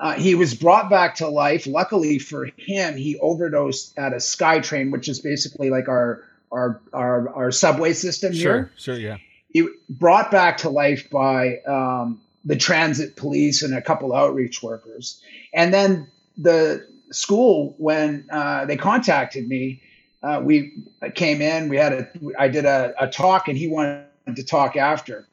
Uh, 0.00 0.14
he 0.14 0.34
was 0.34 0.54
brought 0.54 0.90
back 0.90 1.16
to 1.16 1.28
life. 1.28 1.66
Luckily 1.66 2.18
for 2.18 2.46
him, 2.56 2.96
he 2.96 3.18
overdosed 3.18 3.96
at 3.98 4.12
a 4.12 4.16
SkyTrain, 4.16 4.90
which 4.90 5.08
is 5.08 5.20
basically 5.20 5.70
like 5.70 5.88
our 5.88 6.22
our 6.50 6.80
our, 6.92 7.28
our 7.34 7.52
subway 7.52 7.92
system 7.92 8.32
sure, 8.32 8.40
here. 8.40 8.72
Sure, 8.76 8.98
yeah. 8.98 9.18
He 9.48 9.68
brought 9.88 10.30
back 10.30 10.58
to 10.58 10.70
life 10.70 11.08
by 11.10 11.58
um, 11.60 12.20
the 12.44 12.56
transit 12.56 13.14
police 13.14 13.62
and 13.62 13.74
a 13.74 13.80
couple 13.80 14.14
outreach 14.14 14.62
workers, 14.62 15.20
and 15.52 15.72
then 15.72 16.08
the 16.36 16.86
school 17.10 17.74
when 17.78 18.26
uh, 18.30 18.64
they 18.64 18.76
contacted 18.76 19.48
me. 19.48 19.80
Uh, 20.22 20.40
we 20.42 20.72
came 21.14 21.42
in. 21.42 21.68
We 21.68 21.76
had 21.76 21.92
a. 21.92 22.08
I 22.38 22.48
did 22.48 22.64
a, 22.64 22.94
a 22.98 23.08
talk, 23.08 23.46
and 23.48 23.58
he 23.58 23.68
wanted 23.68 24.06
to 24.34 24.42
talk 24.42 24.74
after 24.74 25.26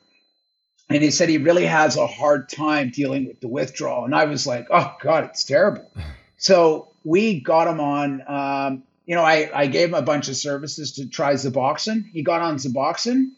and 0.93 1.03
he 1.03 1.11
said 1.11 1.29
he 1.29 1.37
really 1.37 1.65
has 1.65 1.97
a 1.97 2.07
hard 2.07 2.49
time 2.49 2.89
dealing 2.89 3.27
with 3.27 3.39
the 3.39 3.47
withdrawal. 3.47 4.05
And 4.05 4.15
I 4.15 4.25
was 4.25 4.45
like, 4.45 4.67
oh 4.69 4.95
God, 5.01 5.25
it's 5.25 5.43
terrible. 5.43 5.89
So 6.37 6.91
we 7.03 7.39
got 7.39 7.67
him 7.67 7.79
on. 7.79 8.23
Um, 8.27 8.83
you 9.05 9.15
know, 9.15 9.21
I, 9.21 9.51
I 9.53 9.67
gave 9.67 9.89
him 9.89 9.93
a 9.93 10.01
bunch 10.01 10.27
of 10.27 10.35
services 10.35 10.93
to 10.93 11.07
try 11.07 11.33
Suboxone. 11.33 12.09
He 12.11 12.23
got 12.23 12.41
on 12.41 12.55
Suboxone, 12.55 13.33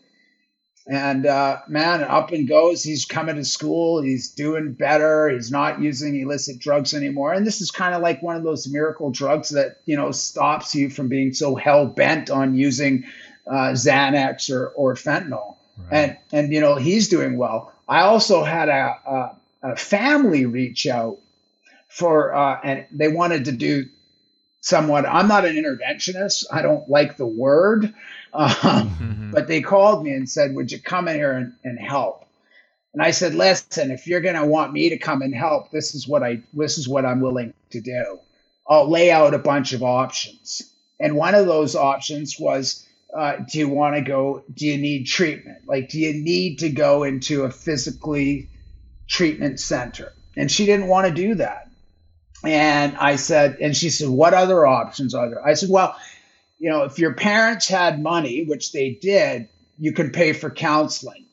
and 0.88 1.26
uh, 1.26 1.58
man, 1.68 2.02
up 2.02 2.32
and 2.32 2.48
goes. 2.48 2.82
He's 2.82 3.04
coming 3.04 3.36
to 3.36 3.44
school. 3.44 4.02
He's 4.02 4.32
doing 4.32 4.72
better. 4.72 5.30
He's 5.30 5.52
not 5.52 5.82
using 5.82 6.18
illicit 6.18 6.60
drugs 6.60 6.94
anymore. 6.94 7.34
And 7.34 7.46
this 7.46 7.60
is 7.60 7.72
kind 7.72 7.94
of 7.94 8.02
like 8.02 8.24
one 8.24 8.38
of 8.38 8.44
those 8.44 8.70
miracle 8.70 9.12
drugs 9.12 9.50
that 9.50 9.82
you 9.86 9.98
know 9.98 10.12
stops 10.12 10.74
you 10.74 10.90
from 10.90 11.10
being 11.10 11.34
so 11.34 11.56
hell 11.56 11.86
bent 11.86 12.30
on 12.30 12.56
using 12.56 13.04
uh, 13.46 13.72
Xanax 13.72 14.50
or 14.50 14.70
or 14.70 14.96
fentanyl. 14.96 15.58
Right. 15.78 15.92
And 15.92 16.18
and 16.32 16.54
you 16.54 16.62
know 16.62 16.76
he's 16.76 17.10
doing 17.10 17.38
well. 17.38 17.74
I 17.88 18.02
also 18.02 18.44
had 18.44 18.70
a, 18.70 18.98
a, 19.06 19.72
a 19.72 19.76
family 19.76 20.46
reach 20.46 20.88
out 20.88 21.18
for 21.90 22.34
uh, 22.34 22.60
and 22.64 22.86
they 22.92 23.08
wanted 23.08 23.46
to 23.46 23.52
do 23.52 23.88
somewhat. 24.62 25.06
I'm 25.06 25.28
not 25.28 25.46
an 25.46 25.56
interventionist. 25.56 26.46
I 26.52 26.62
don't 26.62 26.90
like 26.90 27.18
the 27.18 27.28
word, 27.28 27.94
um, 28.34 28.50
mm-hmm. 28.50 29.32
but 29.32 29.48
they 29.48 29.62
called 29.62 30.04
me 30.04 30.12
and 30.12 30.30
said, 30.30 30.56
"Would 30.56 30.72
you 30.72 30.80
come 30.80 31.08
in 31.08 31.16
here 31.16 31.34
and, 31.34 31.54
and 31.64 31.80
help?" 31.80 32.26
And 32.94 33.02
I 33.02 33.12
said, 33.12 33.36
"Listen, 33.36 33.92
if 33.92 34.08
you're 34.08 34.22
going 34.22 34.36
to 34.36 34.46
want 34.46 34.74
me 34.74 34.90
to 34.90 34.98
come 34.98 35.22
and 35.22 35.34
help, 35.34 35.72
this 35.72 35.96
is 35.96 36.08
what 36.08 36.24
I 36.24 36.42
this 36.54 36.78
is 36.78 36.88
what 36.88 37.06
I'm 37.06 37.22
willing 37.22 37.54
to 37.72 37.82
do. 37.82 38.20
I'll 38.68 38.90
lay 38.90 39.12
out 39.12 39.34
a 39.34 39.40
bunch 39.40 39.74
of 39.74 39.84
options." 39.84 40.62
And 41.00 41.16
one 41.16 41.36
of 41.36 41.48
those 41.48 41.76
options 41.76 42.40
was 42.40 42.83
uh, 43.16 43.38
do 43.38 43.60
you 43.60 43.70
want 43.70 43.96
to 43.96 44.02
go? 44.02 44.44
Do 44.54 44.66
you 44.66 44.78
need 44.78 45.06
treatment? 45.06 45.68
Like, 45.68 45.90
do 45.90 46.00
you 46.00 46.14
need 46.14 46.60
to 46.60 46.70
go 46.70 47.04
into 47.04 47.44
a 47.44 47.52
physically 47.52 48.50
treatment 49.08 49.60
center? 49.60 50.14
And 50.36 50.52
she 50.52 50.66
didn't 50.66 50.88
want 50.88 51.08
to 51.08 51.14
do 51.14 51.36
that. 51.36 51.70
And 52.44 52.98
I 52.98 53.16
said, 53.16 53.58
and 53.62 53.76
she 53.76 53.90
said, 53.90 54.10
what 54.10 54.34
other 54.34 54.66
options 54.66 55.14
are 55.14 55.30
there? 55.30 55.46
I 55.46 55.54
said, 55.54 55.70
well, 55.70 55.96
you 56.60 56.70
know, 56.70 56.84
if 56.84 57.00
your 57.00 57.14
parents 57.14 57.68
had 57.68 58.02
money, 58.02 58.44
which 58.44 58.72
they 58.72 58.92
did, 58.92 59.48
you 59.78 59.94
could 59.94 60.14
pay 60.14 60.34
for 60.34 60.50
counseling. 60.50 61.26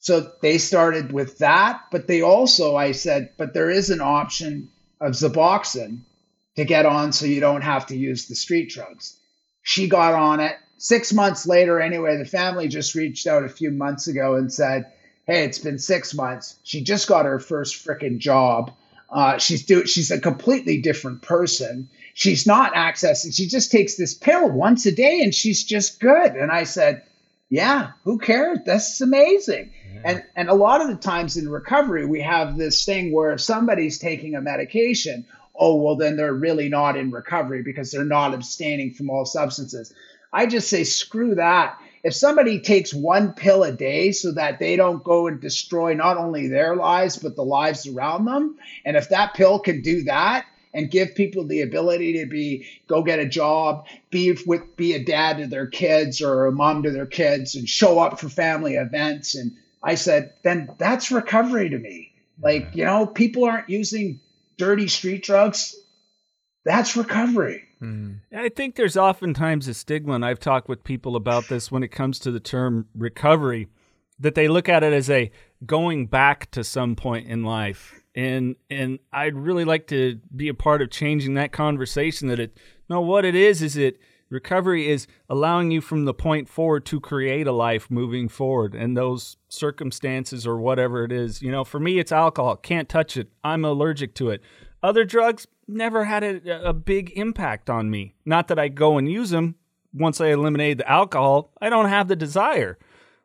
So 0.00 0.32
they 0.42 0.58
started 0.58 1.12
with 1.12 1.38
that. 1.38 1.82
But 1.90 2.06
they 2.06 2.22
also, 2.22 2.76
I 2.76 2.92
said, 2.92 3.30
but 3.36 3.54
there 3.54 3.70
is 3.70 3.90
an 3.90 4.00
option 4.00 4.68
of 5.00 5.12
Suboxone 5.12 6.00
to 6.56 6.64
get 6.64 6.86
on 6.86 7.12
so 7.12 7.26
you 7.26 7.40
don't 7.40 7.62
have 7.62 7.86
to 7.86 7.96
use 7.96 8.26
the 8.26 8.34
street 8.34 8.70
drugs. 8.70 9.16
She 9.62 9.88
got 9.88 10.14
on 10.14 10.40
it 10.40 10.56
six 10.80 11.12
months 11.12 11.46
later, 11.46 11.78
anyway, 11.78 12.16
the 12.16 12.24
family 12.24 12.66
just 12.66 12.94
reached 12.94 13.26
out 13.26 13.44
a 13.44 13.50
few 13.50 13.70
months 13.70 14.08
ago 14.08 14.34
and 14.34 14.52
said, 14.52 14.90
Hey, 15.26 15.44
it's 15.44 15.58
been 15.58 15.78
six 15.78 16.14
months. 16.14 16.56
She 16.64 16.82
just 16.82 17.06
got 17.06 17.26
her 17.26 17.38
first 17.38 17.86
freaking 17.86 18.18
job. 18.18 18.72
Uh, 19.10 19.38
she's 19.38 19.66
do 19.66 19.86
she's 19.86 20.10
a 20.10 20.18
completely 20.18 20.80
different 20.80 21.20
person. 21.20 21.88
She's 22.14 22.46
not 22.46 22.74
accessing, 22.74 23.34
she 23.34 23.46
just 23.46 23.70
takes 23.70 23.96
this 23.96 24.14
pill 24.14 24.50
once 24.50 24.86
a 24.86 24.92
day 24.92 25.20
and 25.22 25.34
she's 25.34 25.62
just 25.62 26.00
good. 26.00 26.32
And 26.32 26.50
I 26.50 26.64
said, 26.64 27.02
Yeah, 27.50 27.90
who 28.04 28.18
cares? 28.18 28.60
That's 28.64 29.00
amazing. 29.02 29.72
Yeah. 29.94 30.00
And 30.04 30.24
and 30.34 30.48
a 30.48 30.54
lot 30.54 30.80
of 30.80 30.88
the 30.88 30.96
times 30.96 31.36
in 31.36 31.48
recovery, 31.48 32.06
we 32.06 32.22
have 32.22 32.56
this 32.56 32.84
thing 32.84 33.12
where 33.12 33.32
if 33.32 33.42
somebody's 33.42 33.98
taking 33.98 34.34
a 34.34 34.40
medication, 34.40 35.26
oh 35.54 35.76
well 35.76 35.96
then 35.96 36.16
they're 36.16 36.32
really 36.32 36.70
not 36.70 36.96
in 36.96 37.10
recovery 37.10 37.62
because 37.62 37.90
they're 37.90 38.04
not 38.04 38.32
abstaining 38.32 38.94
from 38.94 39.10
all 39.10 39.26
substances 39.26 39.92
I 40.32 40.46
just 40.46 40.68
say, 40.68 40.84
screw 40.84 41.34
that. 41.36 41.78
if 42.02 42.14
somebody 42.14 42.60
takes 42.60 42.94
one 42.94 43.32
pill 43.34 43.62
a 43.64 43.72
day 43.72 44.12
so 44.12 44.32
that 44.32 44.58
they 44.58 44.76
don't 44.76 45.04
go 45.04 45.26
and 45.26 45.40
destroy 45.40 45.94
not 45.94 46.16
only 46.16 46.48
their 46.48 46.76
lives 46.76 47.18
but 47.18 47.36
the 47.36 47.44
lives 47.44 47.86
around 47.86 48.24
them 48.24 48.56
and 48.84 48.96
if 48.96 49.08
that 49.10 49.34
pill 49.34 49.58
can 49.58 49.82
do 49.82 50.02
that 50.04 50.46
and 50.72 50.90
give 50.90 51.14
people 51.14 51.44
the 51.46 51.60
ability 51.62 52.18
to 52.20 52.26
be 52.26 52.66
go 52.86 53.02
get 53.02 53.18
a 53.18 53.26
job 53.26 53.86
be 54.10 54.32
with 54.46 54.76
be 54.76 54.94
a 54.94 55.04
dad 55.04 55.38
to 55.38 55.46
their 55.46 55.66
kids 55.66 56.22
or 56.22 56.46
a 56.46 56.52
mom 56.52 56.82
to 56.84 56.90
their 56.92 57.06
kids 57.06 57.56
and 57.56 57.68
show 57.68 57.98
up 57.98 58.18
for 58.20 58.28
family 58.28 58.74
events 58.76 59.34
and 59.34 59.52
i 59.82 59.94
said 59.94 60.32
then 60.42 60.68
that's 60.78 61.10
recovery 61.10 61.68
to 61.70 61.78
me. 61.78 62.12
Like 62.42 62.70
you 62.74 62.84
know 62.84 63.06
people 63.06 63.44
aren't 63.44 63.68
using 63.68 64.20
dirty 64.56 64.88
street 64.88 65.22
drugs. 65.22 65.74
That's 66.64 66.96
recovery 66.96 67.64
Mm. 67.82 68.20
I 68.34 68.48
think 68.48 68.76
there's 68.76 68.96
oftentimes 68.96 69.66
a 69.68 69.74
stigma, 69.74 70.14
and 70.14 70.24
I've 70.24 70.40
talked 70.40 70.68
with 70.68 70.84
people 70.84 71.16
about 71.16 71.48
this 71.48 71.70
when 71.70 71.82
it 71.82 71.88
comes 71.88 72.18
to 72.20 72.30
the 72.30 72.40
term 72.40 72.86
recovery, 72.94 73.68
that 74.18 74.34
they 74.34 74.48
look 74.48 74.68
at 74.68 74.82
it 74.82 74.92
as 74.92 75.08
a 75.08 75.30
going 75.64 76.06
back 76.06 76.50
to 76.52 76.62
some 76.62 76.94
point 76.94 77.26
in 77.26 77.42
life. 77.42 77.94
And 78.14 78.56
and 78.68 78.98
I'd 79.12 79.36
really 79.36 79.64
like 79.64 79.86
to 79.88 80.20
be 80.34 80.48
a 80.48 80.54
part 80.54 80.82
of 80.82 80.90
changing 80.90 81.34
that 81.34 81.52
conversation. 81.52 82.28
That 82.28 82.40
it 82.40 82.58
no, 82.88 83.00
what 83.00 83.24
it 83.24 83.34
is 83.34 83.62
is 83.62 83.76
it 83.76 83.98
recovery 84.28 84.88
is 84.88 85.06
allowing 85.28 85.70
you 85.70 85.80
from 85.80 86.04
the 86.04 86.14
point 86.14 86.48
forward 86.48 86.84
to 86.86 87.00
create 87.00 87.46
a 87.46 87.52
life 87.52 87.90
moving 87.90 88.28
forward, 88.28 88.74
and 88.74 88.96
those 88.96 89.36
circumstances 89.48 90.46
or 90.46 90.58
whatever 90.58 91.04
it 91.04 91.12
is. 91.12 91.40
You 91.40 91.52
know, 91.52 91.64
for 91.64 91.78
me, 91.78 91.98
it's 91.98 92.12
alcohol. 92.12 92.56
Can't 92.56 92.88
touch 92.88 93.16
it. 93.16 93.28
I'm 93.44 93.64
allergic 93.64 94.14
to 94.16 94.30
it. 94.30 94.42
Other 94.82 95.04
drugs, 95.04 95.46
never 95.70 96.04
had 96.04 96.22
a, 96.22 96.68
a 96.68 96.72
big 96.72 97.10
impact 97.16 97.70
on 97.70 97.90
me. 97.90 98.14
Not 98.24 98.48
that 98.48 98.58
I 98.58 98.68
go 98.68 98.98
and 98.98 99.10
use 99.10 99.30
them. 99.30 99.56
Once 99.92 100.20
I 100.20 100.28
eliminate 100.28 100.78
the 100.78 100.88
alcohol, 100.88 101.52
I 101.60 101.68
don't 101.68 101.88
have 101.88 102.08
the 102.08 102.16
desire. 102.16 102.78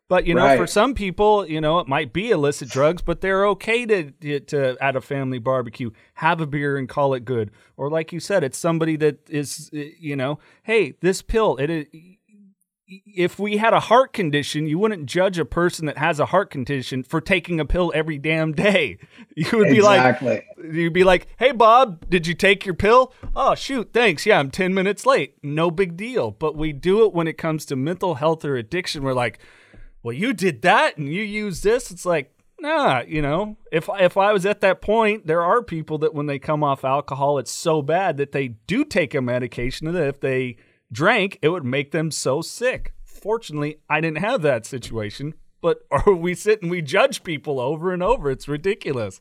But 0.07 0.27
you 0.27 0.35
know, 0.35 0.43
right. 0.43 0.57
for 0.57 0.67
some 0.67 0.93
people, 0.93 1.47
you 1.47 1.59
know, 1.59 1.79
it 1.79 1.87
might 1.87 2.13
be 2.13 2.29
illicit 2.29 2.69
drugs, 2.69 3.01
but 3.01 3.21
they're 3.21 3.47
okay 3.47 3.85
to 3.87 4.39
to 4.39 4.77
at 4.79 4.95
a 4.95 5.01
family 5.01 5.39
barbecue 5.39 5.89
have 6.15 6.39
a 6.41 6.45
beer 6.45 6.77
and 6.77 6.87
call 6.87 7.15
it 7.15 7.25
good. 7.25 7.49
Or 7.75 7.89
like 7.89 8.13
you 8.13 8.19
said, 8.19 8.43
it's 8.43 8.57
somebody 8.57 8.97
that 8.97 9.27
is, 9.29 9.71
eh, 9.73 9.89
you 9.99 10.15
know, 10.15 10.37
hey, 10.63 10.93
this 11.01 11.23
pill, 11.23 11.57
it 11.57 11.87
if 12.87 13.39
we 13.39 13.57
had 13.57 13.73
a 13.73 13.79
heart 13.79 14.13
condition, 14.13 14.67
you 14.67 14.77
wouldn't 14.77 15.07
judge 15.07 15.39
a 15.39 15.45
person 15.45 15.85
that 15.87 15.97
has 15.97 16.19
a 16.19 16.27
heart 16.27 16.51
condition 16.51 17.03
for 17.03 17.19
taking 17.19 17.59
a 17.59 17.65
pill 17.65 17.91
every 17.95 18.17
damn 18.17 18.53
day. 18.53 18.97
You 19.37 19.57
would 19.57 19.69
be 19.69 19.77
exactly. 19.79 20.29
like, 20.29 20.73
you'd 20.73 20.93
be 20.93 21.03
like, 21.03 21.27
"Hey, 21.37 21.51
Bob, 21.51 22.09
did 22.09 22.25
you 22.25 22.33
take 22.33 22.65
your 22.65 22.73
pill? 22.73 23.13
Oh, 23.35 23.53
shoot, 23.53 23.91
thanks. 23.91 24.25
Yeah, 24.25 24.39
I'm 24.39 24.49
ten 24.49 24.73
minutes 24.73 25.05
late. 25.05 25.35
No 25.43 25.69
big 25.69 25.97
deal." 25.97 26.31
But 26.31 26.55
we 26.55 26.71
do 26.71 27.05
it 27.05 27.13
when 27.13 27.27
it 27.27 27.37
comes 27.37 27.65
to 27.65 27.75
mental 27.75 28.15
health 28.15 28.45
or 28.45 28.55
addiction. 28.55 29.03
We're 29.03 29.13
like, 29.13 29.39
"Well, 30.01 30.13
you 30.13 30.31
did 30.31 30.61
that 30.61 30.97
and 30.97 31.09
you 31.09 31.21
use 31.21 31.63
this." 31.63 31.91
It's 31.91 32.05
like, 32.05 32.31
nah, 32.59 33.01
you 33.05 33.21
know, 33.21 33.57
if 33.73 33.89
if 33.99 34.15
I 34.15 34.31
was 34.31 34.45
at 34.45 34.61
that 34.61 34.81
point, 34.81 35.27
there 35.27 35.41
are 35.41 35.61
people 35.61 35.97
that 35.97 36.13
when 36.13 36.27
they 36.27 36.39
come 36.39 36.63
off 36.63 36.85
alcohol, 36.85 37.37
it's 37.37 37.51
so 37.51 37.81
bad 37.81 38.15
that 38.15 38.31
they 38.31 38.49
do 38.49 38.85
take 38.85 39.13
a 39.13 39.21
medication, 39.21 39.87
and 39.87 39.97
if 39.97 40.21
they 40.21 40.55
drank, 40.95 41.37
it 41.41 41.49
would 41.49 41.65
make 41.65 41.91
them 41.91 42.09
so 42.09 42.41
sick. 42.41 42.93
Fortunately, 43.03 43.77
I 43.89 44.01
didn't 44.01 44.19
have 44.19 44.41
that 44.43 44.65
situation, 44.65 45.33
but 45.61 45.79
or 45.91 46.15
we 46.15 46.33
sit 46.33 46.61
and 46.61 46.71
we 46.71 46.81
judge 46.81 47.23
people 47.23 47.59
over 47.59 47.93
and 47.93 48.01
over. 48.01 48.31
It's 48.31 48.47
ridiculous. 48.47 49.19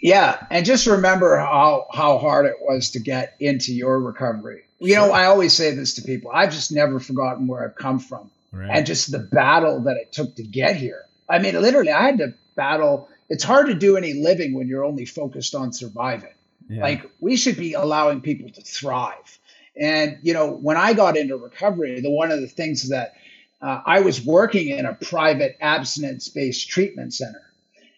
Yeah, 0.00 0.46
and 0.50 0.66
just 0.66 0.86
remember 0.86 1.38
how 1.38 1.86
how 1.92 2.18
hard 2.18 2.46
it 2.46 2.56
was 2.60 2.90
to 2.90 3.00
get 3.00 3.36
into 3.38 3.72
your 3.72 4.00
recovery. 4.00 4.64
You 4.80 4.96
know, 4.96 5.12
I 5.12 5.26
always 5.26 5.52
say 5.52 5.74
this 5.76 5.94
to 5.94 6.02
people. 6.02 6.32
I've 6.34 6.50
just 6.50 6.72
never 6.72 6.98
forgotten 6.98 7.46
where 7.46 7.64
I've 7.64 7.76
come 7.76 8.00
from, 8.00 8.30
right. 8.50 8.68
and 8.68 8.84
just 8.84 9.12
the 9.12 9.20
battle 9.20 9.82
that 9.82 9.96
it 9.96 10.12
took 10.12 10.34
to 10.36 10.42
get 10.42 10.74
here. 10.74 11.04
I 11.28 11.38
mean, 11.38 11.54
literally, 11.60 11.92
I 11.92 12.02
had 12.02 12.18
to 12.18 12.34
battle. 12.56 13.08
It's 13.28 13.44
hard 13.44 13.68
to 13.68 13.74
do 13.74 13.96
any 13.96 14.14
living 14.14 14.54
when 14.54 14.66
you're 14.66 14.84
only 14.84 15.04
focused 15.04 15.54
on 15.54 15.72
surviving. 15.72 16.34
Yeah. 16.68 16.82
Like 16.82 17.08
we 17.20 17.36
should 17.36 17.56
be 17.56 17.74
allowing 17.74 18.22
people 18.22 18.50
to 18.50 18.60
thrive. 18.60 19.38
And 19.76 20.18
you 20.22 20.34
know, 20.34 20.50
when 20.50 20.76
I 20.76 20.92
got 20.92 21.16
into 21.16 21.36
recovery, 21.36 22.00
the 22.00 22.10
one 22.10 22.30
of 22.30 22.40
the 22.40 22.48
things 22.48 22.88
that 22.90 23.14
uh, 23.60 23.80
I 23.86 24.00
was 24.00 24.24
working 24.24 24.68
in 24.68 24.86
a 24.86 24.94
private 24.94 25.56
abstinence-based 25.60 26.68
treatment 26.68 27.14
center, 27.14 27.42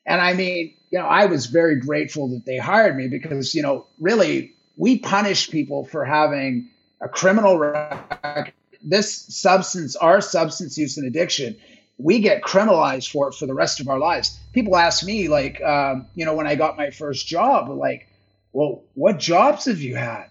and 0.06 0.20
I 0.20 0.34
mean, 0.34 0.74
you 0.90 0.98
know, 0.98 1.06
I 1.06 1.26
was 1.26 1.46
very 1.46 1.80
grateful 1.80 2.28
that 2.28 2.44
they 2.44 2.58
hired 2.58 2.96
me 2.96 3.08
because 3.08 3.54
you 3.54 3.62
know, 3.62 3.86
really, 3.98 4.54
we 4.76 4.98
punish 4.98 5.50
people 5.50 5.84
for 5.84 6.04
having 6.04 6.70
a 7.00 7.08
criminal 7.08 7.58
record. 7.58 8.52
This 8.82 9.14
substance, 9.34 9.96
our 9.96 10.20
substance 10.20 10.76
use 10.76 10.98
and 10.98 11.06
addiction, 11.06 11.56
we 11.98 12.20
get 12.20 12.42
criminalized 12.42 13.10
for 13.10 13.28
it 13.28 13.34
for 13.34 13.46
the 13.46 13.54
rest 13.54 13.80
of 13.80 13.88
our 13.88 13.98
lives. 13.98 14.38
People 14.52 14.76
ask 14.76 15.04
me, 15.04 15.28
like, 15.28 15.62
um, 15.62 16.06
you 16.14 16.24
know, 16.24 16.34
when 16.34 16.46
I 16.46 16.54
got 16.54 16.76
my 16.76 16.90
first 16.90 17.26
job, 17.26 17.68
like, 17.70 18.08
well, 18.52 18.82
what 18.94 19.18
jobs 19.18 19.64
have 19.64 19.80
you 19.80 19.96
had? 19.96 20.26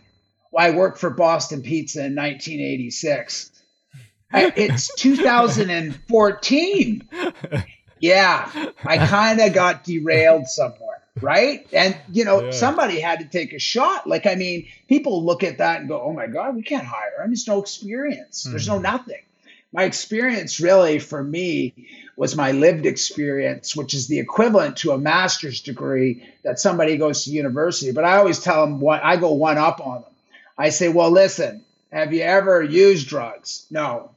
I 0.58 0.72
worked 0.72 0.99
for 0.99 1.10
Boston 1.10 1.62
Pizza 1.62 1.99
in 1.99 2.16
1986. 2.16 3.51
it's 4.34 4.93
2014. 4.95 7.10
Yeah, 7.99 8.51
I 8.84 8.97
kind 8.97 9.39
of 9.39 9.54
got 9.54 9.86
derailed 9.86 10.47
somewhere, 10.47 11.01
right? 11.22 11.66
And 11.72 11.97
you 12.12 12.26
know, 12.26 12.45
yeah. 12.45 12.51
somebody 12.51 12.99
had 12.99 13.20
to 13.20 13.26
take 13.26 13.54
a 13.54 13.60
shot. 13.60 14.08
Like, 14.08 14.26
I 14.26 14.36
mean, 14.36 14.68
people 14.89 15.24
look 15.24 15.43
at 15.43 15.60
that 15.60 15.80
and 15.80 15.88
go, 15.88 16.01
"Oh 16.01 16.12
my 16.12 16.28
God, 16.28 16.56
we 16.56 16.64
can't 16.64 16.86
hire 16.86 17.24
him. 17.24 17.30
There's 17.30 17.47
no 17.47 17.62
experience. 17.62 18.43
There's 18.43 18.68
no 18.68 18.76
hmm. 18.76 18.84
nothing." 18.84 19.22
My 19.72 19.86
experience, 19.86 20.60
really, 20.60 20.99
for 20.99 21.24
me, 21.24 21.74
was 22.18 22.36
my 22.36 22.51
lived 22.51 22.86
experience, 22.86 23.74
which 23.74 23.93
is 23.93 24.08
the 24.08 24.20
equivalent 24.20 24.78
to 24.78 24.91
a 24.91 24.97
master's 24.97 25.62
degree 25.62 26.28
that 26.43 26.60
somebody 26.60 26.97
goes 26.97 27.24
to 27.24 27.32
university. 27.32 27.93
But 27.93 28.04
I 28.04 28.18
always 28.18 28.39
tell 28.39 28.66
them 28.66 28.82
what 28.82 29.01
I 29.01 29.16
go 29.16 29.32
one 29.32 29.58
up 29.58 29.80
on 29.80 30.01
them 30.01 30.12
I 30.58 30.70
say, 30.70 30.89
well, 30.89 31.12
listen, 31.12 31.64
have 31.91 32.14
you 32.14 32.22
ever 32.22 32.62
used 32.62 33.08
drugs? 33.08 33.66
No. 33.70 34.12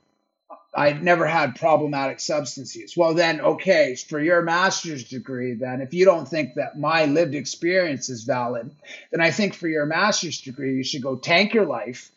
I 0.75 0.93
never 0.93 1.27
had 1.27 1.57
problematic 1.57 2.21
substance 2.21 2.77
use. 2.77 2.95
Well, 2.97 3.15
then, 3.15 3.41
okay, 3.41 3.95
for 3.95 4.21
your 4.21 4.43
master's 4.43 5.09
degree, 5.09 5.55
then, 5.55 5.81
if 5.81 5.95
you 5.95 6.05
don't 6.05 6.29
think 6.29 6.55
that 6.55 6.79
my 6.79 7.07
lived 7.07 7.35
experience 7.35 8.11
is 8.11 8.25
valid, 8.25 8.71
then 9.11 9.23
I 9.23 9.31
think 9.31 9.55
for 9.55 9.69
your 9.69 9.87
master's 9.87 10.39
degree, 10.43 10.77
you 10.77 10.85
should 10.85 11.03
go 11.03 11.17
tank 11.17 11.55
your 11.55 11.65
life, 11.65 12.11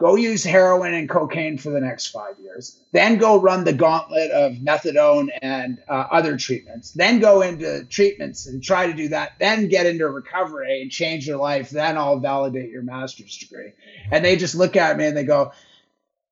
go 0.00 0.16
use 0.16 0.42
heroin 0.42 0.94
and 0.94 1.08
cocaine 1.08 1.58
for 1.58 1.70
the 1.70 1.78
next 1.78 2.08
five 2.08 2.34
years, 2.42 2.80
then 2.90 3.18
go 3.18 3.38
run 3.38 3.64
the 3.64 3.72
gauntlet 3.72 4.30
of 4.30 4.54
methadone 4.54 5.28
and 5.42 5.78
uh, 5.88 6.06
other 6.10 6.38
treatments, 6.38 6.92
then 6.92 7.20
go 7.20 7.42
into 7.42 7.84
treatments 7.84 8.46
and 8.46 8.62
try 8.62 8.86
to 8.86 8.94
do 8.94 9.08
that, 9.08 9.32
then 9.38 9.68
get 9.68 9.84
into 9.84 10.08
recovery 10.08 10.80
and 10.80 10.90
change 10.90 11.26
your 11.26 11.36
life, 11.36 11.68
then 11.68 11.98
I'll 11.98 12.18
validate 12.18 12.70
your 12.70 12.82
master's 12.82 13.36
degree. 13.36 13.72
And 14.10 14.24
they 14.24 14.36
just 14.36 14.54
look 14.54 14.74
at 14.74 14.96
me 14.96 15.06
and 15.06 15.16
they 15.16 15.24
go, 15.24 15.52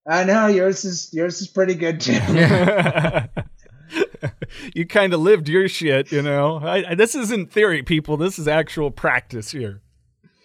I 0.07 0.25
know 0.25 0.47
yours 0.47 0.87
is 0.87 1.12
yours 1.12 1.43
is 1.43 1.49
pretty 1.49 1.75
good 1.75 2.01
too. 2.01 2.12
you 4.75 4.87
kind 4.87 5.12
of 5.12 5.21
lived 5.21 5.51
your 5.51 5.69
shit, 5.69 6.11
you 6.11 6.23
know. 6.23 6.59
I, 6.62 6.95
this 6.95 7.14
isn't 7.14 7.53
theory, 7.53 7.83
people. 7.83 8.16
This 8.16 8.39
is 8.39 8.49
actual 8.49 8.91
practice 8.91 9.51
here. 9.51 9.83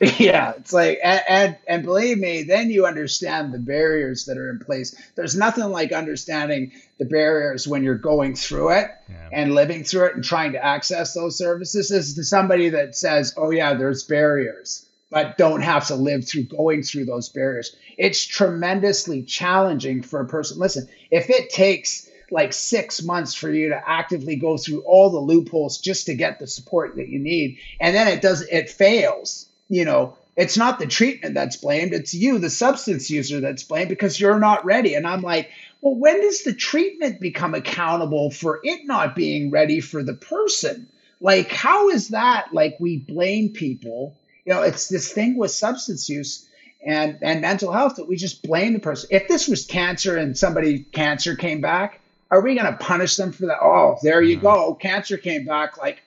yeah, 0.20 0.54
it's 0.58 0.74
like 0.74 1.00
and, 1.04 1.22
and, 1.30 1.58
and 1.68 1.84
believe 1.84 2.18
me, 2.18 2.44
then 2.44 2.70
you 2.70 2.86
understand 2.86 3.54
the 3.54 3.60
barriers 3.60 4.26
that 4.26 4.38
are 4.38 4.50
in 4.50 4.60
place. 4.60 4.96
There's 5.16 5.36
nothing 5.36 5.66
like 5.66 5.92
understanding 5.92 6.72
the 6.98 7.06
barriers 7.06 7.68
when 7.68 7.84
you're 7.84 7.96
going 7.96 8.36
through 8.36 8.72
it 8.72 8.92
yeah. 9.10 9.30
and 9.32 9.56
living 9.56 9.84
through 9.84 10.08
it 10.08 10.16
and 10.16 10.24
trying 10.24 10.54
to 10.54 10.64
access 10.64 11.14
those 11.14 11.38
services. 11.38 11.92
Is 11.92 12.16
to 12.16 12.24
somebody 12.24 12.70
that 12.70 12.96
says, 12.96 13.34
"Oh 13.38 13.52
yeah, 13.52 13.76
there's 13.76 14.04
barriers." 14.04 14.86
But 15.10 15.38
don't 15.38 15.62
have 15.62 15.88
to 15.88 15.96
live 15.96 16.28
through 16.28 16.46
going 16.46 16.82
through 16.82 17.06
those 17.06 17.30
barriers. 17.30 17.76
It's 18.00 18.26
tremendously 18.26 19.22
challenging 19.22 20.02
for 20.02 20.20
a 20.20 20.28
person. 20.28 20.58
Listen, 20.58 20.90
if 21.12 21.30
it 21.30 21.52
takes 21.52 22.10
like 22.32 22.52
six 22.52 23.04
months 23.04 23.36
for 23.36 23.52
you 23.52 23.70
to 23.70 23.90
actively 23.90 24.36
go 24.36 24.58
through 24.58 24.82
all 24.82 25.12
the 25.12 25.20
loopholes 25.20 25.78
just 25.78 26.08
to 26.08 26.16
get 26.16 26.40
the 26.40 26.48
support 26.48 26.96
that 26.96 27.10
you 27.10 27.20
need, 27.20 27.60
and 27.80 27.96
then 27.96 28.08
it 28.08 28.22
does 28.22 28.42
it 28.42 28.72
fails 28.72 29.48
you 29.74 29.86
know, 29.86 30.16
it's 30.36 30.58
not 30.58 30.80
the 30.80 30.88
treatment 30.88 31.36
that's 31.36 31.58
blamed, 31.58 31.94
it's 31.94 32.14
you, 32.14 32.40
the 32.40 32.50
substance 32.50 33.10
user, 33.10 33.40
that's 33.40 33.64
blamed 33.64 33.90
because 33.90 34.20
you're 34.20 34.40
not 34.40 34.66
ready. 34.66 34.96
And 34.96 35.08
I'm 35.08 35.22
like, 35.22 35.50
well, 35.82 35.96
when 35.96 36.22
does 36.22 36.44
the 36.44 36.54
treatment 36.54 37.20
become 37.20 37.54
accountable 37.54 38.32
for 38.32 38.60
it 38.64 38.86
not 38.86 39.16
being 39.16 39.52
ready 39.52 39.80
for 39.80 40.04
the 40.04 40.14
person? 40.14 40.88
Like, 41.20 41.50
how 41.50 41.90
is 41.90 42.10
that 42.10 42.54
like 42.54 42.78
we 42.80 42.98
blame 42.98 43.50
people? 43.50 44.16
You 44.46 44.54
know, 44.54 44.62
it's 44.62 44.90
this 44.90 45.12
thing 45.12 45.38
with 45.38 45.52
substance 45.52 46.10
use 46.10 46.48
and, 46.86 47.20
and 47.22 47.42
mental 47.42 47.72
health 47.72 47.96
that 47.96 48.08
we 48.08 48.16
just 48.16 48.44
blame 48.44 48.74
the 48.74 48.80
person. 48.80 49.10
If 49.12 49.28
this 49.28 49.48
was 49.48 49.66
cancer 49.66 50.18
and 50.18 50.38
somebody 50.38 50.80
cancer 50.80 51.36
came 51.36 51.62
back, 51.62 52.00
are 52.30 52.42
we 52.42 52.56
going 52.56 52.72
to 52.72 52.78
punish 52.78 53.16
them 53.16 53.32
for 53.32 53.46
that? 53.48 53.60
Oh, 53.62 53.98
there 54.02 54.22
you 54.22 54.38
mm-hmm. 54.38 54.46
go. 54.46 54.74
Cancer 54.76 55.18
came 55.18 55.46
back. 55.46 55.78
Like, 55.78 56.02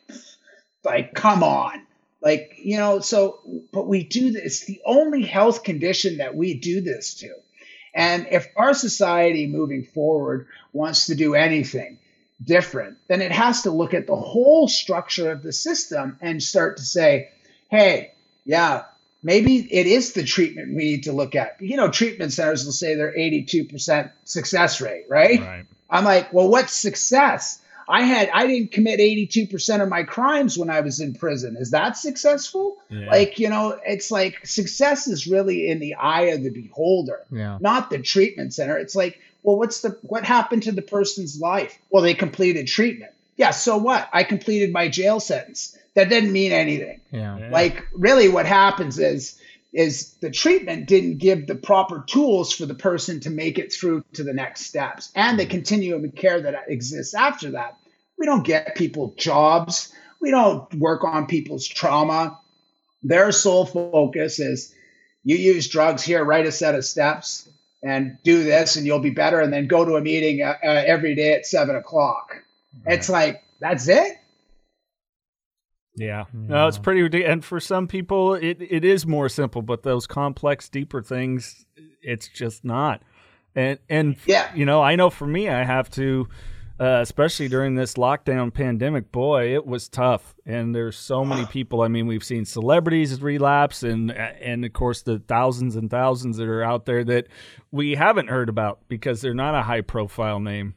like, 0.84 1.14
come 1.14 1.42
on. 1.42 1.85
Like, 2.26 2.56
you 2.58 2.76
know, 2.76 2.98
so, 2.98 3.38
but 3.70 3.86
we 3.86 4.02
do 4.02 4.32
this. 4.32 4.42
It's 4.42 4.64
the 4.64 4.80
only 4.84 5.22
health 5.22 5.62
condition 5.62 6.16
that 6.16 6.34
we 6.34 6.54
do 6.54 6.80
this 6.80 7.14
to. 7.20 7.32
And 7.94 8.26
if 8.32 8.48
our 8.56 8.74
society 8.74 9.46
moving 9.46 9.84
forward 9.84 10.48
wants 10.72 11.06
to 11.06 11.14
do 11.14 11.36
anything 11.36 12.00
different, 12.42 12.98
then 13.06 13.22
it 13.22 13.30
has 13.30 13.62
to 13.62 13.70
look 13.70 13.94
at 13.94 14.08
the 14.08 14.16
whole 14.16 14.66
structure 14.66 15.30
of 15.30 15.44
the 15.44 15.52
system 15.52 16.18
and 16.20 16.42
start 16.42 16.78
to 16.78 16.82
say, 16.82 17.28
hey, 17.70 18.10
yeah, 18.44 18.86
maybe 19.22 19.58
it 19.58 19.86
is 19.86 20.12
the 20.12 20.24
treatment 20.24 20.74
we 20.74 20.82
need 20.82 21.04
to 21.04 21.12
look 21.12 21.36
at. 21.36 21.58
You 21.60 21.76
know, 21.76 21.92
treatment 21.92 22.32
centers 22.32 22.64
will 22.64 22.72
say 22.72 22.96
they're 22.96 23.14
82% 23.14 24.10
success 24.24 24.80
rate, 24.80 25.04
right? 25.08 25.40
right? 25.40 25.66
I'm 25.88 26.04
like, 26.04 26.32
well, 26.32 26.48
what's 26.48 26.72
success? 26.72 27.62
I 27.88 28.02
had 28.02 28.30
I 28.30 28.46
didn't 28.46 28.72
commit 28.72 29.00
82% 29.00 29.82
of 29.82 29.88
my 29.88 30.02
crimes 30.02 30.58
when 30.58 30.70
I 30.70 30.80
was 30.80 31.00
in 31.00 31.14
prison. 31.14 31.56
Is 31.56 31.70
that 31.70 31.96
successful? 31.96 32.78
Yeah. 32.88 33.06
Like, 33.06 33.38
you 33.38 33.48
know, 33.48 33.78
it's 33.84 34.10
like 34.10 34.46
success 34.46 35.06
is 35.06 35.26
really 35.26 35.68
in 35.68 35.78
the 35.78 35.94
eye 35.94 36.32
of 36.32 36.42
the 36.42 36.50
beholder, 36.50 37.24
yeah. 37.30 37.58
not 37.60 37.90
the 37.90 37.98
treatment 37.98 38.54
center. 38.54 38.76
It's 38.76 38.96
like, 38.96 39.20
well, 39.42 39.56
what's 39.56 39.82
the 39.82 39.96
what 40.02 40.24
happened 40.24 40.64
to 40.64 40.72
the 40.72 40.82
person's 40.82 41.40
life? 41.40 41.78
Well, 41.90 42.02
they 42.02 42.14
completed 42.14 42.66
treatment. 42.66 43.12
Yeah, 43.36 43.50
so 43.50 43.76
what? 43.76 44.08
I 44.12 44.24
completed 44.24 44.72
my 44.72 44.88
jail 44.88 45.20
sentence. 45.20 45.78
That 45.94 46.08
didn't 46.08 46.32
mean 46.32 46.52
anything. 46.52 47.00
Yeah. 47.10 47.48
Like 47.50 47.86
really 47.92 48.28
what 48.28 48.46
happens 48.46 48.98
is 48.98 49.40
is 49.76 50.14
the 50.22 50.30
treatment 50.30 50.86
didn't 50.86 51.18
give 51.18 51.46
the 51.46 51.54
proper 51.54 52.02
tools 52.06 52.50
for 52.50 52.64
the 52.64 52.74
person 52.74 53.20
to 53.20 53.28
make 53.28 53.58
it 53.58 53.70
through 53.70 54.02
to 54.14 54.24
the 54.24 54.32
next 54.32 54.62
steps 54.62 55.12
and 55.14 55.38
the 55.38 55.44
continuum 55.44 56.02
of 56.02 56.14
care 56.14 56.40
that 56.40 56.64
exists 56.68 57.12
after 57.12 57.50
that. 57.50 57.76
We 58.18 58.24
don't 58.24 58.44
get 58.44 58.74
people 58.74 59.12
jobs. 59.18 59.92
We 60.18 60.30
don't 60.30 60.72
work 60.74 61.04
on 61.04 61.26
people's 61.26 61.68
trauma. 61.68 62.40
Their 63.02 63.32
sole 63.32 63.66
focus 63.66 64.40
is 64.40 64.74
you 65.24 65.36
use 65.36 65.68
drugs 65.68 66.02
here, 66.02 66.24
write 66.24 66.46
a 66.46 66.52
set 66.52 66.74
of 66.74 66.82
steps 66.82 67.46
and 67.82 68.16
do 68.24 68.44
this 68.44 68.76
and 68.76 68.86
you'll 68.86 69.00
be 69.00 69.10
better. 69.10 69.40
And 69.42 69.52
then 69.52 69.66
go 69.66 69.84
to 69.84 69.96
a 69.96 70.00
meeting 70.00 70.40
uh, 70.40 70.54
uh, 70.64 70.84
every 70.86 71.14
day 71.14 71.34
at 71.34 71.44
seven 71.44 71.76
o'clock. 71.76 72.42
Right. 72.86 72.94
It's 72.94 73.10
like, 73.10 73.44
that's 73.60 73.88
it. 73.88 74.18
Yeah. 75.96 76.24
No, 76.32 76.68
it's 76.68 76.78
pretty 76.78 77.02
ridiculous. 77.02 77.32
And 77.32 77.44
for 77.44 77.58
some 77.58 77.88
people, 77.88 78.34
it, 78.34 78.58
it 78.60 78.84
is 78.84 79.06
more 79.06 79.28
simple, 79.28 79.62
but 79.62 79.82
those 79.82 80.06
complex, 80.06 80.68
deeper 80.68 81.02
things, 81.02 81.66
it's 82.02 82.28
just 82.28 82.64
not. 82.64 83.02
And, 83.54 83.78
and, 83.88 84.16
yeah. 84.26 84.54
you 84.54 84.66
know, 84.66 84.82
I 84.82 84.96
know 84.96 85.08
for 85.08 85.26
me, 85.26 85.48
I 85.48 85.64
have 85.64 85.88
to, 85.92 86.28
uh, 86.78 87.00
especially 87.00 87.48
during 87.48 87.74
this 87.74 87.94
lockdown 87.94 88.52
pandemic, 88.52 89.10
boy, 89.10 89.54
it 89.54 89.66
was 89.66 89.88
tough. 89.88 90.34
And 90.44 90.74
there's 90.74 90.96
so 90.96 91.24
many 91.24 91.46
people. 91.50 91.80
I 91.80 91.88
mean, 91.88 92.06
we've 92.06 92.24
seen 92.24 92.44
celebrities 92.44 93.20
relapse, 93.22 93.82
and 93.82 94.10
and 94.12 94.64
of 94.64 94.72
course 94.74 95.02
the 95.02 95.18
thousands 95.18 95.76
and 95.76 95.90
thousands 95.90 96.36
that 96.36 96.48
are 96.48 96.62
out 96.62 96.84
there 96.84 97.02
that 97.04 97.28
we 97.70 97.94
haven't 97.94 98.28
heard 98.28 98.50
about 98.50 98.80
because 98.88 99.22
they're 99.22 99.34
not 99.34 99.54
a 99.54 99.62
high 99.62 99.80
profile 99.80 100.38
name. 100.38 100.74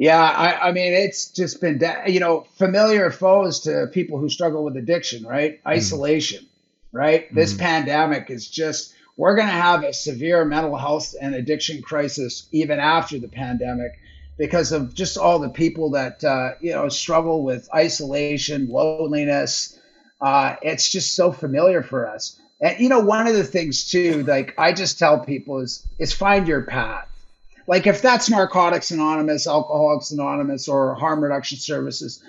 Yeah, 0.00 0.18
I, 0.18 0.68
I, 0.68 0.72
mean, 0.72 0.94
it's 0.94 1.28
just 1.28 1.60
been, 1.60 1.78
you 2.06 2.20
know, 2.20 2.46
familiar 2.56 3.10
foes 3.10 3.60
to 3.60 3.86
people 3.92 4.18
who 4.18 4.30
struggle 4.30 4.64
with 4.64 4.78
addiction, 4.78 5.26
right? 5.26 5.62
Mm. 5.62 5.70
Isolation, 5.72 6.46
right? 6.90 7.30
Mm. 7.30 7.34
This 7.34 7.52
pandemic 7.52 8.30
is 8.30 8.48
just, 8.48 8.94
we're 9.18 9.36
going 9.36 9.48
to 9.48 9.52
have 9.52 9.84
a 9.84 9.92
severe 9.92 10.42
mental 10.46 10.74
health 10.74 11.14
and 11.20 11.34
addiction 11.34 11.82
crisis 11.82 12.48
even 12.50 12.80
after 12.80 13.18
the 13.18 13.28
pandemic 13.28 14.00
because 14.38 14.72
of 14.72 14.94
just 14.94 15.18
all 15.18 15.38
the 15.38 15.50
people 15.50 15.90
that, 15.90 16.24
uh, 16.24 16.52
you 16.62 16.72
know, 16.72 16.88
struggle 16.88 17.44
with 17.44 17.68
isolation, 17.74 18.70
loneliness. 18.70 19.78
Uh, 20.18 20.56
it's 20.62 20.90
just 20.90 21.14
so 21.14 21.30
familiar 21.30 21.82
for 21.82 22.08
us. 22.08 22.40
And, 22.58 22.80
you 22.80 22.88
know, 22.88 23.00
one 23.00 23.26
of 23.26 23.34
the 23.34 23.44
things 23.44 23.90
too, 23.90 24.24
like 24.24 24.54
I 24.56 24.72
just 24.72 24.98
tell 24.98 25.18
people 25.26 25.58
is, 25.58 25.86
is 25.98 26.14
find 26.14 26.48
your 26.48 26.62
path 26.62 27.09
like 27.70 27.86
if 27.86 28.02
that's 28.02 28.28
Narcotics 28.28 28.90
Anonymous, 28.90 29.46
Alcoholics 29.46 30.10
Anonymous, 30.10 30.66
or 30.66 30.96
Harm 30.96 31.22
Reduction 31.22 31.56
Services, 31.56 32.20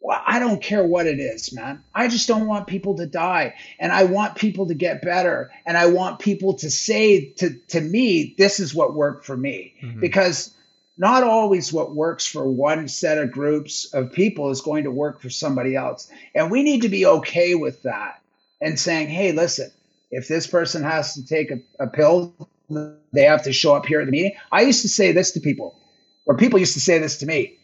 well, 0.00 0.18
I 0.26 0.38
don't 0.38 0.62
care 0.62 0.82
what 0.82 1.06
it 1.06 1.20
is, 1.20 1.52
man. 1.52 1.84
I 1.94 2.08
just 2.08 2.26
don't 2.26 2.46
want 2.46 2.66
people 2.66 2.96
to 2.96 3.04
die. 3.04 3.56
And 3.78 3.92
I 3.92 4.04
want 4.04 4.36
people 4.36 4.68
to 4.68 4.74
get 4.74 5.02
better. 5.02 5.50
And 5.66 5.76
I 5.76 5.88
want 5.88 6.20
people 6.20 6.54
to 6.54 6.70
say 6.70 7.32
to, 7.32 7.50
to 7.68 7.82
me, 7.82 8.34
this 8.38 8.60
is 8.60 8.74
what 8.74 8.94
worked 8.94 9.26
for 9.26 9.36
me. 9.36 9.74
Mm-hmm. 9.82 10.00
Because 10.00 10.54
not 10.96 11.22
always 11.22 11.70
what 11.70 11.94
works 11.94 12.24
for 12.24 12.48
one 12.48 12.88
set 12.88 13.18
of 13.18 13.30
groups 13.30 13.92
of 13.92 14.14
people 14.14 14.48
is 14.48 14.62
going 14.62 14.84
to 14.84 14.90
work 14.90 15.20
for 15.20 15.28
somebody 15.28 15.76
else. 15.76 16.10
And 16.34 16.50
we 16.50 16.62
need 16.62 16.80
to 16.82 16.88
be 16.88 17.04
okay 17.04 17.54
with 17.54 17.82
that 17.82 18.22
and 18.58 18.80
saying, 18.80 19.08
hey, 19.08 19.32
listen, 19.32 19.70
if 20.10 20.28
this 20.28 20.46
person 20.46 20.82
has 20.82 21.12
to 21.12 21.26
take 21.26 21.50
a, 21.50 21.58
a 21.78 21.88
pill 21.88 22.48
they 22.70 23.22
have 23.22 23.42
to 23.44 23.52
show 23.52 23.74
up 23.74 23.86
here 23.86 24.00
at 24.00 24.06
the 24.06 24.12
meeting. 24.12 24.32
I 24.52 24.62
used 24.62 24.82
to 24.82 24.88
say 24.88 25.12
this 25.12 25.32
to 25.32 25.40
people, 25.40 25.78
or 26.26 26.36
people 26.36 26.58
used 26.58 26.74
to 26.74 26.80
say 26.80 26.98
this 26.98 27.18
to 27.18 27.26
me. 27.26 27.58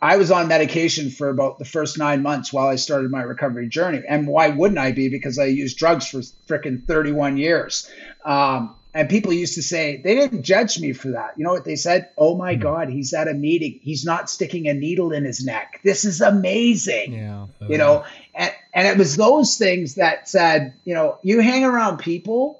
I 0.00 0.18
was 0.18 0.30
on 0.30 0.48
medication 0.48 1.10
for 1.10 1.30
about 1.30 1.58
the 1.58 1.64
first 1.64 1.98
nine 1.98 2.22
months 2.22 2.52
while 2.52 2.68
I 2.68 2.76
started 2.76 3.10
my 3.10 3.22
recovery 3.22 3.68
journey. 3.68 4.02
And 4.06 4.26
why 4.26 4.48
wouldn't 4.48 4.78
I 4.78 4.92
be? 4.92 5.08
Because 5.08 5.38
I 5.38 5.46
used 5.46 5.78
drugs 5.78 6.06
for 6.06 6.18
freaking 6.18 6.84
31 6.84 7.38
years. 7.38 7.90
Um, 8.22 8.74
and 8.92 9.08
people 9.08 9.32
used 9.32 9.54
to 9.54 9.62
say, 9.62 9.96
they 9.96 10.14
didn't 10.16 10.42
judge 10.42 10.80
me 10.80 10.92
for 10.92 11.12
that. 11.12 11.34
You 11.38 11.44
know 11.44 11.52
what 11.52 11.64
they 11.64 11.76
said? 11.76 12.10
Oh 12.18 12.36
my 12.36 12.54
mm-hmm. 12.54 12.62
God, 12.62 12.88
he's 12.90 13.14
at 13.14 13.28
a 13.28 13.34
meeting. 13.34 13.78
He's 13.82 14.04
not 14.04 14.28
sticking 14.28 14.68
a 14.68 14.74
needle 14.74 15.12
in 15.12 15.24
his 15.24 15.44
neck. 15.44 15.80
This 15.84 16.04
is 16.04 16.20
amazing. 16.20 17.14
Yeah. 17.14 17.46
You 17.60 17.78
know, 17.78 18.04
and, 18.34 18.52
and 18.74 18.88
it 18.88 18.98
was 18.98 19.16
those 19.16 19.56
things 19.56 19.94
that 19.94 20.28
said, 20.28 20.74
you 20.84 20.94
know, 20.94 21.18
you 21.22 21.40
hang 21.40 21.64
around 21.64 21.98
people 21.98 22.59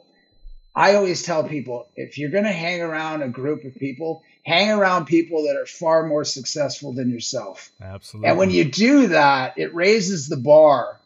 I 0.74 0.94
always 0.94 1.22
tell 1.22 1.44
people 1.44 1.88
if 1.96 2.18
you're 2.18 2.30
going 2.30 2.44
to 2.44 2.52
hang 2.52 2.80
around 2.80 3.22
a 3.22 3.28
group 3.28 3.64
of 3.64 3.74
people, 3.74 4.22
hang 4.44 4.70
around 4.70 5.06
people 5.06 5.44
that 5.44 5.56
are 5.56 5.66
far 5.66 6.06
more 6.06 6.24
successful 6.24 6.92
than 6.92 7.10
yourself. 7.10 7.70
Absolutely. 7.80 8.28
And 8.28 8.38
when 8.38 8.50
you 8.50 8.64
do 8.64 9.08
that, 9.08 9.58
it 9.58 9.74
raises 9.74 10.28
the 10.28 10.36
bar 10.36 11.00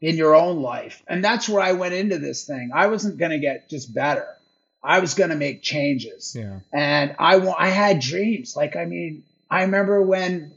in 0.00 0.16
your 0.16 0.34
own 0.34 0.62
life. 0.62 1.02
And 1.06 1.22
that's 1.22 1.48
where 1.48 1.62
I 1.62 1.72
went 1.72 1.94
into 1.94 2.18
this 2.18 2.46
thing. 2.46 2.70
I 2.74 2.86
wasn't 2.86 3.18
going 3.18 3.32
to 3.32 3.38
get 3.38 3.68
just 3.68 3.92
better. 3.94 4.26
I 4.82 5.00
was 5.00 5.14
going 5.14 5.30
to 5.30 5.36
make 5.36 5.62
changes. 5.62 6.34
Yeah. 6.34 6.60
And 6.72 7.14
I 7.18 7.36
I 7.36 7.68
had 7.68 8.00
dreams. 8.00 8.56
Like 8.56 8.76
I 8.76 8.86
mean, 8.86 9.24
I 9.50 9.62
remember 9.62 10.00
when 10.00 10.52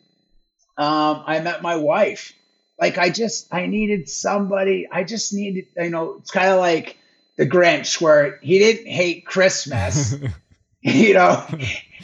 um, 0.78 1.24
I 1.26 1.40
met 1.42 1.62
my 1.62 1.76
wife. 1.76 2.34
Like 2.80 2.98
I 2.98 3.10
just 3.10 3.54
I 3.54 3.66
needed 3.66 4.08
somebody. 4.08 4.88
I 4.90 5.04
just 5.04 5.34
needed 5.34 5.68
you 5.76 5.90
know. 5.90 6.16
It's 6.20 6.32
kind 6.32 6.50
of 6.50 6.60
like 6.60 6.98
the 7.36 7.48
Grinch, 7.48 8.00
where 8.00 8.40
he 8.42 8.60
didn't 8.60 8.88
hate 8.88 9.26
Christmas. 9.26 10.16
you 10.82 11.14
know, 11.14 11.46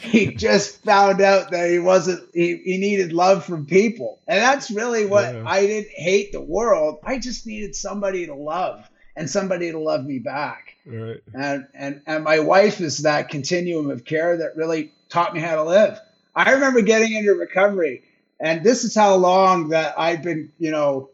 he 0.00 0.34
just 0.34 0.82
found 0.82 1.20
out 1.20 1.50
that 1.50 1.70
he 1.70 1.78
wasn't, 1.78 2.28
he, 2.32 2.56
he 2.64 2.78
needed 2.78 3.12
love 3.12 3.44
from 3.44 3.66
people. 3.66 4.18
And 4.26 4.38
that's 4.38 4.70
really 4.70 5.06
what 5.06 5.34
yeah. 5.34 5.44
I 5.46 5.66
didn't 5.66 5.90
hate 5.90 6.32
the 6.32 6.40
world. 6.40 6.98
I 7.04 7.18
just 7.18 7.46
needed 7.46 7.76
somebody 7.76 8.26
to 8.26 8.34
love 8.34 8.88
and 9.14 9.28
somebody 9.28 9.70
to 9.70 9.78
love 9.78 10.04
me 10.04 10.18
back. 10.18 10.76
Right. 10.86 11.22
And, 11.34 11.66
and, 11.74 12.02
and 12.06 12.24
my 12.24 12.40
wife 12.40 12.80
is 12.80 12.98
that 12.98 13.28
continuum 13.28 13.90
of 13.90 14.04
care 14.04 14.38
that 14.38 14.56
really 14.56 14.92
taught 15.08 15.34
me 15.34 15.40
how 15.40 15.56
to 15.56 15.64
live. 15.64 16.00
I 16.34 16.52
remember 16.52 16.80
getting 16.80 17.12
into 17.12 17.34
recovery, 17.34 18.04
and 18.38 18.64
this 18.64 18.84
is 18.84 18.94
how 18.94 19.16
long 19.16 19.70
that 19.70 19.98
I've 19.98 20.22
been, 20.22 20.52
you 20.58 20.70
know, 20.70 21.10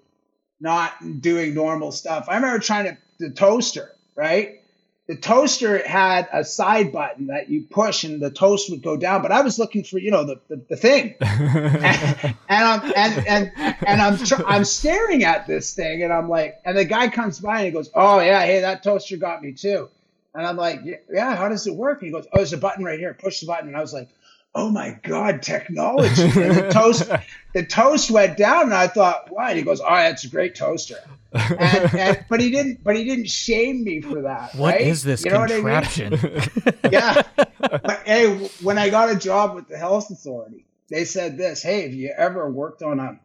not 0.61 1.21
doing 1.21 1.55
normal 1.55 1.91
stuff. 1.91 2.27
I 2.29 2.37
remember 2.37 2.59
trying 2.61 2.85
to 2.85 2.99
the 3.19 3.31
toaster 3.31 3.95
right? 4.17 4.62
The 5.07 5.17
toaster 5.17 5.87
had 5.87 6.29
a 6.33 6.45
side 6.45 6.91
button 6.91 7.29
that 7.29 7.49
you 7.49 7.62
push 7.71 8.03
and 8.03 8.21
the 8.21 8.31
toast 8.31 8.71
would 8.71 8.83
go 8.83 8.97
down, 8.97 9.23
but 9.23 9.31
I 9.31 9.43
was 9.43 9.57
looking 9.57 9.85
for, 9.85 9.99
you 9.99 10.11
know, 10.11 10.25
the, 10.25 10.41
the, 10.49 10.57
the 10.71 10.77
thing. 10.77 11.14
and, 11.21 11.85
and, 12.25 12.35
I'm, 12.49 12.93
and, 12.97 13.27
and, 13.29 13.53
and 13.87 14.03
I'm, 14.03 14.19
tr- 14.19 14.45
I'm 14.45 14.64
staring 14.64 15.23
at 15.23 15.47
this 15.47 15.75
thing 15.75 16.03
and 16.03 16.12
I'm 16.12 16.29
like, 16.29 16.61
and 16.64 16.77
the 16.77 16.85
guy 16.85 17.09
comes 17.09 17.39
by 17.39 17.59
and 17.59 17.67
he 17.67 17.71
goes, 17.71 17.89
Oh 17.95 18.19
yeah, 18.19 18.45
hey, 18.45 18.62
that 18.62 18.83
toaster 18.83 19.17
got 19.17 19.43
me 19.43 19.53
too. 19.53 19.89
And 20.37 20.47
I'm 20.47 20.57
like, 20.57 20.81
yeah, 21.11 21.35
how 21.35 21.49
does 21.49 21.67
it 21.67 21.75
work? 21.75 22.03
And 22.03 22.09
he 22.09 22.12
goes, 22.12 22.27
oh, 22.27 22.37
there's 22.37 22.53
a 22.53 22.59
button 22.59 22.85
right 22.85 22.99
here. 22.99 23.14
Push 23.14 23.41
the 23.41 23.47
button. 23.47 23.69
And 23.69 23.77
I 23.77 23.81
was 23.81 23.95
like, 23.95 24.09
oh 24.55 24.71
my 24.71 24.99
god, 25.03 25.43
technology! 25.43 26.25
And 26.25 26.57
the 26.57 26.71
toast, 26.73 27.09
the 27.55 27.64
toast 27.64 28.11
went 28.11 28.37
down, 28.37 28.64
and 28.64 28.75
I 28.75 28.87
thought, 28.87 29.31
why? 29.31 29.51
And 29.51 29.59
he 29.59 29.64
goes, 29.64 29.81
oh, 29.81 29.95
that's 29.95 30.25
a 30.25 30.29
great 30.29 30.55
toaster. 30.55 30.97
And, 31.37 31.95
and, 31.99 32.24
but 32.28 32.41
he 32.41 32.51
didn't. 32.51 32.82
But 32.82 32.97
he 32.97 33.05
didn't 33.05 33.30
shame 33.30 33.84
me 33.84 34.01
for 34.01 34.22
that. 34.22 34.55
What 34.55 34.74
right? 34.74 34.80
is 34.82 35.03
this 35.03 35.24
you 35.24 35.30
know 35.30 35.47
contraption? 35.47 36.14
I 36.14 36.16
mean? 36.16 36.43
yeah. 36.91 37.22
But 37.61 38.03
hey, 38.05 38.49
when 38.62 38.78
I 38.78 38.89
got 38.91 39.11
a 39.11 39.16
job 39.16 39.55
with 39.55 39.68
the 39.68 39.78
health 39.78 40.11
authority, 40.11 40.66
they 40.91 41.05
said 41.05 41.37
this: 41.37 41.62
Hey, 41.62 41.82
have 41.82 41.95
you 41.95 42.12
ever 42.16 42.51
worked 42.51 42.82
on 42.82 43.01
a? 43.01 43.18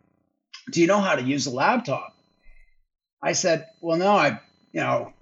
Do 0.72 0.82
you 0.82 0.88
know 0.88 1.00
how 1.00 1.16
to 1.16 1.24
use 1.24 1.48
a 1.48 1.52
laptop? 1.52 2.16
I 3.22 3.34
said, 3.34 3.68
Well, 3.82 3.98
no, 3.98 4.12
I, 4.12 4.40
you 4.72 4.82
know, 4.82 5.14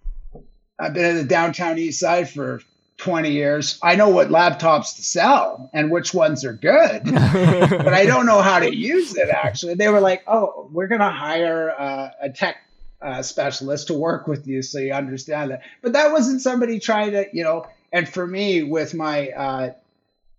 I've 0.79 0.93
been 0.93 1.05
in 1.05 1.17
the 1.17 1.23
downtown 1.23 1.77
east 1.77 1.99
side 1.99 2.29
for 2.29 2.61
20 2.97 3.31
years. 3.31 3.79
I 3.81 3.95
know 3.95 4.09
what 4.09 4.29
laptops 4.29 4.95
to 4.95 5.03
sell 5.03 5.69
and 5.73 5.91
which 5.91 6.13
ones 6.13 6.45
are 6.45 6.53
good, 6.53 7.03
but 7.05 7.93
I 7.93 8.05
don't 8.05 8.25
know 8.25 8.41
how 8.41 8.59
to 8.59 8.75
use 8.75 9.15
it 9.15 9.29
actually. 9.29 9.75
They 9.75 9.89
were 9.89 10.01
like, 10.01 10.23
oh, 10.27 10.69
we're 10.71 10.87
going 10.87 11.01
to 11.01 11.09
hire 11.09 11.71
uh, 11.71 12.09
a 12.21 12.29
tech 12.29 12.57
uh, 13.01 13.21
specialist 13.21 13.87
to 13.87 13.93
work 13.93 14.27
with 14.27 14.47
you 14.47 14.61
so 14.61 14.79
you 14.79 14.93
understand 14.93 15.51
that. 15.51 15.61
But 15.81 15.93
that 15.93 16.11
wasn't 16.11 16.41
somebody 16.41 16.79
trying 16.79 17.11
to, 17.11 17.25
you 17.33 17.43
know, 17.43 17.65
and 17.91 18.07
for 18.07 18.25
me, 18.27 18.63
with 18.63 18.93
my 18.93 19.29
uh, 19.29 19.73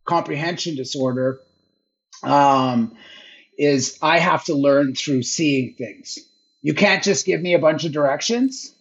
comprehension 0.05 0.77
disorder, 0.77 1.41
um, 2.23 2.97
is 3.59 3.99
I 4.03 4.19
have 4.19 4.45
to 4.45 4.55
learn 4.55 4.95
through 4.95 5.23
seeing 5.23 5.75
things. 5.75 6.19
You 6.63 6.75
can't 6.75 7.03
just 7.03 7.27
give 7.27 7.41
me 7.41 7.55
a 7.55 7.59
bunch 7.59 7.85
of 7.85 7.93
directions 7.93 8.75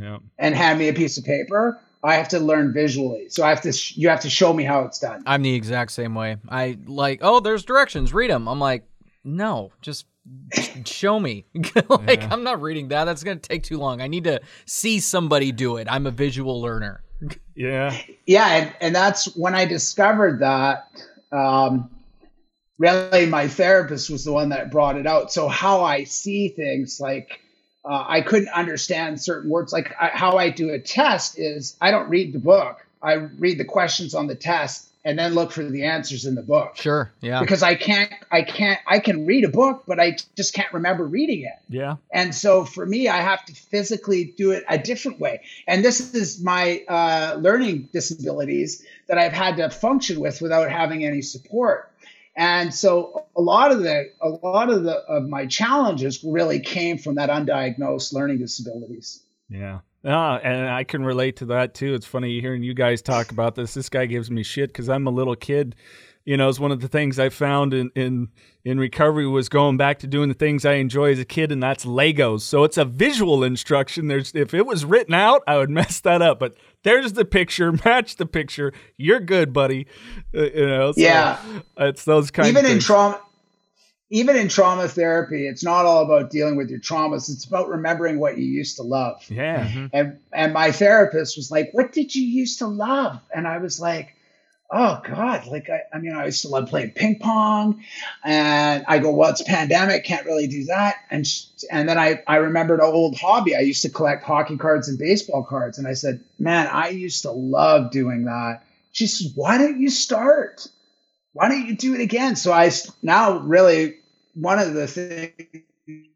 Yeah. 0.00 0.18
and 0.38 0.54
hand 0.54 0.78
me 0.78 0.88
a 0.88 0.92
piece 0.94 1.18
of 1.18 1.24
paper. 1.24 1.80
I 2.02 2.14
have 2.16 2.28
to 2.28 2.38
learn 2.38 2.72
visually. 2.72 3.28
So 3.30 3.42
I 3.44 3.48
have 3.48 3.62
to. 3.62 3.72
Sh- 3.72 3.96
you 3.96 4.10
have 4.10 4.20
to 4.20 4.30
show 4.30 4.52
me 4.52 4.62
how 4.62 4.82
it's 4.82 4.98
done. 4.98 5.22
I'm 5.26 5.42
the 5.42 5.54
exact 5.54 5.90
same 5.92 6.14
way. 6.14 6.36
I 6.48 6.76
like, 6.86 7.20
oh, 7.22 7.40
there's 7.40 7.64
directions. 7.64 8.12
Read 8.12 8.30
them. 8.30 8.46
I'm 8.46 8.60
like, 8.60 8.84
no, 9.24 9.72
just 9.80 10.04
show 10.84 11.18
me. 11.20 11.46
like, 11.88 12.22
Yeah. 12.22 12.28
I'm 12.30 12.42
not 12.42 12.60
reading 12.62 12.88
that. 12.88 13.04
That's 13.04 13.22
gonna 13.22 13.40
take 13.40 13.62
too 13.62 13.78
long. 13.78 14.00
I 14.00 14.06
need 14.06 14.24
to 14.24 14.40
see 14.66 15.00
somebody 15.00 15.52
do 15.52 15.76
it. 15.76 15.86
I'm 15.90 16.06
a 16.06 16.10
visual 16.10 16.60
learner. 16.60 17.02
Yeah. 17.56 17.96
yeah 18.26 18.48
and, 18.48 18.76
and 18.80 18.94
that's 18.96 19.36
when 19.36 19.54
i 19.54 19.64
discovered 19.64 20.40
that 20.40 20.90
um, 21.30 21.88
really 22.78 23.26
my 23.26 23.46
therapist 23.46 24.10
was 24.10 24.24
the 24.24 24.32
one 24.32 24.48
that 24.48 24.72
brought 24.72 24.96
it 24.96 25.06
out 25.06 25.32
so 25.32 25.46
how 25.46 25.84
i 25.84 26.02
see 26.02 26.48
things 26.48 26.98
like 27.00 27.40
uh, 27.84 28.04
i 28.08 28.22
couldn't 28.22 28.48
understand 28.48 29.20
certain 29.20 29.48
words 29.48 29.72
like 29.72 29.94
I, 29.98 30.08
how 30.08 30.36
i 30.36 30.50
do 30.50 30.70
a 30.70 30.80
test 30.80 31.38
is 31.38 31.76
i 31.80 31.92
don't 31.92 32.08
read 32.08 32.32
the 32.32 32.40
book 32.40 32.84
i 33.00 33.12
read 33.14 33.58
the 33.58 33.64
questions 33.64 34.16
on 34.16 34.26
the 34.26 34.34
test 34.34 34.88
and 35.04 35.18
then 35.18 35.34
look 35.34 35.52
for 35.52 35.62
the 35.62 35.84
answers 35.84 36.24
in 36.24 36.34
the 36.34 36.42
book 36.42 36.76
Sure. 36.76 37.10
Yeah. 37.20 37.40
because 37.40 37.62
i 37.62 37.74
can't 37.74 38.10
i 38.30 38.42
can't 38.42 38.80
i 38.86 38.98
can 38.98 39.26
read 39.26 39.44
a 39.44 39.48
book 39.48 39.84
but 39.86 40.00
i 40.00 40.16
just 40.36 40.54
can't 40.54 40.72
remember 40.72 41.04
reading 41.04 41.42
it 41.42 41.58
Yeah. 41.68 41.96
and 42.12 42.34
so 42.34 42.64
for 42.64 42.84
me, 42.86 43.08
I 43.08 43.18
have 43.18 43.44
to 43.46 43.54
physically 43.54 44.24
do 44.36 44.50
it 44.52 44.64
a 44.68 44.78
different 44.78 45.20
way. 45.20 45.42
And 45.66 45.84
this 45.84 46.14
is 46.14 46.42
my 46.42 46.82
uh, 46.88 47.36
learning 47.40 47.88
disabilities 47.92 48.84
that 49.08 49.18
I've 49.18 49.32
had 49.32 49.56
to 49.58 49.70
function 49.70 50.20
with 50.20 50.40
without 50.40 50.70
having 50.70 51.04
any 51.04 51.22
support. 51.22 51.90
And 52.36 52.72
so 52.74 53.24
a 53.36 53.40
lot 53.40 53.70
of 53.72 53.82
the 53.82 54.10
a 54.20 54.28
lot 54.28 54.70
of 54.70 54.82
the 54.84 54.94
of 54.96 55.28
my 55.28 55.46
challenges 55.46 56.24
really 56.24 56.60
came 56.60 56.98
from 56.98 57.14
that 57.16 57.30
undiagnosed 57.30 58.12
learning 58.12 58.38
disabilities. 58.38 59.22
Yeah. 59.48 59.80
Ah, 60.06 60.38
and 60.42 60.68
I 60.68 60.84
can 60.84 61.04
relate 61.04 61.36
to 61.36 61.46
that 61.46 61.74
too. 61.74 61.94
It's 61.94 62.06
funny 62.06 62.40
hearing 62.40 62.62
you 62.62 62.74
guys 62.74 63.00
talk 63.02 63.30
about 63.30 63.54
this. 63.54 63.74
This 63.74 63.88
guy 63.88 64.06
gives 64.06 64.30
me 64.30 64.42
shit 64.42 64.70
because 64.70 64.88
I'm 64.88 65.06
a 65.06 65.10
little 65.10 65.36
kid. 65.36 65.74
You 66.26 66.38
know, 66.38 66.48
it's 66.48 66.58
one 66.58 66.72
of 66.72 66.80
the 66.80 66.88
things 66.88 67.18
I 67.18 67.28
found 67.28 67.74
in, 67.74 67.90
in 67.94 68.28
in 68.64 68.78
recovery 68.78 69.26
was 69.26 69.50
going 69.50 69.76
back 69.76 69.98
to 69.98 70.06
doing 70.06 70.28
the 70.30 70.34
things 70.34 70.64
I 70.64 70.74
enjoy 70.74 71.12
as 71.12 71.18
a 71.18 71.24
kid, 71.24 71.52
and 71.52 71.62
that's 71.62 71.84
Legos. 71.84 72.40
So 72.40 72.64
it's 72.64 72.78
a 72.78 72.84
visual 72.86 73.44
instruction. 73.44 74.08
There's 74.08 74.34
if 74.34 74.54
it 74.54 74.64
was 74.64 74.84
written 74.86 75.12
out, 75.14 75.42
I 75.46 75.56
would 75.58 75.68
mess 75.80 76.00
that 76.00 76.22
up. 76.22 76.38
But 76.38 76.54
there's 76.82 77.12
the 77.14 77.24
picture, 77.26 77.72
match 77.84 78.16
the 78.16 78.24
picture. 78.26 78.72
You're 78.96 79.20
good, 79.20 79.52
buddy. 79.52 79.86
Uh, 80.34 80.44
you 80.44 80.66
know, 80.66 80.92
so 80.92 81.00
Yeah. 81.00 81.38
it's 81.78 82.04
those 82.06 82.30
kind 82.30 82.48
even 82.48 82.64
in 82.66 82.78
trauma 82.78 83.20
even 84.10 84.36
in 84.36 84.48
trauma 84.48 84.86
therapy, 84.86 85.46
it's 85.48 85.64
not 85.64 85.86
all 85.86 86.04
about 86.04 86.30
dealing 86.30 86.56
with 86.56 86.70
your 86.70 86.80
traumas. 86.80 87.32
It's 87.32 87.44
about 87.46 87.68
remembering 87.68 88.18
what 88.18 88.38
you 88.38 88.44
used 88.44 88.76
to 88.76 88.82
love. 88.82 89.24
yeah. 89.30 89.66
Mm-hmm. 89.66 89.86
and 89.92 90.18
and 90.32 90.52
my 90.52 90.72
therapist 90.72 91.36
was 91.36 91.50
like, 91.50 91.70
"What 91.72 91.92
did 91.92 92.14
you 92.14 92.24
used 92.26 92.58
to 92.58 92.66
love?" 92.66 93.20
And 93.34 93.48
I 93.48 93.58
was 93.58 93.80
like, 93.80 94.14
"Oh 94.70 95.00
God!" 95.02 95.46
Like 95.46 95.70
I, 95.70 95.80
I 95.92 95.98
mean, 95.98 96.14
I 96.14 96.26
used 96.26 96.42
to 96.42 96.48
love 96.48 96.68
playing 96.68 96.90
ping 96.90 97.18
pong, 97.18 97.82
and 98.22 98.84
I 98.86 98.98
go, 98.98 99.10
"Well, 99.10 99.30
it's 99.30 99.42
pandemic, 99.42 100.04
can't 100.04 100.26
really 100.26 100.48
do 100.48 100.64
that." 100.66 100.96
And 101.10 101.26
sh- 101.26 101.46
and 101.70 101.88
then 101.88 101.98
I 101.98 102.22
I 102.26 102.36
remembered 102.36 102.80
an 102.80 102.86
old 102.86 103.16
hobby. 103.16 103.56
I 103.56 103.60
used 103.60 103.82
to 103.82 103.88
collect 103.88 104.22
hockey 104.22 104.58
cards 104.58 104.88
and 104.88 104.98
baseball 104.98 105.44
cards, 105.44 105.78
and 105.78 105.88
I 105.88 105.94
said, 105.94 106.20
"Man, 106.38 106.66
I 106.70 106.90
used 106.90 107.22
to 107.22 107.30
love 107.30 107.90
doing 107.90 108.24
that." 108.26 108.64
She 108.92 109.06
says, 109.06 109.32
"Why 109.34 109.56
don't 109.58 109.80
you 109.80 109.88
start? 109.90 110.68
Why 111.34 111.50
don't 111.50 111.66
you 111.66 111.76
do 111.76 111.94
it 111.94 112.00
again?" 112.00 112.36
So 112.36 112.52
I 112.52 112.72
now 113.02 113.38
really 113.38 113.96
one 114.34 114.58
of 114.58 114.74
the 114.74 114.86
things 114.86 115.32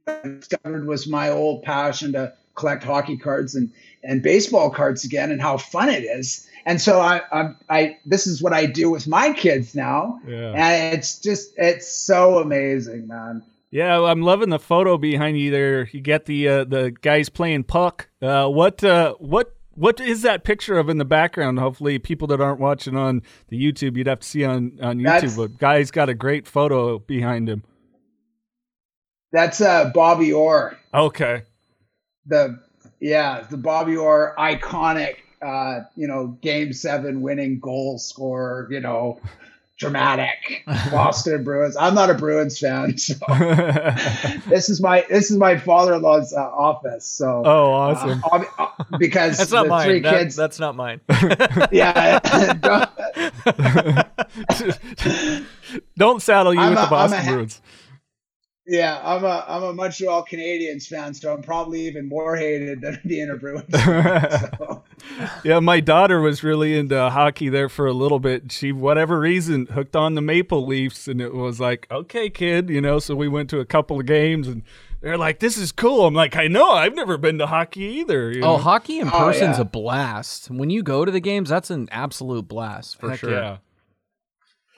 I 0.07 0.21
discovered 0.23 0.87
was 0.87 1.07
my 1.07 1.31
old 1.31 1.63
passion 1.63 2.13
to 2.13 2.33
collect 2.55 2.83
hockey 2.83 3.17
cards 3.17 3.55
and, 3.55 3.71
and 4.03 4.23
baseball 4.23 4.71
cards 4.71 5.05
again 5.05 5.31
and 5.31 5.41
how 5.41 5.57
fun 5.57 5.89
it 5.89 6.03
is. 6.03 6.49
And 6.67 6.81
so 6.81 7.01
I, 7.01 7.23
I, 7.33 7.55
I, 7.71 7.99
this 8.05 8.27
is 8.27 8.43
what 8.43 8.53
I 8.53 8.67
do 8.67 8.91
with 8.91 9.07
my 9.07 9.33
kids 9.33 9.75
now. 9.75 10.21
Yeah. 10.27 10.53
And 10.53 10.99
it's 10.99 11.21
just, 11.21 11.55
it's 11.57 11.89
so 11.89 12.39
amazing, 12.41 13.07
man. 13.07 13.43
Yeah, 13.71 14.03
I'm 14.03 14.23
loving 14.23 14.49
the 14.49 14.59
photo 14.59 14.99
behind 14.99 15.39
you 15.39 15.51
there. 15.51 15.89
You 15.93 16.01
get 16.01 16.25
the 16.25 16.49
uh, 16.49 16.65
the 16.65 16.91
guys 16.91 17.29
playing 17.29 17.65
puck. 17.65 18.09
Uh, 18.21 18.49
what 18.49 18.83
uh, 18.83 19.13
what 19.19 19.55
what 19.79 20.01
is 20.01 20.23
that 20.23 20.45
picture 20.45 20.79
of 20.79 20.89
in 20.89 20.99
the 20.99 21.05
background? 21.05 21.59
Hopefully, 21.59 21.99
people 21.99 22.27
that 22.29 22.41
aren't 22.41 22.61
watching 22.61 22.97
on 22.97 23.23
the 23.49 23.59
YouTube, 23.61 23.97
you'd 23.97 24.07
have 24.07 24.21
to 24.21 24.27
see 24.29 24.45
on 24.45 24.79
on 24.83 24.99
YouTube. 24.99 25.05
That's- 25.05 25.37
but 25.37 25.59
guy's 25.59 25.91
got 25.91 26.09
a 26.09 26.15
great 26.15 26.47
photo 26.47 26.99
behind 26.99 27.49
him. 27.49 27.63
That's 29.33 29.61
uh, 29.61 29.91
Bobby 29.95 30.33
Orr, 30.33 30.79
Okay. 30.95 31.43
the, 32.27 32.59
yeah, 32.99 33.43
the 33.51 33.59
Bobby 33.59 33.95
Orr 33.95 34.35
iconic, 34.39 35.17
uh, 35.43 35.81
you 35.97 36.09
know, 36.09 36.29
game 36.41 36.73
seven 36.73 37.21
winning 37.21 37.61
goal 37.61 37.99
scorer, 37.99 38.69
you 38.71 38.81
know, 38.81 39.21
dramatic 39.79 40.65
Boston 40.91 41.45
Bruins. 41.45 41.77
I'm 41.77 41.95
not 41.95 42.11
a 42.11 42.15
Bruins 42.15 42.59
fan, 42.59 42.99
so 42.99 43.15
this 44.49 44.69
is 44.69 44.81
my, 44.81 45.05
this 45.09 45.31
is 45.31 45.37
my 45.39 45.57
father-in-law's 45.57 46.33
uh, 46.35 46.41
office. 46.41 47.07
So, 47.07 47.43
oh, 47.47 47.73
awesome. 47.73 48.23
Uh, 48.25 48.29
ob- 48.37 48.47
uh, 48.59 48.85
because 48.99 49.39
That's 49.39 49.53
not 49.53 49.63
the 49.65 49.69
mine. 49.71 49.87
three 49.87 50.01
That- 50.01 50.19
kids. 50.19 50.37
that's 50.37 50.59
not 50.59 50.75
mine. 50.77 51.01
yeah. 51.73 52.19
Don't 55.97 56.23
saddle 56.23 56.55
you 56.55 56.61
I'm 56.61 56.71
with 56.71 56.79
a- 56.79 56.83
the 56.83 56.89
Boston 56.91 57.21
ha- 57.25 57.33
Bruins. 57.33 57.61
Yeah, 58.69 59.01
I'm 59.03 59.25
a 59.25 59.45
I'm 59.49 59.63
a 59.63 59.73
Montreal 59.73 60.25
Canadiens 60.31 60.87
fan, 60.87 61.15
so 61.15 61.33
I'm 61.33 61.43
probably 61.43 61.81
even 61.87 62.09
more 62.09 62.37
hated 62.37 62.83
than 62.83 63.01
the 63.05 63.21
a 63.23 63.37
Bruins. 63.37 63.65
fan, 63.71 64.51
so. 64.59 64.85
Yeah, 65.43 65.61
my 65.61 65.81
daughter 65.81 66.21
was 66.21 66.43
really 66.45 66.79
into 66.79 67.09
hockey 67.11 67.49
there 67.49 67.69
for 67.69 67.87
a 67.87 67.93
little 67.93 68.19
bit. 68.21 68.53
She, 68.53 68.73
whatever 68.73 69.19
reason, 69.19 69.67
hooked 69.67 69.97
on 69.97 70.15
the 70.15 70.21
Maple 70.21 70.67
Leafs, 70.67 71.09
and 71.09 71.21
it 71.21 71.33
was 71.35 71.59
like, 71.61 71.87
okay, 71.91 72.29
kid, 72.29 72.69
you 72.69 72.81
know. 72.81 72.99
So 72.99 73.15
we 73.17 73.27
went 73.29 73.49
to 73.51 73.61
a 73.61 73.65
couple 73.65 73.99
of 73.99 74.07
games, 74.07 74.47
and 74.49 74.63
they're 75.01 75.17
like, 75.19 75.39
"This 75.41 75.57
is 75.57 75.73
cool." 75.73 76.05
I'm 76.07 76.15
like, 76.15 76.37
"I 76.37 76.47
know, 76.49 76.71
I've 76.73 76.95
never 76.95 77.17
been 77.17 77.39
to 77.39 77.47
hockey 77.47 77.85
either." 77.85 78.31
you 78.33 78.43
Oh, 78.43 78.59
hockey 78.59 78.99
in 78.99 79.09
Oh, 79.09 79.13
person's 79.13 79.57
yeah. 79.57 79.63
a 79.63 79.65
blast. 79.65 80.51
When 80.51 80.69
you 80.71 80.83
go 80.83 81.05
to 81.05 81.11
the 81.13 81.21
games, 81.21 81.49
that's 81.49 81.71
an 81.71 81.89
absolute 81.91 82.47
blast 82.49 82.99
for 83.01 83.11
Heck 83.11 83.21
sure. 83.21 83.31
Yeah, 83.31 83.57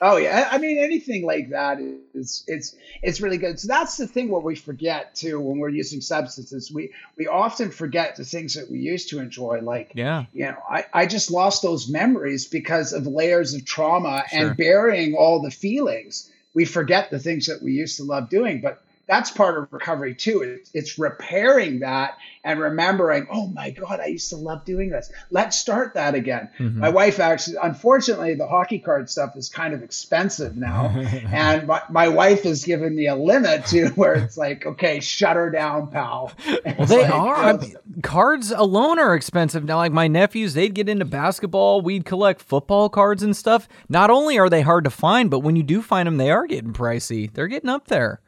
Oh 0.03 0.17
yeah, 0.17 0.49
I 0.51 0.57
mean 0.57 0.79
anything 0.79 1.23
like 1.23 1.49
that 1.51 1.77
is 2.15 2.43
it's 2.47 2.75
it's 3.03 3.21
really 3.21 3.37
good. 3.37 3.59
So 3.59 3.67
that's 3.67 3.97
the 3.97 4.07
thing 4.07 4.29
what 4.29 4.43
we 4.43 4.55
forget 4.55 5.13
too 5.13 5.39
when 5.39 5.59
we're 5.59 5.69
using 5.69 6.01
substances. 6.01 6.71
We 6.73 6.91
we 7.17 7.27
often 7.27 7.69
forget 7.69 8.15
the 8.15 8.25
things 8.25 8.55
that 8.55 8.71
we 8.71 8.79
used 8.79 9.09
to 9.09 9.19
enjoy, 9.19 9.59
like 9.61 9.91
Yeah. 9.93 10.25
you 10.33 10.45
know, 10.45 10.57
I, 10.67 10.85
I 10.91 11.05
just 11.05 11.29
lost 11.29 11.61
those 11.61 11.87
memories 11.87 12.47
because 12.47 12.93
of 12.93 13.05
layers 13.05 13.53
of 13.53 13.63
trauma 13.63 14.23
Sure. 14.29 14.47
and 14.47 14.57
burying 14.57 15.13
all 15.13 15.41
the 15.43 15.51
feelings. 15.51 16.31
We 16.55 16.65
forget 16.65 17.11
the 17.11 17.19
things 17.19 17.45
that 17.45 17.61
we 17.61 17.73
used 17.73 17.97
to 17.97 18.03
love 18.03 18.29
doing, 18.29 18.59
but 18.61 18.83
that's 19.07 19.31
part 19.31 19.57
of 19.57 19.67
recovery 19.71 20.15
too. 20.15 20.41
It's, 20.41 20.71
it's 20.73 20.99
repairing 20.99 21.79
that 21.79 22.17
and 22.43 22.59
remembering, 22.59 23.27
oh 23.31 23.47
my 23.47 23.69
God, 23.71 23.99
I 23.99 24.07
used 24.07 24.29
to 24.29 24.37
love 24.37 24.65
doing 24.65 24.89
this. 24.89 25.11
Let's 25.29 25.57
start 25.57 25.93
that 25.95 26.15
again. 26.15 26.49
Mhm. 26.59 26.75
My 26.75 26.89
wife 26.89 27.19
actually, 27.19 27.57
unfortunately, 27.61 28.35
the 28.35 28.47
hockey 28.47 28.79
card 28.79 29.09
stuff 29.09 29.35
is 29.35 29.49
kind 29.49 29.73
of 29.73 29.83
expensive 29.83 30.55
now. 30.55 30.87
and 31.31 31.67
my, 31.67 31.81
my 31.89 32.07
wife 32.07 32.43
has 32.43 32.63
given 32.63 32.95
me 32.95 33.07
a 33.07 33.15
limit 33.15 33.65
to 33.67 33.89
where 33.89 34.13
it's 34.13 34.37
like, 34.37 34.65
okay, 34.65 34.99
shut 34.99 35.35
her 35.35 35.49
down, 35.49 35.87
pal. 35.91 36.31
Well, 36.77 36.87
they 36.87 37.03
are. 37.03 37.35
I 37.35 37.57
mean, 37.57 37.75
cards 38.01 38.51
alone 38.51 38.97
are 38.99 39.15
expensive 39.15 39.63
now. 39.65 39.77
Like 39.77 39.91
my 39.91 40.07
nephews, 40.07 40.53
they'd 40.53 40.73
get 40.73 40.89
into 40.89 41.05
basketball. 41.05 41.81
We'd 41.81 42.05
collect 42.05 42.41
football 42.41 42.89
cards 42.89 43.23
and 43.23 43.35
stuff. 43.35 43.67
Not 43.89 44.09
only 44.09 44.39
are 44.39 44.49
they 44.49 44.61
hard 44.61 44.83
to 44.85 44.89
find, 44.89 45.29
but 45.29 45.39
when 45.39 45.55
you 45.55 45.63
do 45.63 45.81
find 45.81 46.07
them, 46.07 46.17
they 46.17 46.31
are 46.31 46.47
getting 46.47 46.73
pricey. 46.73 47.31
They're 47.31 47.47
getting 47.47 47.69
up 47.69 47.87
there. 47.87 48.21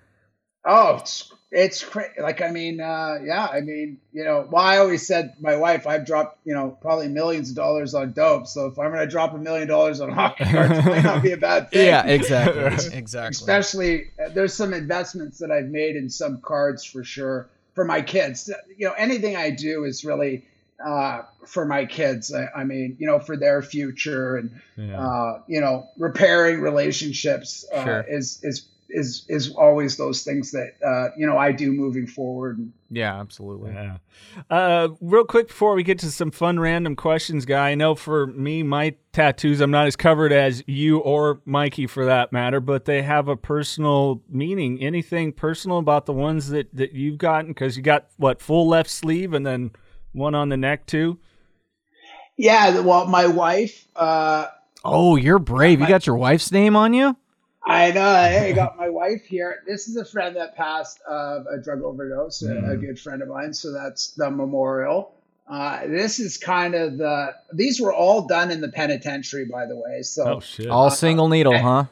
Oh, 0.66 0.97
it's 1.01 1.32
it's 1.51 1.84
cra- 1.84 2.09
like 2.20 2.41
I 2.41 2.49
mean, 2.51 2.80
uh, 2.80 3.20
yeah, 3.24 3.45
I 3.45 3.61
mean, 3.61 3.99
you 4.11 4.24
know, 4.24 4.47
well, 4.49 4.64
I 4.64 4.78
always 4.78 5.05
said 5.05 5.34
my 5.39 5.55
wife, 5.55 5.86
I've 5.86 6.05
dropped, 6.05 6.39
you 6.45 6.53
know, 6.55 6.76
probably 6.82 7.09
millions 7.09 7.49
of 7.51 7.55
dollars 7.55 7.93
on 7.93 8.14
dope. 8.14 8.47
So 8.47 8.66
if 8.68 8.80
I'm 8.80 8.89
going 8.91 9.01
to 9.05 9.11
drop 9.11 9.34
a 9.34 9.38
million 9.38 9.68
dollars 9.68 9.99
on 10.01 10.09
hockey 10.11 10.45
cards, 10.45 10.80
it 10.80 10.86
might 10.86 11.03
not 11.03 11.22
be 11.22 11.32
a 11.34 11.38
bad 11.38 11.70
thing. 11.72 11.86
Yeah, 11.88 12.05
exactly. 12.07 12.64
exactly. 12.97 13.30
Especially, 13.30 14.11
uh, 14.24 14.30
there's 14.30 14.53
some 14.55 14.74
investments 14.74 15.38
that 15.39 15.51
I've 15.51 15.68
made 15.68 15.95
in 15.95 16.09
some 16.09 16.41
cards 16.41 16.84
for 16.84 17.03
sure 17.03 17.47
for 17.76 17.86
my 17.86 18.01
kids. 18.01 18.49
You 18.78 18.88
know, 18.88 18.93
anything 18.93 19.36
I 19.36 19.51
do 19.51 19.84
is 19.84 20.03
really 20.03 20.45
uh, 20.84 21.22
for 21.45 21.66
my 21.66 21.86
kids. 21.86 22.34
I, 22.34 22.47
I 22.61 22.64
mean, 22.64 22.95
you 22.99 23.05
know, 23.05 23.20
for 23.20 23.38
their 23.38 23.61
future 23.61 24.38
and 24.38 24.59
Yeah. 24.76 24.99
uh, 24.99 25.41
you 25.47 25.61
know, 25.61 25.88
repairing 25.97 26.61
relationships 26.61 27.64
uh, 27.72 27.84
Sure. 27.84 28.05
is 28.09 28.39
is 28.43 28.66
is 28.94 29.26
is 29.28 29.52
always 29.56 29.98
those 29.98 30.24
things 30.24 30.52
that 30.52 30.74
uh, 30.86 31.10
you 31.18 31.26
know 31.26 31.38
I 31.38 31.52
do 31.52 31.72
moving 31.72 32.08
forward. 32.08 32.72
Yeah, 32.89 33.20
absolutely. 33.20 33.74
Yeah. 33.74 33.98
Uh, 34.50 34.89
real 35.02 35.26
quick 35.26 35.48
before 35.48 35.74
we 35.74 35.84
get 35.84 36.00
to 36.00 36.12
some 36.12 36.32
fun 36.32 36.60
random 36.60 36.96
questions, 36.96 37.46
guy. 37.46 37.72
I 37.72 37.76
know 37.76 37.96
for 37.96 38.28
me, 38.28 38.62
my 38.62 38.96
tattoos, 39.12 39.62
I'm 39.62 39.72
not 39.72 39.88
as 39.88 39.96
covered 39.96 40.32
as 40.32 40.64
you 40.68 41.00
or 41.00 41.41
Mikey 41.46 41.88
for 41.88 42.06
that 42.06 42.32
matter, 42.32 42.60
but 42.60 42.86
they 42.86 43.02
have 43.02 43.28
a 43.28 43.36
personal 43.36 44.22
meaning. 44.30 44.80
Anything 44.82 45.34
personal 45.34 45.80
about 45.80 46.06
the 46.06 46.14
ones 46.14 46.50
that 46.50 46.74
that 46.76 46.94
you've 46.94 47.18
gotten? 47.18 47.50
Because 47.50 47.76
you 47.76 47.84
got 47.84 48.08
what 48.18 48.41
full 48.41 48.68
left 48.68 48.89
sleeve 48.89 49.34
and 49.34 49.46
then 49.46 49.72
one 50.12 50.36
on 50.36 50.50
the 50.50 50.58
neck 50.58 50.86
too. 50.86 51.20
Yeah. 52.38 52.80
Well, 52.80 53.08
my 53.08 53.28
wife. 53.28 53.88
Uh, 53.96 54.48
Oh, 54.86 55.16
you're 55.16 55.39
brave. 55.39 55.80
You 55.80 55.88
got 55.88 56.06
your 56.06 56.18
wife's 56.18 56.52
name 56.52 56.76
on 56.76 56.94
you? 56.94 57.16
I 57.66 57.91
know. 57.91 58.14
Hey, 58.16 58.49
I 58.49 58.51
got 58.51 58.78
my 58.78 58.89
wife 58.89 59.24
here. 59.26 59.64
This 59.66 59.88
is 59.88 59.95
a 59.95 60.03
friend 60.05 60.36
that 60.36 60.55
passed 60.55 60.99
of 61.09 61.45
a 61.47 61.57
drug 61.64 61.82
overdose, 61.82 62.41
a, 62.43 62.47
a 62.47 62.49
Mhm. 62.76 62.82
good 62.82 62.99
friend 62.99 63.22
of 63.22 63.30
mine. 63.30 63.53
So 63.53 63.72
that's 63.72 64.11
the 64.11 64.30
memorial. 64.30 65.14
Uh, 65.49 65.88
this 65.88 66.20
is 66.20 66.38
kind 66.38 66.76
of 66.76 66.97
the. 66.97 67.34
These 67.53 67.80
were 67.82 67.93
all 67.93 68.28
done 68.28 68.51
in 68.51 68.59
the 68.61 68.70
penitentiary, 68.70 69.45
by 69.45 69.66
the 69.66 69.76
way. 69.76 70.01
So 70.01 70.36
Oh 70.36 70.39
shit! 70.39 70.68
All 70.70 70.89
single 70.89 71.28
needle, 71.30 71.57
huh? 71.57 71.86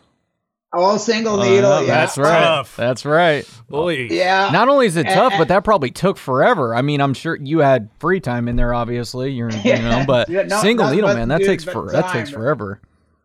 all 0.73 0.97
single 0.97 1.39
Uh, 1.41 1.45
needle. 1.45 1.81
yeah. 1.81 1.87
That's 1.87 2.17
right. 2.17 2.39
tough. 2.39 2.77
That's 2.77 3.03
right. 3.05 3.45
Boy. 3.69 4.07
Yeah. 4.09 4.49
Not 4.53 4.69
only 4.69 4.85
is 4.87 4.95
it 4.95 5.05
and- 5.05 5.13
tough, 5.15 5.33
but 5.37 5.49
that 5.49 5.65
probably 5.65 5.91
took 5.91 6.15
forever. 6.17 6.73
I 6.73 6.81
mean, 6.81 7.01
I'm 7.01 7.13
sure 7.13 7.35
you 7.35 7.59
had 7.59 7.89
free 7.99 8.21
time 8.21 8.47
in 8.47 8.55
there, 8.55 8.73
obviously. 8.73 9.31
You're, 9.33 9.51
you 9.51 9.73
know, 9.81 10.05
but 10.07 10.29
Yeah, 10.29 10.43
no- 10.43 10.61
single 10.61 10.89
needle, 10.89 11.13
man, 11.13 11.27
that 11.27 11.39
dude, 11.39 11.47
takes 11.47 11.65
but 11.65 11.73
for 11.73 11.91
that 11.91 12.11
takes 12.13 12.29
forever. 12.29 12.79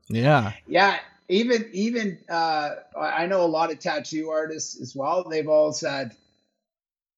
Yeah. 0.09 0.53
Yeah, 0.67 0.97
even 1.29 1.71
even 1.73 2.19
uh, 2.29 2.71
I 2.99 3.27
know 3.27 3.43
a 3.43 3.47
lot 3.47 3.71
of 3.73 3.79
tattoo 3.79 4.31
artists 4.31 4.81
as 4.81 4.95
well. 4.95 5.25
They've 5.29 5.49
all 5.49 5.73
said, 5.73 6.17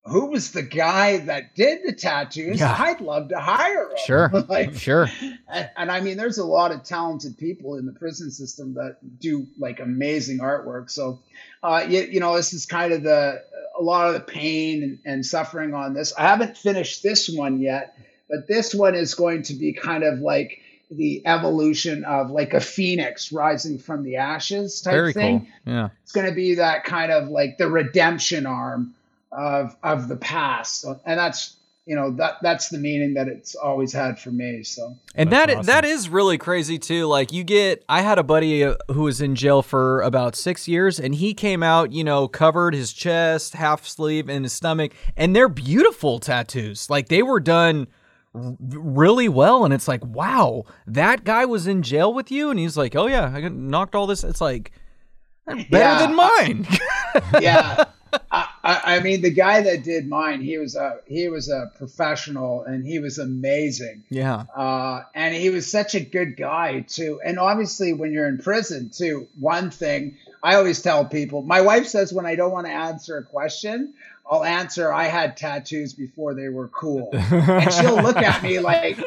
"Who 0.04 0.26
was 0.30 0.52
the 0.52 0.62
guy 0.62 1.18
that 1.18 1.54
did 1.54 1.80
the 1.84 1.92
tattoos? 1.92 2.60
Yeah. 2.60 2.74
I'd 2.78 3.00
love 3.00 3.28
to 3.30 3.38
hire 3.38 3.90
him." 3.90 3.96
Sure. 4.04 4.28
like, 4.48 4.74
Sure. 4.74 5.08
and, 5.52 5.70
and 5.76 5.90
I 5.90 6.00
mean, 6.00 6.16
there's 6.16 6.38
a 6.38 6.44
lot 6.44 6.72
of 6.72 6.84
talented 6.84 7.36
people 7.38 7.76
in 7.76 7.86
the 7.86 7.92
prison 7.92 8.30
system 8.30 8.74
that 8.74 8.96
do 9.20 9.46
like 9.58 9.80
amazing 9.80 10.38
artwork. 10.38 10.90
So, 10.90 11.20
uh, 11.62 11.84
you, 11.88 12.02
you 12.02 12.20
know, 12.20 12.36
this 12.36 12.52
is 12.54 12.66
kind 12.66 12.92
of 12.92 13.02
the 13.02 13.42
a 13.78 13.82
lot 13.82 14.08
of 14.08 14.14
the 14.14 14.20
pain 14.20 14.82
and, 14.82 14.98
and 15.04 15.26
suffering 15.26 15.74
on 15.74 15.94
this. 15.94 16.12
I 16.16 16.22
haven't 16.22 16.56
finished 16.56 17.02
this 17.02 17.28
one 17.28 17.60
yet, 17.60 17.96
but 18.28 18.48
this 18.48 18.74
one 18.74 18.94
is 18.94 19.14
going 19.14 19.42
to 19.44 19.54
be 19.54 19.72
kind 19.72 20.02
of 20.02 20.18
like 20.20 20.62
the 20.90 21.22
evolution 21.26 22.04
of 22.04 22.30
like 22.30 22.54
a 22.54 22.60
phoenix 22.60 23.30
rising 23.32 23.78
from 23.78 24.04
the 24.04 24.16
ashes 24.16 24.80
type 24.80 24.92
Very 24.94 25.12
thing. 25.12 25.40
cool. 25.64 25.74
Yeah. 25.74 25.88
It's 26.02 26.12
going 26.12 26.26
to 26.26 26.34
be 26.34 26.54
that 26.54 26.84
kind 26.84 27.12
of 27.12 27.28
like 27.28 27.58
the 27.58 27.68
redemption 27.68 28.46
arm 28.46 28.94
of 29.30 29.76
of 29.82 30.08
the 30.08 30.16
past, 30.16 30.84
and 31.04 31.18
that's 31.18 31.54
you 31.84 31.94
know 31.94 32.10
that 32.12 32.36
that's 32.42 32.70
the 32.70 32.78
meaning 32.78 33.14
that 33.14 33.28
it's 33.28 33.54
always 33.54 33.92
had 33.92 34.18
for 34.18 34.30
me. 34.30 34.62
So. 34.62 34.96
And 35.14 35.30
That's 35.30 35.46
that 35.48 35.56
awesome. 35.58 35.66
that 35.66 35.84
is 35.84 36.08
really 36.08 36.38
crazy 36.38 36.78
too. 36.78 37.06
Like 37.06 37.32
you 37.32 37.44
get, 37.44 37.84
I 37.88 38.02
had 38.02 38.18
a 38.18 38.22
buddy 38.22 38.64
uh, 38.64 38.76
who 38.88 39.02
was 39.02 39.20
in 39.20 39.34
jail 39.34 39.62
for 39.62 40.00
about 40.02 40.36
six 40.36 40.68
years, 40.68 40.98
and 41.00 41.14
he 41.14 41.34
came 41.34 41.62
out, 41.62 41.92
you 41.92 42.04
know, 42.04 42.28
covered 42.28 42.74
his 42.74 42.92
chest, 42.92 43.54
half 43.54 43.86
sleeve, 43.86 44.28
and 44.28 44.44
his 44.44 44.52
stomach, 44.52 44.92
and 45.16 45.34
they're 45.36 45.48
beautiful 45.48 46.18
tattoos. 46.18 46.88
Like 46.88 47.08
they 47.08 47.22
were 47.22 47.40
done 47.40 47.80
r- 47.80 47.86
really 48.34 49.28
well, 49.28 49.64
and 49.64 49.72
it's 49.74 49.88
like, 49.88 50.04
wow, 50.04 50.64
that 50.86 51.24
guy 51.24 51.44
was 51.44 51.66
in 51.66 51.82
jail 51.82 52.12
with 52.12 52.30
you, 52.30 52.50
and 52.50 52.58
he's 52.58 52.76
like, 52.76 52.94
oh 52.96 53.06
yeah, 53.06 53.30
I 53.34 53.40
got 53.40 53.52
knocked 53.52 53.94
all 53.94 54.06
this. 54.06 54.24
It's 54.24 54.40
like 54.40 54.72
better 55.46 55.66
Yeah. 55.70 55.98
than 56.06 56.14
mine. 56.16 56.66
yeah. 57.40 57.84
I, 58.30 58.48
I 58.64 58.96
I 58.96 59.00
mean, 59.00 59.20
the 59.20 59.30
guy 59.30 59.60
that 59.62 59.84
did 59.84 60.08
mine, 60.08 60.40
he 60.40 60.56
was 60.56 60.76
a 60.76 60.98
he 61.06 61.28
was 61.28 61.50
a 61.50 61.70
professional, 61.76 62.62
and 62.62 62.86
he 62.86 62.98
was 63.00 63.18
amazing. 63.18 64.04
yeah, 64.08 64.44
Uh, 64.56 65.02
and 65.14 65.34
he 65.34 65.50
was 65.50 65.70
such 65.70 65.94
a 65.94 66.00
good 66.00 66.36
guy 66.36 66.80
too. 66.88 67.20
And 67.24 67.38
obviously, 67.38 67.92
when 67.92 68.12
you're 68.12 68.26
in 68.28 68.38
prison 68.38 68.90
too, 68.90 69.28
one 69.38 69.70
thing 69.70 70.16
I 70.42 70.54
always 70.54 70.80
tell 70.80 71.04
people, 71.04 71.42
my 71.42 71.60
wife 71.60 71.86
says 71.86 72.10
when 72.12 72.24
I 72.24 72.34
don't 72.34 72.50
want 72.52 72.66
to 72.66 72.72
answer 72.72 73.18
a 73.18 73.24
question, 73.24 73.92
I'll 74.30 74.44
answer 74.44 74.92
I 74.92 75.04
had 75.04 75.36
tattoos 75.36 75.94
before 75.94 76.34
they 76.34 76.48
were 76.48 76.68
cool, 76.68 77.10
and 77.12 77.72
she'll 77.72 78.02
look 78.02 78.16
at 78.18 78.42
me 78.42 78.58
like. 78.60 78.98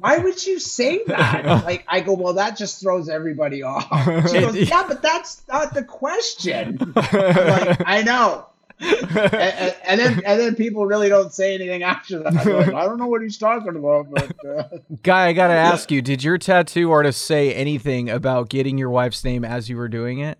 Why 0.00 0.18
would 0.18 0.44
you 0.44 0.58
say 0.58 1.02
that? 1.06 1.44
Like 1.64 1.84
I 1.86 2.00
go, 2.00 2.14
well, 2.14 2.32
that 2.34 2.56
just 2.56 2.80
throws 2.80 3.08
everybody 3.08 3.62
off. 3.62 3.86
She 4.28 4.40
goes, 4.40 4.56
yeah, 4.56 4.84
but 4.88 5.02
that's 5.02 5.42
not 5.46 5.72
the 5.72 5.84
question. 5.84 6.78
I'm 6.80 6.92
like, 6.94 7.80
I 7.86 8.02
know. 8.02 8.46
and, 8.80 9.12
and- 9.12 9.74
and 9.84 10.00
then 10.00 10.12
and 10.26 10.40
then 10.40 10.54
people 10.56 10.84
really 10.86 11.08
don't 11.08 11.32
say 11.32 11.54
anything 11.54 11.82
after 11.84 12.18
that. 12.24 12.34
Like, 12.46 12.74
I 12.74 12.84
don't 12.86 12.98
know 12.98 13.06
what 13.06 13.22
he's 13.22 13.38
talking 13.38 13.76
about, 13.76 14.10
but 14.10 14.32
uh, 14.44 14.64
guy, 15.04 15.26
I 15.28 15.32
gotta 15.32 15.54
ask 15.54 15.90
you, 15.92 16.02
did 16.02 16.22
your 16.24 16.38
tattoo 16.38 16.90
artist 16.90 17.22
say 17.22 17.52
anything 17.54 18.08
about 18.10 18.48
getting 18.48 18.78
your 18.78 18.90
wife's 18.90 19.22
name 19.24 19.44
as 19.44 19.68
you 19.68 19.76
were 19.76 19.88
doing 19.88 20.18
it? 20.18 20.38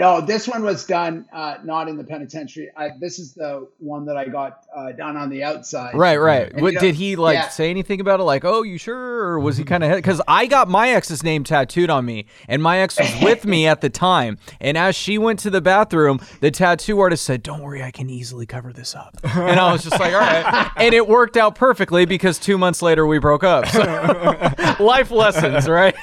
No, 0.00 0.22
this 0.22 0.48
one 0.48 0.64
was 0.64 0.86
done 0.86 1.26
uh, 1.30 1.56
not 1.62 1.86
in 1.86 1.98
the 1.98 2.04
penitentiary. 2.04 2.70
I, 2.74 2.92
this 2.98 3.18
is 3.18 3.34
the 3.34 3.68
one 3.76 4.06
that 4.06 4.16
I 4.16 4.28
got 4.28 4.64
uh, 4.74 4.92
done 4.92 5.18
on 5.18 5.28
the 5.28 5.44
outside. 5.44 5.94
Right, 5.94 6.16
right. 6.16 6.50
And 6.50 6.62
What, 6.62 6.68
you 6.72 6.74
know- 6.76 6.80
did 6.80 6.94
he 6.94 7.16
like 7.16 7.34
yeah. 7.34 7.48
say 7.50 7.68
anything 7.68 8.00
about 8.00 8.18
it? 8.18 8.22
Like, 8.22 8.42
oh, 8.42 8.62
you 8.62 8.78
sure? 8.78 8.96
Or 8.96 9.38
was 9.38 9.58
he 9.58 9.64
kind 9.64 9.84
of 9.84 9.94
because 9.94 10.22
I 10.26 10.46
got 10.46 10.68
my 10.68 10.88
ex's 10.88 11.22
name 11.22 11.44
tattooed 11.44 11.90
on 11.90 12.06
me, 12.06 12.24
and 12.48 12.62
my 12.62 12.78
ex 12.78 12.98
was 12.98 13.14
with 13.22 13.44
me 13.44 13.66
at 13.66 13.82
the 13.82 13.90
time. 13.90 14.38
And 14.58 14.78
as 14.78 14.96
she 14.96 15.18
went 15.18 15.38
to 15.40 15.50
the 15.50 15.60
bathroom, 15.60 16.18
the 16.40 16.50
tattoo 16.50 16.98
artist 16.98 17.22
said, 17.24 17.42
"Don't 17.42 17.60
worry, 17.60 17.82
I 17.82 17.90
can 17.90 18.08
easily 18.08 18.46
cover 18.46 18.72
this 18.72 18.94
up." 18.94 19.18
And 19.22 19.60
I 19.60 19.70
was 19.70 19.84
just 19.84 20.00
like, 20.00 20.14
"All 20.14 20.20
right," 20.20 20.70
and 20.76 20.94
it 20.94 21.06
worked 21.06 21.36
out 21.36 21.56
perfectly 21.56 22.06
because 22.06 22.38
two 22.38 22.56
months 22.56 22.80
later 22.80 23.06
we 23.06 23.18
broke 23.18 23.44
up. 23.44 23.66
So, 23.66 23.82
life 24.82 25.10
lessons, 25.10 25.68
right? 25.68 25.94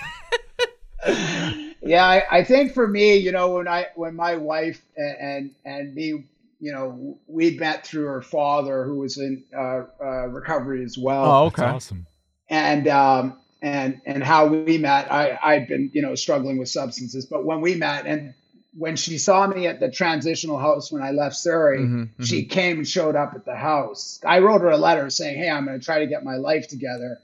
Yeah, 1.88 2.05
I, 2.05 2.23
I 2.39 2.43
think 2.43 2.73
for 2.73 2.88
me, 2.88 3.17
you 3.17 3.31
know, 3.31 3.55
when 3.55 3.67
I 3.67 3.88
when 3.95 4.15
my 4.15 4.35
wife 4.35 4.81
and 4.95 5.17
and, 5.19 5.51
and 5.65 5.95
me, 5.95 6.23
you 6.59 6.71
know, 6.71 7.17
we 7.27 7.57
met 7.57 7.85
through 7.85 8.05
her 8.05 8.21
father, 8.21 8.83
who 8.83 8.97
was 8.99 9.17
in 9.17 9.43
uh, 9.55 9.83
uh, 10.01 10.27
recovery 10.27 10.83
as 10.83 10.97
well. 10.97 11.25
Oh, 11.25 11.49
That's 11.49 11.61
awesome. 11.61 12.05
and 12.49 12.88
um, 12.88 13.39
and 13.61 14.01
and 14.05 14.23
how 14.23 14.47
we 14.47 14.77
met. 14.77 15.11
I 15.11 15.38
I'd 15.41 15.67
been 15.67 15.91
you 15.93 16.01
know 16.01 16.15
struggling 16.15 16.57
with 16.57 16.69
substances, 16.69 17.25
but 17.25 17.45
when 17.45 17.61
we 17.61 17.75
met 17.75 18.05
and 18.05 18.33
when 18.77 18.95
she 18.95 19.17
saw 19.17 19.47
me 19.47 19.65
at 19.65 19.79
the 19.79 19.89
transitional 19.89 20.59
house 20.59 20.91
when 20.91 21.01
I 21.01 21.09
left 21.11 21.35
Surrey, 21.35 21.79
Mhm, 21.79 22.09
she 22.23 22.45
came 22.45 22.77
and 22.77 22.88
showed 22.88 23.15
up 23.15 23.33
at 23.33 23.43
the 23.43 23.55
house. 23.55 24.19
I 24.23 24.39
wrote 24.39 24.61
her 24.61 24.69
a 24.69 24.77
letter 24.77 25.09
saying, 25.09 25.38
"Hey, 25.39 25.49
I'm 25.49 25.65
going 25.65 25.79
to 25.79 25.83
try 25.83 25.99
to 25.99 26.07
get 26.07 26.23
my 26.23 26.35
life 26.35 26.67
together." 26.67 27.19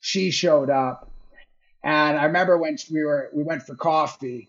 She 0.00 0.30
showed 0.30 0.70
up, 0.70 1.07
and 1.82 2.18
I 2.18 2.24
remember 2.24 2.58
when 2.58 2.76
we 2.90 3.04
were 3.04 3.30
we 3.32 3.42
went 3.42 3.62
for 3.62 3.74
coffee, 3.74 4.48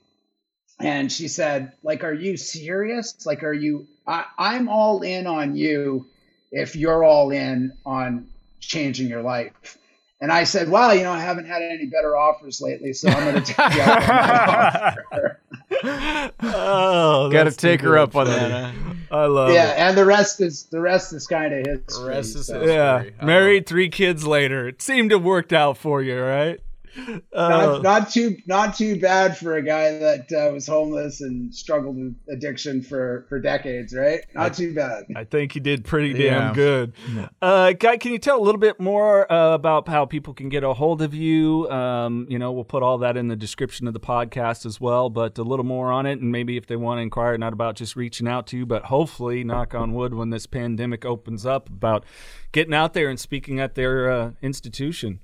and 0.80 1.12
she 1.12 1.28
said, 1.28 1.74
"Like, 1.84 2.04
are 2.04 2.14
you 2.14 2.38
serious? 2.38 3.26
Like, 3.26 3.44
are 3.44 3.54
you? 3.54 3.88
I, 4.08 4.26
I'm 4.38 4.70
all 4.70 5.02
in 5.02 5.28
on 5.28 5.56
you 5.56 6.08
if 6.52 6.76
you're 6.76 7.04
all 7.04 7.32
in 7.32 7.74
on 7.86 8.28
changing 8.60 9.08
your 9.08 9.22
life." 9.22 9.78
And 10.22 10.32
I 10.32 10.44
said, 10.44 10.70
"Well, 10.70 10.94
you 10.94 11.04
know, 11.04 11.12
I 11.12 11.20
haven't 11.20 11.46
had 11.46 11.62
any 11.62 11.86
better 11.86 12.18
offers 12.18 12.62
lately, 12.62 12.94
so 12.94 13.10
I'm 13.10 13.32
going 13.32 13.44
to 13.44 13.54
take 13.54 13.74
you 13.76 13.82
up 13.82 14.02
on 14.02 14.08
that 14.08 14.98
offer." 14.98 15.40
oh, 16.42 17.30
Got 17.32 17.46
to 17.46 17.52
take 17.52 17.82
her 17.82 17.98
up 17.98 18.16
on 18.16 18.28
that. 18.28 18.74
huh? 18.74 18.94
I 19.12 19.26
love 19.26 19.52
yeah, 19.52 19.72
it. 19.72 19.78
and 19.78 19.98
the 19.98 20.06
rest 20.06 20.40
is 20.42 20.66
the 20.66 20.80
rest 20.80 21.14
is 21.14 21.26
kind 21.26 21.54
of 21.54 21.66
history. 21.66 22.08
rest 22.08 22.36
is 22.36 22.48
so. 22.48 22.60
history. 22.60 22.76
Yeah, 22.76 23.04
married, 23.24 23.66
three 23.66 23.90
kids 23.90 24.26
later. 24.26 24.68
It 24.68 24.82
seemed 24.82 25.10
to 25.12 25.18
have 25.18 25.26
worked 25.26 25.54
out 25.54 25.78
for 25.78 26.02
you, 26.02 26.20
right? 26.22 26.60
Uh, 26.98 27.50
Not, 27.50 27.84
not 27.84 28.10
too 28.10 28.38
not 28.48 28.76
too 28.76 29.00
bad 29.00 29.38
for 29.38 29.56
a 29.56 29.62
guy 29.64 29.98
that 30.00 30.32
uh, 30.32 30.52
was 30.54 30.68
homeless 30.68 31.22
and 31.22 31.54
struggled 31.54 31.96
with 31.98 32.16
addiction 32.32 32.82
for 32.82 33.26
for 33.30 33.40
decades, 33.40 33.94
right? 33.94 34.22
Not 34.34 34.54
too 34.56 34.74
bad. 34.74 35.06
I 35.16 35.24
think 35.24 35.52
he 35.54 35.60
did 35.60 35.86
pretty 35.86 36.14
damn 36.14 36.50
Yeah. 36.50 36.54
good. 36.54 36.94
Uh, 37.42 37.74
Guy, 37.74 37.98
can 37.98 38.12
you 38.12 38.20
tell 38.20 38.40
a 38.40 38.44
little 38.44 38.60
bit 38.60 38.80
more 38.80 39.32
uh, 39.32 39.54
about 39.54 39.88
how 39.88 40.06
people 40.06 40.34
can 40.34 40.50
get 40.50 40.64
a 40.64 40.74
hold 40.74 41.02
of 41.02 41.14
you? 41.14 41.70
Um, 41.70 42.26
you 42.30 42.40
know, 42.40 42.52
we'll 42.52 42.64
put 42.64 42.84
all 42.84 42.98
that 43.00 43.16
in 43.18 43.28
the 43.28 43.36
description 43.36 43.88
of 43.88 43.94
the 43.94 44.00
podcast 44.00 44.66
as 44.66 44.82
well, 44.82 45.10
but 45.10 45.38
a 45.38 45.44
little 45.44 45.66
more 45.66 45.92
on 45.92 46.06
it, 46.06 46.20
and 46.20 46.32
maybe 46.32 46.58
if 46.58 46.68
they 46.68 46.76
want 46.76 46.98
to 46.98 47.02
inquire, 47.02 47.38
not 47.38 47.54
about 47.54 47.76
just 47.76 47.96
reaching 47.96 48.28
out 48.28 48.48
to 48.48 48.58
you, 48.58 48.66
but 48.66 48.86
hopefully, 48.86 49.44
knock 49.44 49.74
on 49.76 49.94
wood, 49.94 50.14
when 50.14 50.30
this 50.30 50.46
pandemic 50.46 51.06
opens 51.06 51.46
up, 51.46 51.70
about 51.70 52.04
getting 52.52 52.74
out 52.74 52.94
there 52.94 53.10
and 53.10 53.20
speaking 53.20 53.60
at 53.60 53.76
their 53.76 54.12
uh, 54.12 54.32
institution. 54.42 55.20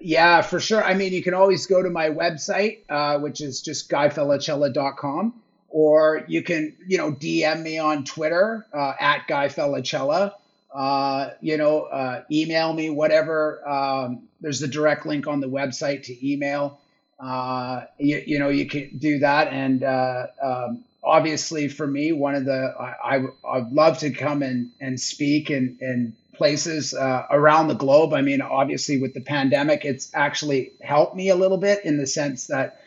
Yeah, 0.00 0.40
for 0.42 0.60
sure. 0.60 0.82
I 0.82 0.94
mean, 0.94 1.12
you 1.12 1.22
can 1.22 1.34
always 1.34 1.66
go 1.66 1.82
to 1.82 1.90
my 1.90 2.08
website, 2.10 2.80
uh, 2.88 3.18
which 3.18 3.40
is 3.42 3.60
just 3.62 3.90
guyfelicella.com, 3.90 5.34
or 5.68 6.24
you 6.26 6.42
can, 6.42 6.76
you 6.86 6.96
know, 6.98 7.12
DM 7.12 7.62
me 7.62 7.78
on 7.78 8.04
Twitter 8.04 8.66
uh, 8.72 8.94
at 8.98 9.28
guyfelicella. 9.28 10.32
Uh, 10.74 11.30
you 11.40 11.58
know, 11.58 11.82
uh, 11.82 12.22
email 12.32 12.72
me, 12.72 12.90
whatever. 12.90 13.66
Um, 13.68 14.28
there's 14.40 14.62
a 14.62 14.68
direct 14.68 15.04
link 15.06 15.26
on 15.26 15.40
the 15.40 15.48
website 15.48 16.04
to 16.04 16.26
email. 16.32 16.80
uh, 17.18 17.82
you, 17.98 18.22
you 18.26 18.38
know, 18.38 18.48
you 18.48 18.66
can 18.66 18.96
do 18.98 19.18
that. 19.20 19.48
And 19.52 19.82
uh, 19.84 20.26
um, 20.42 20.84
obviously, 21.04 21.68
for 21.68 21.86
me, 21.86 22.12
one 22.12 22.34
of 22.34 22.44
the 22.46 22.74
I, 22.78 23.16
I 23.16 23.22
I'd 23.56 23.72
love 23.72 23.98
to 23.98 24.10
come 24.10 24.42
and 24.42 24.70
and 24.80 24.98
speak 25.00 25.50
and 25.50 25.80
in 25.82 26.16
places 26.40 26.94
uh, 26.94 27.26
around 27.30 27.68
the 27.68 27.74
globe. 27.74 28.14
I 28.14 28.22
mean, 28.22 28.40
obviously, 28.40 28.98
with 28.98 29.12
the 29.12 29.20
pandemic, 29.20 29.84
it's 29.84 30.10
actually 30.14 30.72
helped 30.80 31.14
me 31.14 31.28
a 31.28 31.36
little 31.36 31.58
bit 31.58 31.84
in 31.84 31.98
the 31.98 32.06
sense 32.06 32.46
that. 32.46 32.80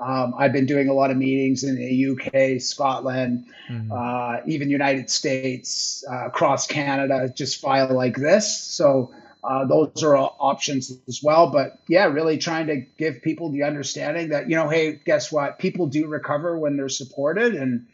Um, 0.00 0.34
I've 0.36 0.52
been 0.52 0.66
doing 0.66 0.88
a 0.88 0.92
lot 0.92 1.12
of 1.12 1.16
meetings 1.16 1.62
in 1.62 1.76
the 1.76 2.10
UK, 2.10 2.60
Scotland, 2.60 3.46
mm-hmm. 3.70 3.92
uh, 3.92 4.40
even 4.44 4.68
United 4.68 5.08
States, 5.08 6.04
uh, 6.10 6.26
across 6.26 6.66
Canada, 6.66 7.32
just 7.32 7.60
file 7.60 7.94
like 7.94 8.16
this. 8.16 8.60
So 8.60 9.14
uh, 9.44 9.66
those 9.66 10.02
are 10.02 10.16
all 10.16 10.36
options 10.40 10.92
as 11.06 11.22
well. 11.22 11.50
But 11.50 11.78
yeah, 11.86 12.06
really 12.06 12.38
trying 12.38 12.66
to 12.66 12.80
give 12.98 13.22
people 13.22 13.52
the 13.52 13.62
understanding 13.62 14.30
that 14.30 14.50
you 14.50 14.56
know, 14.56 14.68
hey, 14.68 15.00
guess 15.04 15.30
what? 15.30 15.60
People 15.60 15.86
do 15.86 16.08
recover 16.08 16.58
when 16.58 16.76
they're 16.76 16.88
supported, 16.88 17.54
and 17.54 17.86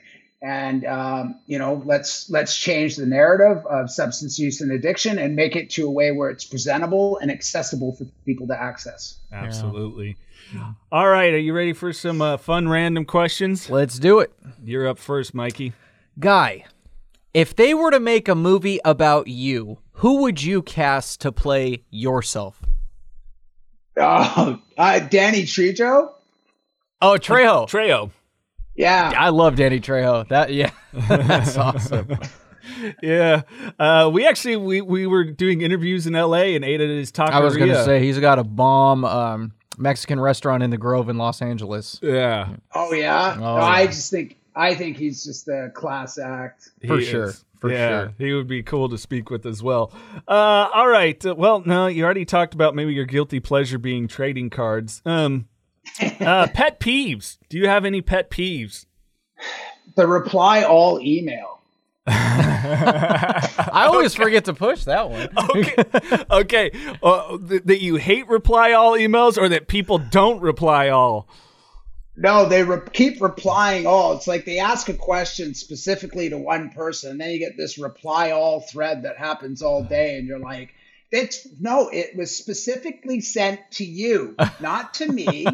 and 0.43 0.87
um, 0.87 1.41
you 1.47 1.59
know, 1.59 1.83
let's 1.85 2.31
let's 2.31 2.57
change 2.57 2.97
the 2.97 3.07
narrative 3.07 3.65
of 3.67 3.91
substance 3.91 4.39
use 4.39 4.61
and 4.61 4.73
addiction 4.73 5.19
and 5.19 5.37
make 5.37 5.55
it 5.55 5.71
to 5.71 5.87
a 5.87 5.91
way 5.91 6.13
where 6.13 6.31
it's 6.31 6.45
presentable 6.45 7.19
and 7.19 7.31
accessible 7.31 7.95
for 7.95 8.07
people 8.25 8.47
to 8.47 8.61
access. 8.61 9.19
Absolutely. 9.33 10.17
Yeah. 10.55 10.73
All 10.91 11.09
right, 11.09 11.33
are 11.33 11.39
you 11.39 11.53
ready 11.53 11.73
for 11.73 11.93
some 11.93 12.23
uh, 12.23 12.37
fun 12.37 12.69
random 12.69 13.05
questions? 13.05 13.71
Let's 13.71 13.99
do 13.99 14.19
it. 14.21 14.33
You're 14.65 14.89
up 14.89 14.99
first, 14.99 15.35
Mikey. 15.35 15.75
Guy, 16.19 16.65
if 17.33 17.55
they 17.55 17.75
were 17.75 17.91
to 17.91 18.01
make 18.01 18.29
a 18.29 18.35
movie 18.35 18.81
about 18.85 19.29
you, 19.29 19.79
who 19.93 20.23
would 20.23 20.43
you 20.43 20.63
cast 20.63 21.21
to 21.21 21.31
play 21.31 21.85
yourself? 21.91 22.61
Oh, 23.97 24.61
uh, 24.79 24.99
Danny 25.01 25.43
Trejo. 25.43 26.13
Oh, 27.03 27.17
Trejo. 27.19 27.69
Trejo. 27.69 28.11
Yeah, 28.75 29.13
I 29.17 29.31
love 29.31 29.57
Danny 29.57 29.81
Trejo. 29.81 30.29
That 30.29 30.53
yeah, 30.53 30.71
that's 30.93 31.57
awesome. 31.57 32.09
yeah, 33.03 33.43
uh, 33.79 34.11
we 34.13 34.27
actually 34.27 34.57
we 34.57 34.81
we 34.81 35.07
were 35.07 35.25
doing 35.25 35.61
interviews 35.61 36.07
in 36.07 36.15
L.A. 36.15 36.57
and 36.57 36.65
ate 36.65 36.81
at 36.81 36.89
his 36.89 37.13
taqueria. 37.13 37.31
I 37.31 37.41
was 37.41 37.57
going 37.57 37.71
to 37.71 37.85
say 37.85 38.01
he's 38.01 38.19
got 38.19 38.39
a 38.39 38.45
bomb 38.45 39.05
um, 39.05 39.53
Mexican 39.79 40.21
restaurant 40.21 40.63
in 40.63 40.71
the 40.71 40.79
Grove 40.79 41.09
in 41.09 41.19
Los 41.19 41.43
Angeles. 41.43 41.99
Yeah. 42.03 42.55
Oh 42.75 42.93
yeah. 42.93 43.35
Oh, 43.37 43.41
no, 43.41 43.57
yeah. 43.57 43.65
I 43.65 43.87
just 43.87 44.11
think 44.11 44.37
I 44.55 44.75
think 44.75 44.97
he's 44.97 45.25
just 45.25 45.49
a 45.49 45.71
class 45.75 46.19
act 46.19 46.71
for 46.87 46.99
he 46.99 47.05
sure. 47.05 47.25
Is. 47.25 47.45
For 47.61 47.71
yeah, 47.71 47.89
sure. 47.89 48.15
he 48.17 48.33
would 48.33 48.49
be 48.49 48.63
cool 48.63 48.89
to 48.89 48.97
speak 48.97 49.29
with 49.29 49.45
as 49.45 49.63
well. 49.63 49.93
Uh, 50.27 50.69
all 50.75 50.89
right. 50.89 51.25
Uh, 51.25 51.35
well, 51.35 51.63
no, 51.67 51.89
you 51.89 52.05
already 52.05 52.25
talked 52.25 52.55
about 52.55 52.75
maybe 52.75 52.95
your 52.95 53.05
guilty 53.05 53.39
pleasure 53.39 53.79
being 53.79 54.09
trading 54.09 54.49
cards. 54.49 55.03
Um, 55.05 55.47
uh, 56.21 56.49
pet 56.49 56.81
peeves. 56.81 57.39
Do 57.49 57.59
you 57.59 57.69
have 57.69 57.85
any 57.85 58.03
pet 58.03 58.31
peeves? 58.31 58.87
The 59.97 60.07
reply 60.07 60.63
all 60.63 61.01
email. 61.01 61.61
I 62.07 63.87
always 63.87 64.15
okay. 64.15 64.25
forget 64.25 64.45
to 64.47 64.55
push 64.55 64.85
that 64.85 65.11
one. 65.11 65.29
okay, 65.51 65.85
okay. 66.31 66.97
Uh, 67.03 67.39
th- 67.39 67.63
that 67.65 67.83
you 67.83 67.97
hate 67.97 68.27
reply 68.29 68.73
all 68.73 68.93
emails, 68.93 69.39
or 69.39 69.49
that 69.49 69.69
people 69.69 69.99
don't 69.99 70.41
reply 70.41 70.89
all. 70.89 71.29
No, 72.17 72.47
they 72.47 72.65
re- 72.65 72.81
keep 72.93 73.21
replying 73.21 73.87
all. 73.87 74.15
It's 74.15 74.27
like 74.27 74.45
they 74.45 74.59
ask 74.59 74.89
a 74.89 74.95
question 74.95 75.55
specifically 75.55 76.29
to 76.31 76.39
one 76.39 76.71
person, 76.71 77.13
and 77.13 77.21
then 77.21 77.31
you 77.31 77.39
get 77.39 77.57
this 77.57 77.79
reply 77.79 78.33
all 78.33 78.61
thread 78.61 79.05
that 79.05 79.17
happens 79.17 79.63
all 79.63 79.85
day, 79.85 80.19
and 80.19 80.27
you're 80.27 80.39
like, 80.39 80.75
"It's 81.11 81.47
no, 81.59 81.89
it 81.89 82.17
was 82.17 82.35
specifically 82.35 83.21
sent 83.21 83.61
to 83.73 83.85
you, 83.85 84.37
not 84.61 84.95
to 84.95 85.11
me. 85.11 85.47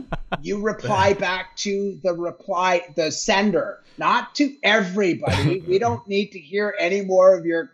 you 0.42 0.60
reply 0.60 1.14
back 1.14 1.56
to 1.58 1.98
the 2.02 2.12
reply, 2.12 2.82
the 2.94 3.10
sender, 3.10 3.82
not 3.98 4.34
to 4.36 4.54
everybody. 4.62 5.60
We 5.66 5.78
don't 5.78 6.06
need 6.06 6.32
to 6.32 6.38
hear 6.38 6.74
any 6.78 7.02
more 7.02 7.36
of 7.36 7.44
your 7.46 7.72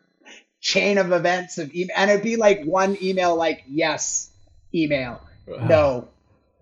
chain 0.60 0.98
of 0.98 1.12
events 1.12 1.58
of 1.58 1.74
email. 1.74 1.94
And 1.96 2.10
it'd 2.10 2.22
be 2.22 2.36
like 2.36 2.64
one 2.64 2.96
email, 3.02 3.36
like 3.36 3.64
yes, 3.68 4.30
email, 4.74 5.20
uh-huh. 5.52 5.66
no, 5.66 6.08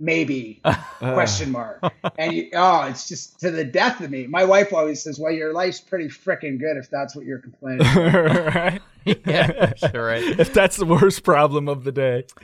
maybe. 0.00 0.60
Question 0.98 1.52
mark. 1.52 1.82
And 2.18 2.32
you, 2.32 2.50
oh 2.54 2.82
it's 2.84 3.08
just 3.08 3.40
to 3.40 3.50
the 3.50 3.64
death 3.64 4.00
of 4.00 4.10
me. 4.10 4.26
My 4.26 4.44
wife 4.44 4.72
always 4.72 5.02
says 5.02 5.18
well 5.18 5.32
your 5.32 5.52
life's 5.52 5.80
pretty 5.80 6.08
freaking 6.08 6.58
good 6.58 6.76
if 6.76 6.90
that's 6.90 7.14
what 7.14 7.26
you're 7.26 7.38
complaining 7.38 7.86
right 7.86 8.80
yeah 9.26 9.74
sure 9.74 10.06
right? 10.06 10.22
If 10.40 10.52
that's 10.52 10.76
the 10.76 10.86
worst 10.86 11.22
problem 11.24 11.68
of 11.68 11.84
the 11.84 11.92
day. 11.92 12.24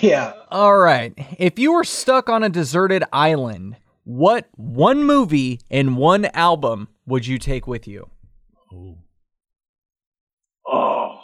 Yeah. 0.00 0.32
All 0.50 0.78
right. 0.78 1.12
If 1.38 1.58
you 1.58 1.72
were 1.72 1.84
stuck 1.84 2.28
on 2.28 2.42
a 2.42 2.48
deserted 2.48 3.04
island 3.12 3.76
what 4.04 4.48
one 4.56 5.04
movie 5.04 5.60
and 5.70 5.96
one 5.96 6.24
album 6.26 6.88
would 7.06 7.26
you 7.26 7.38
take 7.38 7.66
with 7.66 7.86
you? 7.86 8.08
Oh. 8.72 8.96
Oh 10.66 11.18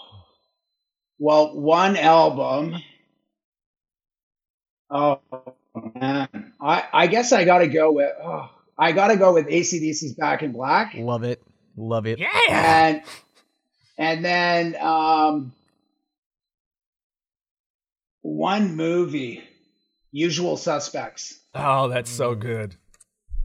well 1.19 1.59
one 1.59 1.97
album. 1.97 2.77
Oh 4.91 5.21
man, 5.95 6.53
I 6.61 6.85
I 6.93 7.07
guess 7.07 7.33
I 7.33 7.45
got 7.45 7.59
to 7.59 7.69
go 7.69 7.93
with 7.93 8.13
oh, 8.23 8.51
I 8.79 8.93
got 8.93 9.09
to 9.09 9.17
go 9.17 9.33
with 9.33 9.47
ACDC's 9.47 10.15
Back 10.15 10.43
in 10.43 10.53
Black. 10.53 10.95
Love 10.95 11.25
it, 11.25 11.43
love 11.77 12.07
it. 12.07 12.19
Yeah, 12.19 12.29
and 12.49 13.03
and 13.97 14.25
then 14.25 14.77
um, 14.81 15.53
one 18.23 18.77
movie, 18.77 19.43
Usual 20.13 20.57
Suspects. 20.57 21.41
Oh, 21.55 21.89
that's 21.89 22.11
so 22.11 22.35
good. 22.35 22.77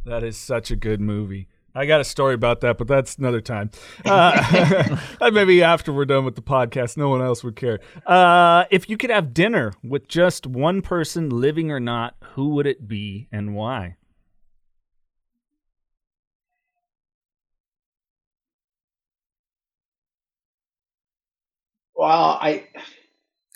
That 0.06 0.24
is 0.24 0.38
such 0.38 0.72
a 0.72 0.76
good 0.76 1.02
movie. 1.02 1.48
I 1.76 1.86
got 1.86 2.02
a 2.02 2.04
story 2.04 2.34
about 2.34 2.62
that, 2.62 2.78
but 2.78 2.88
that's 2.88 3.18
another 3.18 3.42
time. 3.42 3.70
Uh, 4.04 4.98
maybe 5.32 5.62
after 5.62 5.94
we're 5.94 6.06
done 6.06 6.26
with 6.26 6.36
the 6.36 6.42
podcast, 6.42 6.98
no 6.98 7.10
one 7.10 7.22
else 7.22 7.44
would 7.44 7.56
care. 7.56 7.80
Uh, 8.06 8.66
if 8.72 8.90
you 8.90 8.98
could 8.98 9.12
have 9.12 9.34
dinner 9.34 9.74
with 9.84 10.08
just 10.08 10.48
one 10.48 10.82
person, 10.82 11.30
living 11.30 11.70
or 11.72 11.80
not, 11.80 12.16
who 12.34 12.50
would 12.50 12.66
it 12.66 12.88
be 12.88 13.28
and 13.32 13.54
why? 13.54 13.98
Well, 22.00 22.40
I. 22.42 22.64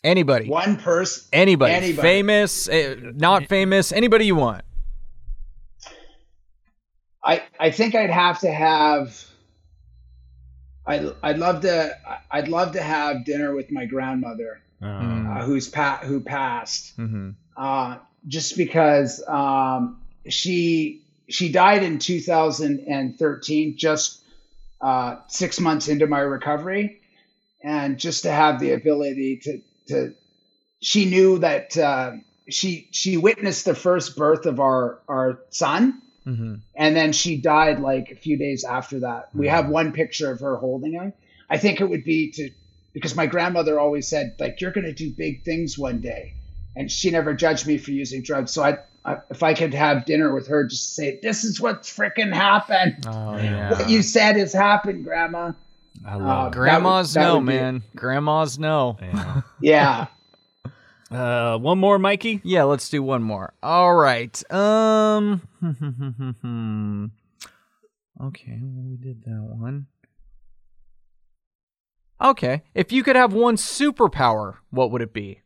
Anybody. 0.03 0.49
One 0.49 0.75
person. 0.75 1.29
Anybody. 1.31 1.71
anybody. 1.71 2.05
Famous, 2.05 2.67
eh, 2.67 2.95
not 3.15 3.47
famous, 3.47 3.93
anybody 3.93 4.25
you 4.25 4.35
want. 4.35 4.65
I 7.23 7.43
I 7.57 7.71
think 7.71 7.95
I'd 7.95 8.09
have 8.09 8.41
to 8.41 8.51
have. 8.51 9.25
I 10.85 11.13
I'd 11.23 11.37
love 11.37 11.61
to 11.61 11.97
I'd 12.29 12.49
love 12.49 12.73
to 12.73 12.81
have 12.81 13.23
dinner 13.23 13.55
with 13.55 13.71
my 13.71 13.85
grandmother, 13.85 14.59
uh, 14.81 14.87
uh, 14.87 15.45
who's 15.45 15.69
pa- 15.69 16.01
who 16.03 16.19
passed. 16.19 16.97
Mm-hmm. 16.97 17.29
Uh, 17.55 17.99
just 18.27 18.57
because 18.57 19.23
um, 19.25 20.01
she 20.27 21.05
she 21.29 21.49
died 21.49 21.81
in 21.81 21.97
2013, 21.97 23.77
just 23.77 24.19
uh, 24.81 25.15
six 25.29 25.61
months 25.61 25.87
into 25.87 26.07
my 26.07 26.19
recovery, 26.19 26.99
and 27.63 27.97
just 27.97 28.23
to 28.23 28.31
have 28.31 28.59
the 28.59 28.71
ability 28.71 29.37
to 29.37 29.61
to 29.87 30.13
she 30.81 31.05
knew 31.05 31.39
that 31.39 31.77
uh, 31.77 32.11
she 32.49 32.87
she 32.91 33.17
witnessed 33.17 33.65
the 33.65 33.75
first 33.75 34.15
birth 34.17 34.45
of 34.45 34.59
our 34.59 34.99
our 35.07 35.39
son 35.49 36.01
Mm-hmm. 36.25 36.55
And 36.75 36.95
then 36.95 37.13
she 37.13 37.37
died 37.37 37.79
like 37.79 38.11
a 38.11 38.15
few 38.15 38.37
days 38.37 38.63
after 38.63 39.01
that. 39.01 39.29
Mm-hmm. 39.29 39.39
We 39.39 39.47
have 39.47 39.69
one 39.69 39.91
picture 39.91 40.31
of 40.31 40.39
her 40.39 40.55
holding 40.55 40.93
him. 40.93 41.13
I 41.49 41.57
think 41.57 41.81
it 41.81 41.89
would 41.89 42.03
be 42.03 42.31
to 42.31 42.49
because 42.93 43.15
my 43.15 43.25
grandmother 43.25 43.79
always 43.79 44.07
said 44.07 44.35
like 44.39 44.61
you're 44.61 44.71
going 44.71 44.85
to 44.85 44.93
do 44.93 45.11
big 45.11 45.43
things 45.43 45.77
one 45.77 45.99
day, 45.99 46.33
and 46.75 46.91
she 46.91 47.11
never 47.11 47.33
judged 47.33 47.67
me 47.67 47.77
for 47.77 47.91
using 47.91 48.21
drugs. 48.21 48.51
So 48.51 48.63
I, 48.63 48.77
I 49.03 49.17
if 49.29 49.43
I 49.43 49.53
could 49.53 49.73
have 49.73 50.05
dinner 50.05 50.33
with 50.33 50.47
her, 50.47 50.65
just 50.65 50.95
say 50.95 51.19
this 51.21 51.43
is 51.43 51.59
what 51.59 51.83
freaking 51.83 52.33
happened. 52.33 53.05
Oh, 53.07 53.35
yeah. 53.35 53.71
What 53.71 53.89
you 53.89 54.01
said 54.01 54.37
has 54.37 54.53
happened, 54.53 55.03
Grandma. 55.03 55.51
I 56.05 56.15
love 56.15 56.47
uh, 56.47 56.49
grandmas 56.49 57.15
know, 57.15 57.39
man. 57.39 57.79
Be, 57.79 57.85
grandmas 57.95 58.59
no. 58.59 58.97
Yeah. 59.01 59.41
yeah. 59.59 60.07
Uh, 61.11 61.57
one 61.59 61.77
more, 61.77 61.99
Mikey. 61.99 62.41
Yeah, 62.43 62.63
let's 62.63 62.89
do 62.89 63.03
one 63.03 63.21
more. 63.21 63.53
All 63.61 63.93
right. 63.93 64.51
Um. 64.51 65.41
okay, 68.19 68.59
well, 68.59 68.85
we 68.89 68.97
did 68.97 69.23
that 69.25 69.41
one. 69.43 69.85
Okay, 72.19 72.63
if 72.73 72.91
you 72.91 73.03
could 73.03 73.15
have 73.15 73.31
one 73.31 73.57
superpower, 73.57 74.55
what 74.71 74.89
would 74.89 75.03
it 75.03 75.13
be? 75.13 75.41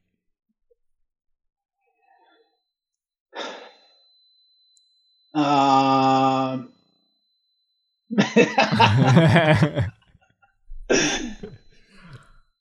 Um. 5.34 6.72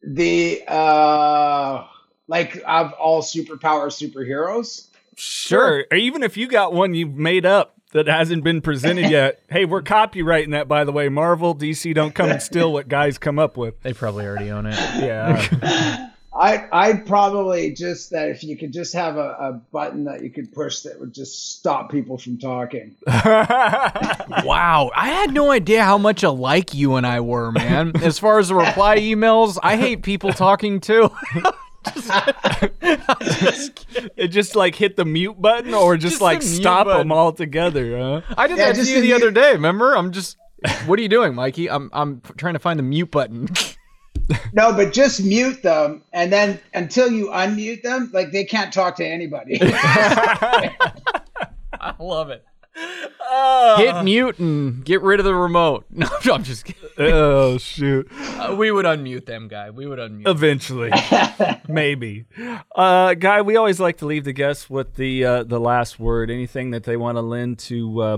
The 0.02 0.62
uh 0.68 1.86
like 2.28 2.62
of 2.66 2.92
all 2.92 3.22
superpower 3.22 3.88
superheroes. 3.88 4.88
Sure. 5.16 5.84
Or 5.90 5.96
even 5.96 6.22
if 6.22 6.36
you 6.36 6.46
got 6.46 6.72
one 6.72 6.94
you've 6.94 7.14
made 7.14 7.46
up 7.46 7.76
that 7.92 8.06
hasn't 8.06 8.44
been 8.44 8.60
presented 8.60 9.10
yet. 9.10 9.40
hey, 9.50 9.64
we're 9.64 9.82
copyrighting 9.82 10.50
that, 10.50 10.68
by 10.68 10.84
the 10.84 10.92
way. 10.92 11.08
Marvel, 11.08 11.54
DC, 11.54 11.94
don't 11.94 12.14
come 12.14 12.30
and 12.30 12.42
steal 12.42 12.72
what 12.72 12.88
guys 12.88 13.16
come 13.16 13.38
up 13.38 13.56
with. 13.56 13.80
They 13.82 13.94
probably 13.94 14.26
already 14.26 14.50
own 14.50 14.66
it. 14.66 14.74
Yeah. 14.74 16.10
I 16.38 16.68
I'd 16.72 17.06
probably 17.06 17.72
just 17.72 18.10
that 18.10 18.28
if 18.28 18.44
you 18.44 18.56
could 18.56 18.72
just 18.72 18.92
have 18.92 19.16
a, 19.16 19.36
a 19.40 19.52
button 19.72 20.04
that 20.04 20.22
you 20.22 20.30
could 20.30 20.52
push 20.52 20.80
that 20.80 21.00
would 21.00 21.14
just 21.14 21.56
stop 21.56 21.90
people 21.90 22.18
from 22.18 22.38
talking. 22.38 22.94
wow, 23.06 24.90
I 24.94 25.08
had 25.08 25.32
no 25.32 25.50
idea 25.50 25.82
how 25.84 25.98
much 25.98 26.22
alike 26.22 26.74
you 26.74 26.96
and 26.96 27.06
I 27.06 27.20
were, 27.20 27.52
man. 27.52 27.92
As 28.02 28.18
far 28.18 28.38
as 28.38 28.48
the 28.48 28.54
reply 28.54 28.98
emails, 28.98 29.58
I 29.62 29.76
hate 29.76 30.02
people 30.02 30.32
talking 30.32 30.80
too. 30.80 31.10
just, 31.94 33.86
it 34.16 34.28
just 34.28 34.56
like 34.56 34.74
hit 34.74 34.96
the 34.96 35.04
mute 35.04 35.40
button 35.40 35.72
or 35.72 35.96
just, 35.96 36.14
just 36.14 36.22
like 36.22 36.42
stop 36.42 36.86
button. 36.86 37.08
them 37.08 37.12
all 37.12 37.32
together. 37.32 37.98
Huh? 37.98 38.34
I 38.36 38.46
did 38.46 38.58
yeah, 38.58 38.72
that 38.72 38.84
to 38.84 38.90
you 38.90 39.00
the 39.00 39.08
mute. 39.08 39.14
other 39.14 39.30
day. 39.30 39.52
Remember? 39.52 39.96
I'm 39.96 40.12
just. 40.12 40.36
What 40.86 40.98
are 40.98 41.02
you 41.02 41.08
doing, 41.08 41.34
Mikey? 41.34 41.70
I'm 41.70 41.90
I'm 41.92 42.20
trying 42.36 42.54
to 42.54 42.58
find 42.58 42.78
the 42.78 42.82
mute 42.82 43.10
button. 43.10 43.48
No, 44.52 44.72
but 44.72 44.92
just 44.92 45.22
mute 45.22 45.62
them, 45.62 46.02
and 46.12 46.32
then 46.32 46.58
until 46.74 47.10
you 47.10 47.28
unmute 47.28 47.82
them, 47.82 48.10
like 48.12 48.32
they 48.32 48.44
can't 48.44 48.72
talk 48.72 48.96
to 48.96 49.06
anybody. 49.06 49.58
I 49.62 50.74
love 51.98 52.30
it. 52.30 52.44
Uh, 53.28 53.76
Hit 53.78 54.04
mute 54.04 54.38
and 54.38 54.84
get 54.84 55.00
rid 55.02 55.18
of 55.18 55.24
the 55.24 55.34
remote. 55.34 55.86
No, 55.96 56.06
I'm 56.32 56.42
just 56.44 56.64
kidding. 56.64 56.82
Oh 56.98 57.56
shoot. 57.58 58.10
Uh, 58.12 58.54
we 58.56 58.70
would 58.70 58.84
unmute 58.84 59.26
them, 59.26 59.48
guy. 59.48 59.70
We 59.70 59.86
would 59.86 59.98
unmute. 59.98 60.28
Eventually, 60.28 60.90
maybe. 61.68 62.26
Uh, 62.74 63.14
guy, 63.14 63.42
we 63.42 63.56
always 63.56 63.80
like 63.80 63.98
to 63.98 64.06
leave 64.06 64.24
the 64.24 64.32
guests 64.32 64.68
with 64.68 64.94
the 64.96 65.24
uh, 65.24 65.42
the 65.44 65.60
last 65.60 65.98
word. 65.98 66.30
Anything 66.30 66.70
that 66.72 66.84
they 66.84 66.96
want 66.96 67.16
to 67.16 67.22
lend 67.22 67.58
to, 67.60 68.00
uh, 68.02 68.16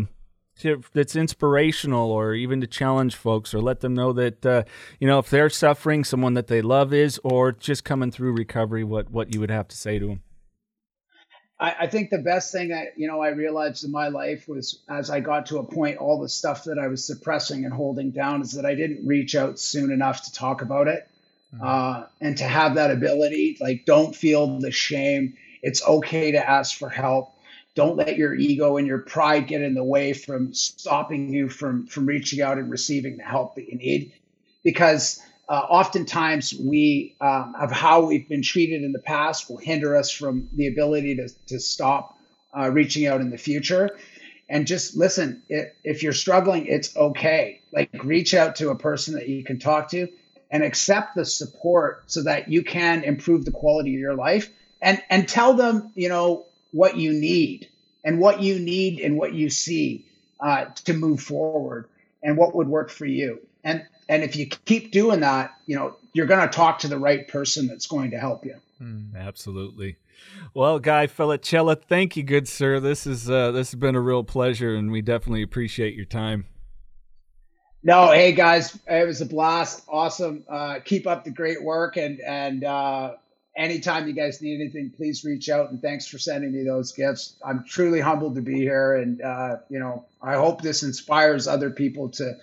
to 0.59 0.83
that's 0.93 1.17
inspirational, 1.17 2.11
or 2.11 2.35
even 2.35 2.61
to 2.61 2.67
challenge 2.67 3.17
folks, 3.17 3.55
or 3.55 3.61
let 3.61 3.81
them 3.81 3.95
know 3.95 4.13
that 4.13 4.45
uh, 4.45 4.63
you 5.01 5.07
know 5.07 5.19
if 5.19 5.31
they're 5.31 5.51
suffering, 5.51 6.05
someone 6.05 6.35
that 6.35 6.47
they 6.47 6.63
love 6.63 6.93
is, 6.93 7.21
or 7.25 7.53
just 7.53 7.85
coming 7.85 8.11
through 8.11 8.33
recovery. 8.33 8.85
What 8.85 9.11
what 9.11 9.35
you 9.35 9.41
would 9.41 9.51
have 9.51 9.69
to 9.69 9.77
say 9.77 9.99
to 9.99 10.07
them. 10.07 10.23
I, 11.61 11.75
I 11.81 11.87
think 11.87 12.11
the 12.11 12.19
best 12.19 12.53
thing 12.53 12.69
that 12.69 12.95
you 12.97 13.09
know 13.09 13.21
I 13.21 13.29
realized 13.29 13.85
in 13.85 13.91
my 13.91 14.09
life 14.09 14.49
was 14.49 14.83
as 14.89 15.11
I 15.11 15.21
got 15.21 15.47
to 15.47 15.59
a 15.59 15.65
point, 15.65 15.99
all 15.99 16.21
the 16.21 16.29
stuff 16.29 16.65
that 16.65 16.79
I 16.79 16.89
was 16.89 17.07
suppressing 17.07 17.65
and 17.65 17.75
holding 17.75 18.11
down 18.11 18.43
is 18.43 18.53
that 18.53 18.65
I 18.65 18.75
didn't 18.75 19.07
reach 19.07 19.35
out 19.35 19.59
soon 19.59 19.91
enough 19.91 20.25
to 20.25 20.33
talk 20.33 20.63
about 20.63 20.89
it, 20.89 21.09
mm-hmm. 21.55 21.65
uh, 21.67 22.07
and 22.21 22.37
to 22.39 22.45
have 22.45 22.77
that 22.77 22.91
ability. 22.91 23.59
Like, 23.61 23.85
don't 23.85 24.15
feel 24.15 24.61
the 24.61 24.71
shame. 24.71 25.35
It's 25.63 25.85
okay 25.85 26.33
to 26.33 26.49
ask 26.49 26.79
for 26.79 26.89
help. 26.89 27.35
Don't 27.79 27.97
let 27.97 28.17
your 28.17 28.35
ego 28.35 28.77
and 28.77 28.89
your 28.89 28.99
pride 28.99 29.47
get 29.47 29.63
in 29.63 29.75
the 29.75 29.85
way 29.85 30.13
from 30.13 30.53
stopping 30.53 31.33
you 31.33 31.49
from 31.49 31.87
from 31.87 32.07
reaching 32.07 32.43
out 32.43 32.59
and 32.59 32.69
receiving 32.69 33.19
the 33.19 33.23
help 33.23 33.55
that 33.55 33.69
you 33.69 33.79
need, 33.79 34.15
because 34.65 35.23
uh, 35.49 35.53
oftentimes 35.53 36.53
we 36.53 37.15
um, 37.21 37.55
of 37.57 37.71
how 37.71 38.05
we've 38.05 38.29
been 38.29 38.43
treated 38.43 38.83
in 38.83 38.91
the 38.91 38.99
past 38.99 39.49
will 39.49 39.59
hinder 39.59 39.95
us 39.95 40.11
from 40.11 40.49
the 40.55 40.67
ability 40.67 41.15
to, 41.15 41.29
to 41.47 41.61
stop 41.61 42.19
uh, 42.53 42.69
reaching 42.69 43.07
out 43.07 43.21
in 43.21 43.31
the 43.31 43.39
future. 43.39 43.97
And 44.49 44.67
just 44.67 44.97
listen 44.97 45.45
if, 45.49 45.73
if 45.85 46.03
you're 46.03 46.13
struggling 46.13 46.67
it's 46.67 46.97
okay. 46.97 47.61
Like 47.73 47.91
reach 48.03 48.35
out 48.35 48.57
to 48.57 48.71
a 48.71 48.75
person 48.75 49.15
that 49.15 49.29
you 49.29 49.45
can 49.45 49.61
talk 49.61 49.91
to 49.91 50.09
and 50.51 50.65
accept 50.65 51.15
the 51.15 51.25
support 51.25 52.03
so 52.09 52.25
that 52.25 52.51
you 52.51 52.65
can 52.65 53.05
improve 53.05 53.45
the 53.45 53.53
quality 53.53 53.95
of 53.95 54.01
your 54.01 54.17
life 54.17 54.51
and 54.83 55.01
and 55.11 55.29
tell 55.29 55.55
them 55.55 55.93
you 55.95 56.09
know 56.09 56.45
what 56.73 56.97
you 56.97 57.13
need 57.13 57.69
and 58.05 58.21
what 58.21 58.43
you 58.43 58.59
need 58.59 59.01
and 59.01 59.17
what 59.17 59.35
you 59.35 59.51
see 59.51 60.05
uh, 60.41 60.67
to 60.85 60.95
move 60.95 61.21
forward 61.21 61.89
and 62.23 62.37
what 62.37 62.55
would 62.55 62.69
work 62.69 62.91
for 62.91 63.07
you 63.07 63.41
and 63.65 63.87
and 64.09 64.23
if 64.23 64.37
you 64.37 64.47
keep 64.47 64.91
doing 64.91 65.21
that, 65.21 65.55
you 65.67 65.77
know, 65.77 65.97
you're 66.15 66.27
going 66.27 66.47
to 66.47 66.55
talk 66.55 66.79
to 66.81 66.89
the 66.89 66.99
right 66.99 67.29
person 67.29 67.67
that's 67.67 67.87
going 67.87 68.11
to 68.13 68.19
help 68.19 68.45
you. 68.45 68.57
Mm, 68.81 69.15
absolutely. 69.15 69.97
Well, 70.55 70.79
Guy 70.79 71.07
Felicella, 71.07 71.81
thank 71.81 72.17
you, 72.17 72.23
good 72.23 72.49
sir. 72.49 72.81
This 72.81 73.07
is 73.07 73.31
uh, 73.31 73.53
this 73.53 73.71
has 73.71 73.79
been 73.79 73.95
a 73.95 74.01
real 74.01 74.25
pleasure, 74.25 74.75
and 74.75 74.91
we 74.91 75.03
definitely 75.03 75.43
appreciate 75.43 75.95
your 75.95 76.07
time. 76.07 76.47
No, 77.83 78.11
hey 78.11 78.33
guys, 78.33 78.77
it 78.89 79.07
was 79.07 79.21
a 79.21 79.27
blast. 79.27 79.85
Awesome. 79.89 80.45
Uh, 80.49 80.81
keep 80.85 81.07
up 81.07 81.25
the 81.25 81.31
great 81.31 81.63
work, 81.63 81.97
and 81.97 82.21
and 82.21 82.65
uh, 82.65 83.15
anytime 83.59 84.07
you 84.09 84.15
guys 84.15 84.41
need 84.41 84.61
anything, 84.61 84.91
please 84.97 85.25
reach 85.25 85.51
out. 85.51 85.71
And 85.71 85.83
thanks 85.83 86.07
for 86.07 86.19
sending 86.19 86.53
me 86.53 86.65
those 86.65 86.93
gifts. 86.93 87.37
I'm 87.45 87.65
truly 87.65 88.01
humbled 88.01 88.37
to 88.37 88.43
be 88.43 88.61
here, 88.61 88.97
and 88.97 89.21
uh, 89.21 89.57
you 89.69 89.79
know, 89.79 90.07
I 90.23 90.37
hope 90.37 90.63
this 90.63 90.83
inspires 90.83 91.47
other 91.47 91.69
people 91.69 92.09
to 92.11 92.37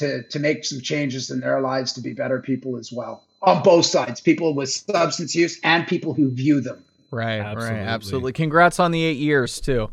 to 0.00 0.22
to 0.24 0.38
make 0.38 0.64
some 0.64 0.80
changes 0.80 1.30
in 1.30 1.40
their 1.40 1.60
lives 1.60 1.92
to 1.94 2.00
be 2.00 2.12
better 2.12 2.40
people 2.40 2.76
as 2.78 2.90
well 2.90 3.22
on 3.42 3.62
both 3.62 3.84
sides 3.84 4.20
people 4.20 4.54
with 4.54 4.70
substance 4.70 5.34
use 5.34 5.60
and 5.62 5.86
people 5.86 6.14
who 6.14 6.30
view 6.30 6.60
them 6.60 6.82
right 7.10 7.40
absolutely. 7.40 7.78
right 7.78 7.86
absolutely 7.86 8.32
congrats 8.32 8.80
on 8.80 8.90
the 8.92 9.02
eight 9.02 9.18
years 9.18 9.60
too 9.60 9.90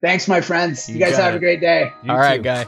thanks 0.00 0.26
my 0.28 0.40
friends 0.40 0.88
you, 0.88 0.94
you 0.94 1.00
guys 1.00 1.16
have 1.16 1.34
it. 1.34 1.36
a 1.36 1.40
great 1.40 1.60
day 1.60 1.92
you 2.02 2.10
All 2.10 2.16
too. 2.16 2.22
right, 2.22 2.42
guy 2.42 2.66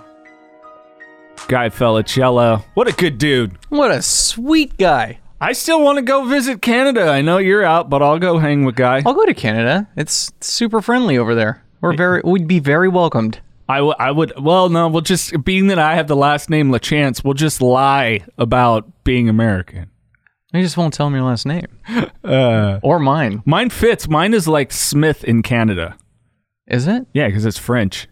guy 1.49 1.69
felicella 1.71 2.63
what 2.75 2.89
a 2.89 2.93
good 2.93 3.19
dude 3.19 3.57
what 3.69 3.91
a 3.91 4.03
sweet 4.03 4.77
guy 4.79 5.19
I 5.43 5.55
still 5.55 5.83
want 5.83 5.97
to 5.97 6.03
go 6.03 6.25
visit 6.25 6.63
Canada. 6.63 7.09
I 7.09 7.21
know 7.21 7.39
you're 7.39 7.65
out, 7.65 7.91
but 7.91 8.01
I'll 8.01 8.21
go 8.21 8.39
hang 8.39 8.65
with 8.65 8.77
Guy. 8.77 9.03
I'll 9.05 9.13
go 9.13 9.27
to 9.27 9.35
Canada. 9.35 9.89
It's 9.97 10.31
super 10.41 10.81
friendly 10.81 11.19
over 11.19 11.35
there. 11.35 11.65
We're 11.81 11.97
very, 11.97 12.21
we'd 12.25 12.47
be 12.47 12.61
very 12.61 12.89
welcomed. 12.89 13.41
I, 13.69 13.79
w- 13.79 13.95
I 13.99 14.13
would 14.13 14.33
well 14.41 14.69
no 14.69 14.87
we'll 14.89 15.01
just 15.01 15.45
being 15.45 15.67
that 15.69 15.79
I 15.81 15.97
have 15.97 16.07
the 16.07 16.17
last 16.17 16.51
name 16.51 16.71
Lachance 16.71 17.25
we'll 17.25 17.35
just 17.35 17.63
lie 17.63 18.25
about 18.37 19.05
being 19.05 19.29
American. 19.29 19.91
You 20.53 20.63
just 20.63 20.77
won't 20.77 20.95
tell 20.95 21.11
me 21.11 21.19
your 21.19 21.27
last 21.27 21.47
name 21.47 21.67
uh, 22.25 22.79
or 22.83 23.01
mine. 23.01 23.43
Mine 23.45 23.71
fits. 23.71 24.09
Mine 24.09 24.35
is 24.35 24.47
like 24.47 24.71
Smith 24.71 25.25
in 25.25 25.43
Canada. 25.43 25.97
Is 26.69 26.87
it? 26.87 27.07
Yeah, 27.15 27.27
because 27.27 27.47
it's 27.47 27.59
French. 27.59 28.07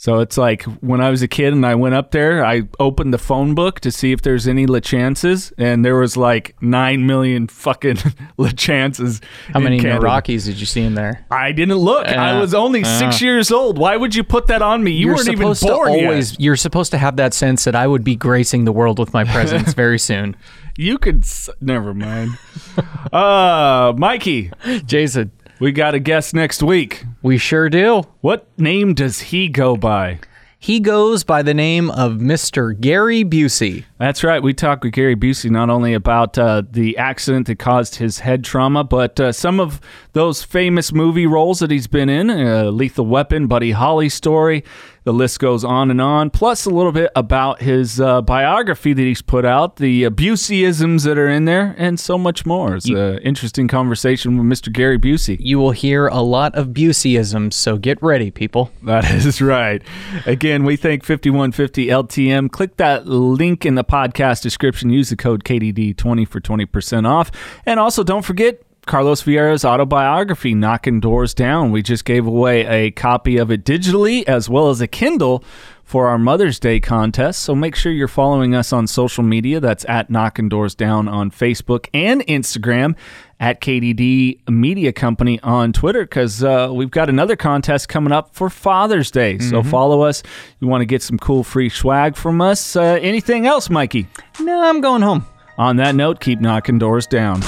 So 0.00 0.20
it's 0.20 0.38
like 0.38 0.62
when 0.80 1.00
I 1.00 1.10
was 1.10 1.22
a 1.22 1.28
kid 1.28 1.52
and 1.52 1.66
I 1.66 1.74
went 1.74 1.96
up 1.96 2.12
there, 2.12 2.46
I 2.46 2.68
opened 2.78 3.12
the 3.12 3.18
phone 3.18 3.56
book 3.56 3.80
to 3.80 3.90
see 3.90 4.12
if 4.12 4.22
there's 4.22 4.46
any 4.46 4.64
Lachances, 4.64 5.52
and 5.58 5.84
there 5.84 5.96
was 5.96 6.16
like 6.16 6.54
nine 6.62 7.04
million 7.04 7.48
fucking 7.48 7.96
Lachances. 8.38 9.20
How 9.52 9.58
many 9.58 9.84
Rockies 9.84 10.44
did 10.44 10.60
you 10.60 10.66
see 10.66 10.82
in 10.82 10.94
there? 10.94 11.26
I 11.32 11.50
didn't 11.50 11.78
look. 11.78 12.06
Uh, 12.06 12.12
I 12.12 12.38
was 12.38 12.54
only 12.54 12.84
uh, 12.84 12.98
six 13.00 13.20
years 13.20 13.50
old. 13.50 13.76
Why 13.76 13.96
would 13.96 14.14
you 14.14 14.22
put 14.22 14.46
that 14.46 14.62
on 14.62 14.84
me? 14.84 14.92
You 14.92 15.08
weren't 15.08 15.28
even 15.30 15.52
born 15.60 15.88
always, 15.90 16.30
yet. 16.30 16.40
You're 16.40 16.56
supposed 16.56 16.92
to 16.92 16.98
have 16.98 17.16
that 17.16 17.34
sense 17.34 17.64
that 17.64 17.74
I 17.74 17.88
would 17.88 18.04
be 18.04 18.14
gracing 18.14 18.66
the 18.66 18.72
world 18.72 19.00
with 19.00 19.12
my 19.12 19.24
presence 19.24 19.72
very 19.74 19.98
soon. 19.98 20.36
You 20.76 20.98
could. 20.98 21.24
Never 21.60 21.92
mind. 21.92 22.38
uh, 23.12 23.94
Mikey, 23.96 24.52
Jason. 24.86 25.32
We 25.60 25.72
got 25.72 25.94
a 25.94 25.98
guest 25.98 26.34
next 26.34 26.62
week. 26.62 27.04
We 27.20 27.36
sure 27.36 27.68
do. 27.68 28.04
What 28.20 28.46
name 28.56 28.94
does 28.94 29.18
he 29.20 29.48
go 29.48 29.76
by? 29.76 30.20
He 30.56 30.78
goes 30.78 31.24
by 31.24 31.42
the 31.42 31.54
name 31.54 31.90
of 31.90 32.12
Mr. 32.12 32.78
Gary 32.78 33.24
Busey. 33.24 33.84
That's 33.98 34.22
right. 34.22 34.40
We 34.40 34.54
talked 34.54 34.84
with 34.84 34.92
Gary 34.92 35.16
Busey 35.16 35.50
not 35.50 35.70
only 35.70 35.92
about 35.92 36.38
uh, 36.38 36.62
the 36.70 36.96
accident 36.98 37.48
that 37.48 37.58
caused 37.58 37.96
his 37.96 38.20
head 38.20 38.44
trauma, 38.44 38.84
but 38.84 39.18
uh, 39.18 39.32
some 39.32 39.58
of 39.58 39.80
those 40.12 40.42
famous 40.42 40.92
movie 40.92 41.26
roles 41.26 41.58
that 41.58 41.70
he's 41.70 41.88
been 41.88 42.08
in 42.08 42.30
uh, 42.30 42.64
Lethal 42.70 43.06
Weapon, 43.06 43.48
Buddy 43.48 43.72
Holly 43.72 44.08
story. 44.08 44.64
The 45.08 45.14
list 45.14 45.38
goes 45.38 45.64
on 45.64 45.90
and 45.90 46.02
on. 46.02 46.28
Plus, 46.28 46.66
a 46.66 46.70
little 46.70 46.92
bit 46.92 47.10
about 47.16 47.62
his 47.62 47.98
uh, 47.98 48.20
biography 48.20 48.92
that 48.92 49.02
he's 49.02 49.22
put 49.22 49.46
out, 49.46 49.76
the 49.76 50.04
Buseyisms 50.10 51.04
that 51.04 51.16
are 51.16 51.30
in 51.30 51.46
there, 51.46 51.74
and 51.78 51.98
so 51.98 52.18
much 52.18 52.44
more. 52.44 52.76
It's 52.76 52.90
an 52.90 53.16
interesting 53.20 53.68
conversation 53.68 54.36
with 54.36 54.46
Mr. 54.46 54.70
Gary 54.70 54.98
Busey. 54.98 55.38
You 55.40 55.58
will 55.58 55.70
hear 55.70 56.08
a 56.08 56.20
lot 56.20 56.54
of 56.54 56.68
Buseyisms, 56.68 57.54
so 57.54 57.78
get 57.78 58.02
ready, 58.02 58.30
people. 58.30 58.70
That 58.82 59.10
is 59.10 59.40
right. 59.40 59.82
Again, 60.26 60.64
we 60.64 60.76
thank 60.76 61.04
5150 61.04 61.86
LTM. 61.86 62.50
Click 62.50 62.76
that 62.76 63.06
link 63.06 63.64
in 63.64 63.76
the 63.76 63.84
podcast 63.88 64.42
description. 64.42 64.90
Use 64.90 65.10
the 65.10 65.16
code 65.16 65.42
KDD20 65.44 66.28
for 66.28 66.40
20% 66.40 67.06
off. 67.08 67.30
And 67.66 67.80
also, 67.80 68.04
don't 68.04 68.24
forget, 68.24 68.62
Carlos 68.86 69.22
Vieira's 69.22 69.64
autobiography, 69.64 70.54
Knocking 70.54 71.00
Doors 71.00 71.34
Down. 71.34 71.72
We 71.72 71.82
just 71.82 72.04
gave 72.06 72.26
away 72.26 72.64
a 72.66 72.90
copy 72.90 73.36
of 73.36 73.50
it 73.50 73.64
digitally 73.64 74.24
as 74.24 74.48
well 74.48 74.70
as 74.70 74.80
a 74.80 74.86
Kindle 74.86 75.44
for 75.88 76.06
our 76.06 76.18
Mother's 76.18 76.60
Day 76.60 76.80
contest. 76.80 77.40
So 77.40 77.54
make 77.54 77.74
sure 77.74 77.90
you're 77.90 78.08
following 78.08 78.54
us 78.54 78.74
on 78.74 78.86
social 78.86 79.24
media. 79.24 79.58
That's 79.58 79.86
at 79.88 80.10
Knocking 80.10 80.50
Doors 80.50 80.74
Down 80.74 81.08
on 81.08 81.30
Facebook 81.30 81.88
and 81.94 82.20
Instagram, 82.26 82.94
at 83.40 83.62
KDD 83.62 84.50
Media 84.50 84.92
Company 84.92 85.40
on 85.40 85.72
Twitter, 85.72 86.02
because 86.02 86.44
uh, 86.44 86.70
we've 86.70 86.90
got 86.90 87.08
another 87.08 87.36
contest 87.36 87.88
coming 87.88 88.12
up 88.12 88.34
for 88.34 88.50
Father's 88.50 89.10
Day. 89.10 89.36
Mm-hmm. 89.36 89.48
So 89.48 89.62
follow 89.62 90.02
us. 90.02 90.22
You 90.60 90.68
want 90.68 90.82
to 90.82 90.86
get 90.86 91.02
some 91.02 91.18
cool 91.18 91.42
free 91.42 91.70
swag 91.70 92.16
from 92.16 92.42
us. 92.42 92.76
Uh, 92.76 92.98
anything 93.00 93.46
else, 93.46 93.70
Mikey? 93.70 94.08
No, 94.40 94.62
I'm 94.62 94.82
going 94.82 95.00
home. 95.00 95.24
On 95.56 95.76
that 95.76 95.94
note, 95.94 96.20
keep 96.20 96.38
knocking 96.38 96.78
doors 96.78 97.06
down. 97.06 97.40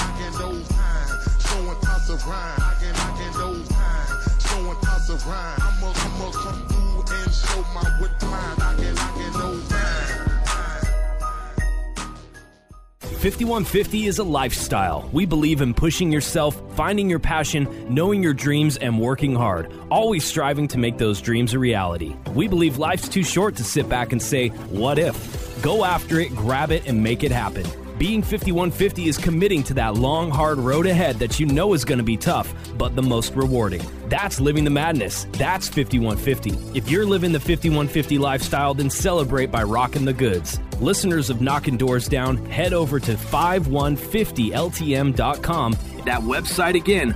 5150 13.21 14.07
is 14.07 14.17
a 14.17 14.23
lifestyle. 14.23 15.07
We 15.13 15.27
believe 15.27 15.61
in 15.61 15.75
pushing 15.75 16.11
yourself, 16.11 16.59
finding 16.75 17.07
your 17.07 17.19
passion, 17.19 17.67
knowing 17.87 18.23
your 18.23 18.33
dreams, 18.33 18.77
and 18.77 18.99
working 18.99 19.35
hard, 19.35 19.71
always 19.91 20.25
striving 20.25 20.67
to 20.69 20.79
make 20.79 20.97
those 20.97 21.21
dreams 21.21 21.53
a 21.53 21.59
reality. 21.59 22.15
We 22.33 22.47
believe 22.47 22.79
life's 22.79 23.07
too 23.07 23.23
short 23.23 23.57
to 23.57 23.63
sit 23.63 23.87
back 23.87 24.11
and 24.11 24.19
say, 24.19 24.47
What 24.71 24.97
if? 24.97 25.61
Go 25.61 25.85
after 25.85 26.19
it, 26.19 26.35
grab 26.35 26.71
it, 26.71 26.87
and 26.87 27.03
make 27.03 27.23
it 27.23 27.31
happen. 27.31 27.67
Being 28.01 28.23
5150 28.23 29.09
is 29.09 29.17
committing 29.19 29.61
to 29.61 29.75
that 29.75 29.93
long, 29.93 30.31
hard 30.31 30.57
road 30.57 30.87
ahead 30.87 31.19
that 31.19 31.39
you 31.39 31.45
know 31.45 31.75
is 31.75 31.85
going 31.85 31.99
to 31.99 32.03
be 32.03 32.17
tough, 32.17 32.51
but 32.75 32.95
the 32.95 33.03
most 33.03 33.35
rewarding. 33.35 33.83
That's 34.09 34.39
living 34.39 34.63
the 34.63 34.71
madness. 34.71 35.27
That's 35.33 35.69
5150. 35.69 36.75
If 36.75 36.89
you're 36.89 37.05
living 37.05 37.31
the 37.31 37.39
5150 37.39 38.17
lifestyle, 38.17 38.73
then 38.73 38.89
celebrate 38.89 39.51
by 39.51 39.61
rocking 39.61 40.05
the 40.05 40.13
goods. 40.13 40.59
Listeners 40.79 41.29
of 41.29 41.41
Knocking 41.41 41.77
Doors 41.77 42.07
Down, 42.07 42.43
head 42.47 42.73
over 42.73 42.99
to 42.99 43.13
5150ltm.com. 43.13 45.71
That 46.03 46.21
website 46.21 46.73
again, 46.73 47.15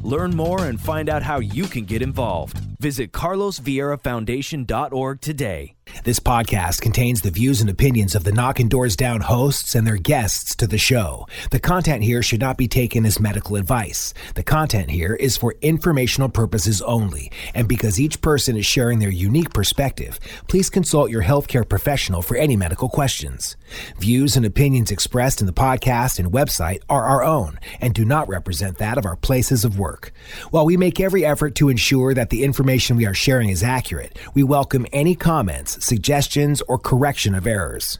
Learn 0.03 0.35
more 0.35 0.65
and 0.65 0.81
find 0.81 1.09
out 1.09 1.21
how 1.21 1.41
you 1.41 1.65
can 1.65 1.85
get 1.85 2.01
involved. 2.01 2.70
Visit 2.81 3.11
carlosvieirafoundation.org 3.11 5.21
today. 5.21 5.75
This 6.03 6.19
podcast 6.19 6.81
contains 6.81 7.21
the 7.21 7.29
views 7.29 7.61
and 7.61 7.69
opinions 7.69 8.15
of 8.15 8.23
the 8.23 8.31
Knocking 8.31 8.69
Doors 8.69 8.95
Down 8.95 9.21
hosts 9.21 9.75
and 9.75 9.85
their 9.85 9.97
guests 9.97 10.55
to 10.55 10.65
the 10.65 10.79
show. 10.79 11.27
The 11.51 11.59
content 11.59 12.03
here 12.03 12.23
should 12.23 12.39
not 12.39 12.57
be 12.57 12.67
taken 12.67 13.05
as 13.05 13.19
medical 13.19 13.55
advice. 13.55 14.15
The 14.33 14.41
content 14.41 14.89
here 14.89 15.13
is 15.13 15.37
for 15.37 15.53
informational 15.61 16.29
purposes 16.29 16.81
only, 16.81 17.31
and 17.53 17.67
because 17.67 17.99
each 17.99 18.21
person 18.21 18.57
is 18.57 18.65
sharing 18.65 18.97
their 18.97 19.11
unique 19.11 19.53
perspective, 19.53 20.19
please 20.47 20.69
consult 20.69 21.11
your 21.11 21.23
healthcare 21.23 21.67
professional 21.67 22.23
for 22.23 22.37
any 22.37 22.55
medical 22.55 22.89
questions. 22.89 23.57
Views 23.99 24.35
and 24.35 24.45
opinions 24.45 24.91
expressed 24.91 25.39
in 25.39 25.47
the 25.47 25.53
podcast 25.53 26.17
and 26.17 26.31
website 26.31 26.81
are 26.89 27.05
our 27.05 27.23
own 27.23 27.59
and 27.79 27.93
do 27.93 28.05
not 28.05 28.27
represent 28.27 28.77
that 28.77 28.97
of 28.97 29.05
our 29.05 29.17
places 29.17 29.65
of 29.65 29.77
work. 29.77 30.11
While 30.49 30.65
we 30.65 30.77
make 30.77 30.99
every 30.99 31.25
effort 31.25 31.53
to 31.55 31.69
ensure 31.69 32.13
that 32.13 32.31
the 32.31 32.43
information 32.43 32.70
we 32.95 33.05
are 33.05 33.13
sharing 33.13 33.49
is 33.49 33.63
accurate, 33.63 34.17
we 34.33 34.43
welcome 34.43 34.85
any 34.93 35.13
comments 35.13 35.83
suggestions, 35.85 36.61
or 36.69 36.77
correction 36.77 37.35
of 37.35 37.45
errors. 37.45 37.99